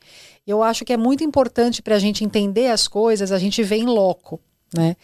Eu 0.45 0.61
acho 0.63 0.83
que 0.83 0.91
é 0.91 0.97
muito 0.97 1.23
importante 1.23 1.81
para 1.81 1.95
a 1.95 1.99
gente 1.99 2.23
entender 2.25 2.67
as 2.67 2.87
coisas, 2.87 3.31
a 3.31 3.39
gente 3.39 3.63
vê 3.63 3.77
em 3.77 3.85
loco, 3.85 4.39
né? 4.73 4.95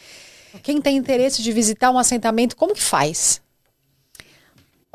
Quem 0.63 0.81
tem 0.81 0.97
interesse 0.97 1.41
de 1.41 1.51
visitar 1.51 1.91
um 1.91 1.97
assentamento, 1.97 2.55
como 2.55 2.73
que 2.73 2.81
faz? 2.81 3.41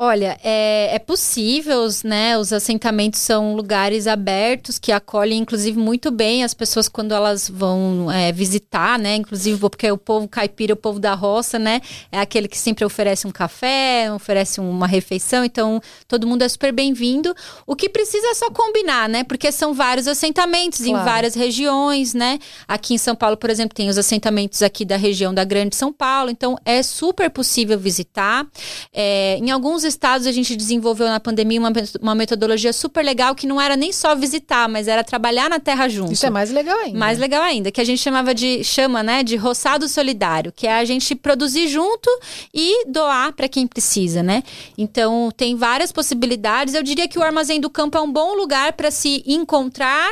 Olha, 0.03 0.35
é, 0.43 0.95
é, 0.95 0.97
possível, 0.97 1.85
né? 2.03 2.35
Os 2.35 2.51
assentamentos 2.51 3.19
são 3.19 3.53
lugares 3.53 4.07
abertos 4.07 4.79
que 4.79 4.91
acolhem, 4.91 5.37
inclusive, 5.37 5.77
muito 5.77 6.09
bem 6.09 6.43
as 6.43 6.55
pessoas 6.55 6.89
quando 6.89 7.13
elas 7.13 7.47
vão 7.47 8.11
é, 8.11 8.31
visitar, 8.31 8.97
né? 8.97 9.17
Inclusive, 9.17 9.59
porque 9.59 9.91
o 9.91 9.99
povo 9.99 10.27
caipira, 10.27 10.73
o 10.73 10.75
povo 10.75 10.99
da 10.99 11.13
roça, 11.13 11.59
né? 11.59 11.81
É 12.11 12.19
aquele 12.19 12.47
que 12.47 12.57
sempre 12.57 12.83
oferece 12.83 13.27
um 13.27 13.31
café, 13.31 14.11
oferece 14.11 14.59
uma 14.59 14.87
refeição, 14.87 15.45
então 15.45 15.79
todo 16.07 16.25
mundo 16.25 16.41
é 16.41 16.49
super 16.49 16.73
bem-vindo. 16.73 17.31
O 17.67 17.75
que 17.75 17.87
precisa 17.87 18.25
é 18.25 18.33
só 18.33 18.49
combinar, 18.49 19.07
né? 19.07 19.23
Porque 19.23 19.51
são 19.51 19.71
vários 19.71 20.07
assentamentos 20.07 20.79
claro. 20.79 20.99
em 20.99 21.05
várias 21.05 21.35
regiões, 21.35 22.15
né? 22.15 22.39
Aqui 22.67 22.95
em 22.95 22.97
São 22.97 23.15
Paulo, 23.15 23.37
por 23.37 23.51
exemplo, 23.51 23.75
tem 23.75 23.87
os 23.87 23.99
assentamentos 23.99 24.63
aqui 24.63 24.83
da 24.83 24.97
região 24.97 25.31
da 25.31 25.43
Grande 25.43 25.75
São 25.75 25.93
Paulo, 25.93 26.31
então 26.31 26.57
é 26.65 26.81
super 26.81 27.29
possível 27.29 27.77
visitar. 27.77 28.47
É, 28.91 29.37
em 29.39 29.51
alguns 29.51 29.90
estados 29.93 30.27
a 30.27 30.31
gente 30.31 30.55
desenvolveu 30.55 31.07
na 31.07 31.19
pandemia 31.19 31.59
uma, 31.59 31.71
uma 32.01 32.15
metodologia 32.15 32.73
super 32.73 33.03
legal 33.03 33.35
que 33.35 33.45
não 33.45 33.59
era 33.59 33.75
nem 33.75 33.91
só 33.91 34.15
visitar, 34.15 34.67
mas 34.67 34.87
era 34.87 35.03
trabalhar 35.03 35.49
na 35.49 35.59
terra 35.59 35.87
junto. 35.87 36.13
Isso 36.13 36.25
é 36.25 36.29
mais 36.29 36.51
legal 36.51 36.77
ainda. 36.79 36.97
Mais 36.97 37.19
legal 37.19 37.41
ainda, 37.41 37.71
que 37.71 37.79
a 37.81 37.83
gente 37.83 38.01
chamava 38.01 38.33
de 38.33 38.63
chama, 38.63 39.03
né, 39.03 39.23
de 39.23 39.35
roçado 39.35 39.87
solidário, 39.87 40.51
que 40.51 40.67
é 40.67 40.73
a 40.73 40.85
gente 40.85 41.15
produzir 41.15 41.67
junto 41.67 42.09
e 42.53 42.85
doar 42.87 43.33
para 43.33 43.47
quem 43.47 43.67
precisa, 43.67 44.23
né? 44.23 44.43
Então, 44.77 45.31
tem 45.35 45.55
várias 45.55 45.91
possibilidades. 45.91 46.73
Eu 46.73 46.83
diria 46.83 47.07
que 47.07 47.19
o 47.19 47.23
armazém 47.23 47.59
do 47.59 47.69
campo 47.69 47.97
é 47.97 48.01
um 48.01 48.11
bom 48.11 48.35
lugar 48.35 48.73
para 48.73 48.91
se 48.91 49.23
encontrar 49.25 50.09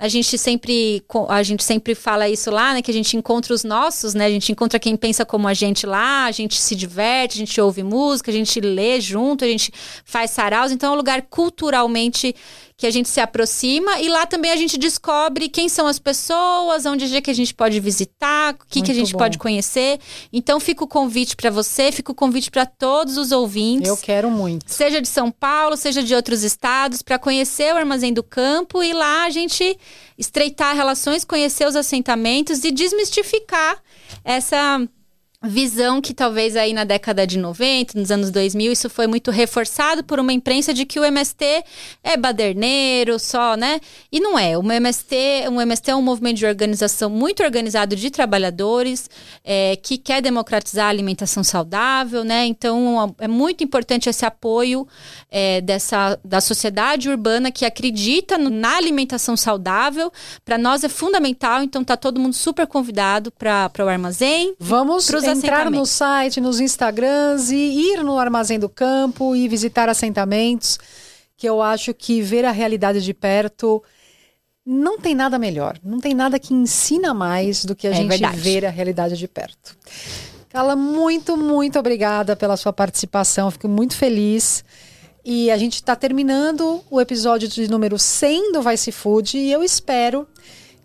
a 0.00 0.08
gente 0.08 0.38
sempre 0.38 1.04
a 1.28 1.42
gente 1.42 1.62
sempre 1.62 1.94
fala 1.94 2.26
isso 2.26 2.50
lá, 2.50 2.72
né? 2.72 2.80
Que 2.80 2.90
a 2.90 2.94
gente 2.94 3.18
encontra 3.18 3.52
os 3.52 3.62
nossos, 3.62 4.14
né? 4.14 4.24
A 4.24 4.30
gente 4.30 4.50
encontra 4.50 4.80
quem 4.80 4.96
pensa 4.96 5.26
como 5.26 5.46
a 5.46 5.52
gente 5.52 5.84
lá, 5.84 6.24
a 6.24 6.32
gente 6.32 6.58
se 6.58 6.74
diverte, 6.74 7.34
a 7.34 7.38
gente 7.40 7.60
ouve 7.60 7.82
música, 7.82 8.30
a 8.30 8.34
gente 8.34 8.58
lê 8.60 8.98
junto, 8.98 9.44
a 9.44 9.48
gente 9.48 9.70
faz 10.02 10.30
saraus. 10.30 10.72
Então 10.72 10.88
é 10.88 10.92
um 10.94 10.96
lugar 10.96 11.20
culturalmente 11.28 12.34
que 12.80 12.86
a 12.86 12.90
gente 12.90 13.10
se 13.10 13.20
aproxima 13.20 14.00
e 14.00 14.08
lá 14.08 14.24
também 14.24 14.50
a 14.50 14.56
gente 14.56 14.78
descobre 14.78 15.50
quem 15.50 15.68
são 15.68 15.86
as 15.86 15.98
pessoas, 15.98 16.86
onde 16.86 17.14
é 17.14 17.20
que 17.20 17.30
a 17.30 17.34
gente 17.34 17.52
pode 17.52 17.78
visitar, 17.78 18.54
o 18.54 18.66
que, 18.66 18.80
que 18.80 18.90
a 18.90 18.94
gente 18.94 19.12
bom. 19.12 19.18
pode 19.18 19.36
conhecer. 19.36 20.00
Então 20.32 20.58
fica 20.58 20.82
o 20.82 20.88
convite 20.88 21.36
para 21.36 21.50
você, 21.50 21.92
fica 21.92 22.10
o 22.10 22.14
convite 22.14 22.50
para 22.50 22.64
todos 22.64 23.18
os 23.18 23.32
ouvintes. 23.32 23.86
Eu 23.86 23.98
quero 23.98 24.30
muito. 24.30 24.64
Seja 24.66 24.98
de 24.98 25.08
São 25.08 25.30
Paulo, 25.30 25.76
seja 25.76 26.02
de 26.02 26.14
outros 26.14 26.42
estados, 26.42 27.02
para 27.02 27.18
conhecer 27.18 27.74
o 27.74 27.76
Armazém 27.76 28.14
do 28.14 28.22
Campo 28.22 28.82
e 28.82 28.94
lá 28.94 29.24
a 29.26 29.30
gente 29.30 29.78
estreitar 30.16 30.74
relações, 30.74 31.22
conhecer 31.22 31.68
os 31.68 31.76
assentamentos 31.76 32.64
e 32.64 32.70
desmistificar 32.70 33.76
essa 34.24 34.80
visão 35.42 36.02
que 36.02 36.12
talvez 36.12 36.54
aí 36.54 36.74
na 36.74 36.84
década 36.84 37.26
de 37.26 37.38
90, 37.38 37.98
nos 37.98 38.10
anos 38.10 38.30
2000, 38.30 38.72
isso 38.72 38.90
foi 38.90 39.06
muito 39.06 39.30
reforçado 39.30 40.04
por 40.04 40.20
uma 40.20 40.34
imprensa 40.34 40.74
de 40.74 40.84
que 40.84 41.00
o 41.00 41.04
MST 41.04 41.64
é 42.04 42.16
baderneiro 42.16 43.18
só, 43.18 43.56
né? 43.56 43.80
E 44.12 44.20
não 44.20 44.38
é. 44.38 44.58
O 44.58 44.62
MST, 44.62 45.48
o 45.50 45.58
MST 45.58 45.90
é 45.90 45.96
um 45.96 46.02
movimento 46.02 46.36
de 46.36 46.46
organização 46.46 47.08
muito 47.08 47.42
organizado 47.42 47.96
de 47.96 48.10
trabalhadores 48.10 49.08
é, 49.42 49.76
que 49.76 49.96
quer 49.96 50.20
democratizar 50.20 50.86
a 50.86 50.90
alimentação 50.90 51.42
saudável, 51.42 52.22
né? 52.22 52.44
Então 52.44 53.14
é 53.18 53.28
muito 53.28 53.64
importante 53.64 54.10
esse 54.10 54.26
apoio 54.26 54.86
é, 55.30 55.62
dessa 55.62 56.18
da 56.22 56.42
sociedade 56.42 57.08
urbana 57.08 57.50
que 57.50 57.64
acredita 57.64 58.36
no, 58.36 58.50
na 58.50 58.76
alimentação 58.76 59.38
saudável. 59.38 60.12
Para 60.44 60.58
nós 60.58 60.84
é 60.84 60.88
fundamental. 60.88 61.62
Então 61.62 61.82
tá 61.82 61.96
todo 61.96 62.20
mundo 62.20 62.34
super 62.34 62.66
convidado 62.66 63.32
para 63.32 63.70
o 63.78 63.88
armazém. 63.88 64.54
Vamos 64.58 65.06
entrar 65.30 65.70
no 65.70 65.86
site, 65.86 66.40
nos 66.40 66.60
Instagrams 66.60 67.50
e 67.50 67.56
ir 67.92 68.02
no 68.02 68.18
Armazém 68.18 68.58
do 68.58 68.68
Campo 68.68 69.34
e 69.34 69.48
visitar 69.48 69.88
assentamentos, 69.88 70.78
que 71.36 71.48
eu 71.48 71.62
acho 71.62 71.94
que 71.94 72.20
ver 72.20 72.44
a 72.44 72.50
realidade 72.50 73.02
de 73.02 73.14
perto 73.14 73.82
não 74.64 74.98
tem 74.98 75.14
nada 75.14 75.38
melhor, 75.38 75.78
não 75.82 75.98
tem 75.98 76.14
nada 76.14 76.38
que 76.38 76.54
ensina 76.54 77.14
mais 77.14 77.64
do 77.64 77.74
que 77.74 77.86
a 77.86 77.90
é 77.90 77.94
gente 77.94 78.08
verdade. 78.08 78.38
ver 78.38 78.66
a 78.66 78.70
realidade 78.70 79.16
de 79.16 79.26
perto. 79.26 79.76
Carla, 80.48 80.76
muito, 80.76 81.36
muito 81.36 81.78
obrigada 81.78 82.36
pela 82.36 82.56
sua 82.56 82.72
participação, 82.72 83.50
fico 83.50 83.68
muito 83.68 83.96
feliz. 83.96 84.64
E 85.24 85.50
a 85.50 85.56
gente 85.56 85.74
está 85.74 85.94
terminando 85.94 86.82
o 86.90 87.00
episódio 87.00 87.46
de 87.46 87.70
número 87.70 87.98
100 87.98 88.52
do 88.52 88.62
Vice 88.62 88.90
Food 88.90 89.38
e 89.38 89.52
eu 89.52 89.62
espero 89.62 90.26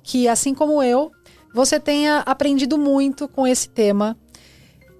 que, 0.03 0.27
assim 0.27 0.53
como 0.53 0.83
eu, 0.83 1.11
você 1.53 1.79
tenha 1.79 2.19
aprendido 2.19 2.77
muito 2.77 3.27
com 3.27 3.47
esse 3.47 3.69
tema 3.69 4.17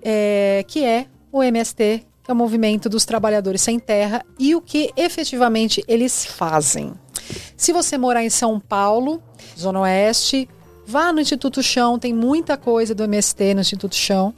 é, 0.07 0.63
que 0.67 0.85
é 0.85 1.07
o 1.31 1.41
MST, 1.41 2.05
que 2.23 2.29
é 2.29 2.33
o 2.33 2.37
movimento 2.37 2.87
dos 2.87 3.05
trabalhadores 3.05 3.61
sem 3.61 3.79
terra 3.79 4.23
e 4.37 4.55
o 4.55 4.61
que 4.61 4.91
efetivamente 4.95 5.83
eles 5.87 6.23
fazem. 6.23 6.93
Se 7.57 7.73
você 7.73 7.97
morar 7.97 8.23
em 8.23 8.29
São 8.29 8.59
Paulo, 8.59 9.21
Zona 9.57 9.81
Oeste, 9.81 10.47
vá 10.85 11.11
no 11.11 11.19
Instituto 11.19 11.63
Chão, 11.63 11.97
tem 11.97 12.13
muita 12.13 12.55
coisa 12.55 12.93
do 12.93 13.03
MST 13.03 13.55
no 13.55 13.61
Instituto 13.61 13.95
Chão. 13.95 14.31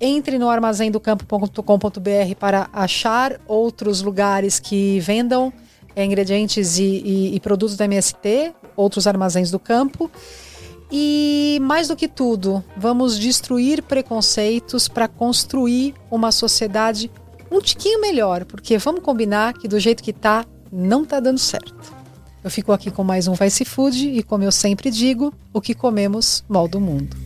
Entre 0.00 0.38
no 0.38 0.48
armazendocampo.com.br 0.48 2.34
para 2.38 2.68
achar 2.72 3.40
outros 3.46 4.02
lugares 4.02 4.58
que 4.58 5.00
vendam 5.00 5.52
é, 5.94 6.04
ingredientes 6.04 6.78
e, 6.78 6.84
e, 6.84 7.34
e 7.34 7.40
produtos 7.40 7.76
da 7.76 7.84
MST, 7.84 8.54
outros 8.76 9.06
armazéns 9.06 9.50
do 9.50 9.58
campo. 9.58 10.10
E 10.90 11.58
mais 11.60 11.88
do 11.88 11.96
que 11.96 12.08
tudo, 12.08 12.64
vamos 12.76 13.18
destruir 13.18 13.82
preconceitos 13.82 14.88
para 14.88 15.06
construir 15.06 15.94
uma 16.10 16.32
sociedade 16.32 17.10
um 17.50 17.60
tiquinho 17.60 18.00
melhor, 18.00 18.44
porque 18.44 18.76
vamos 18.78 19.02
combinar 19.02 19.54
que 19.54 19.66
do 19.66 19.78
jeito 19.78 20.02
que 20.02 20.12
tá, 20.12 20.44
não 20.70 21.04
tá 21.04 21.18
dando 21.18 21.38
certo. 21.38 21.74
Eu 22.42 22.50
fico 22.50 22.72
aqui 22.72 22.90
com 22.90 23.02
mais 23.02 23.26
um 23.26 23.34
Vice 23.34 23.64
Food 23.64 24.08
e 24.10 24.22
como 24.22 24.44
eu 24.44 24.52
sempre 24.52 24.90
digo, 24.90 25.32
o 25.52 25.60
que 25.60 25.74
comemos 25.74 26.44
molda 26.48 26.78
o 26.78 26.80
mundo. 26.80 27.16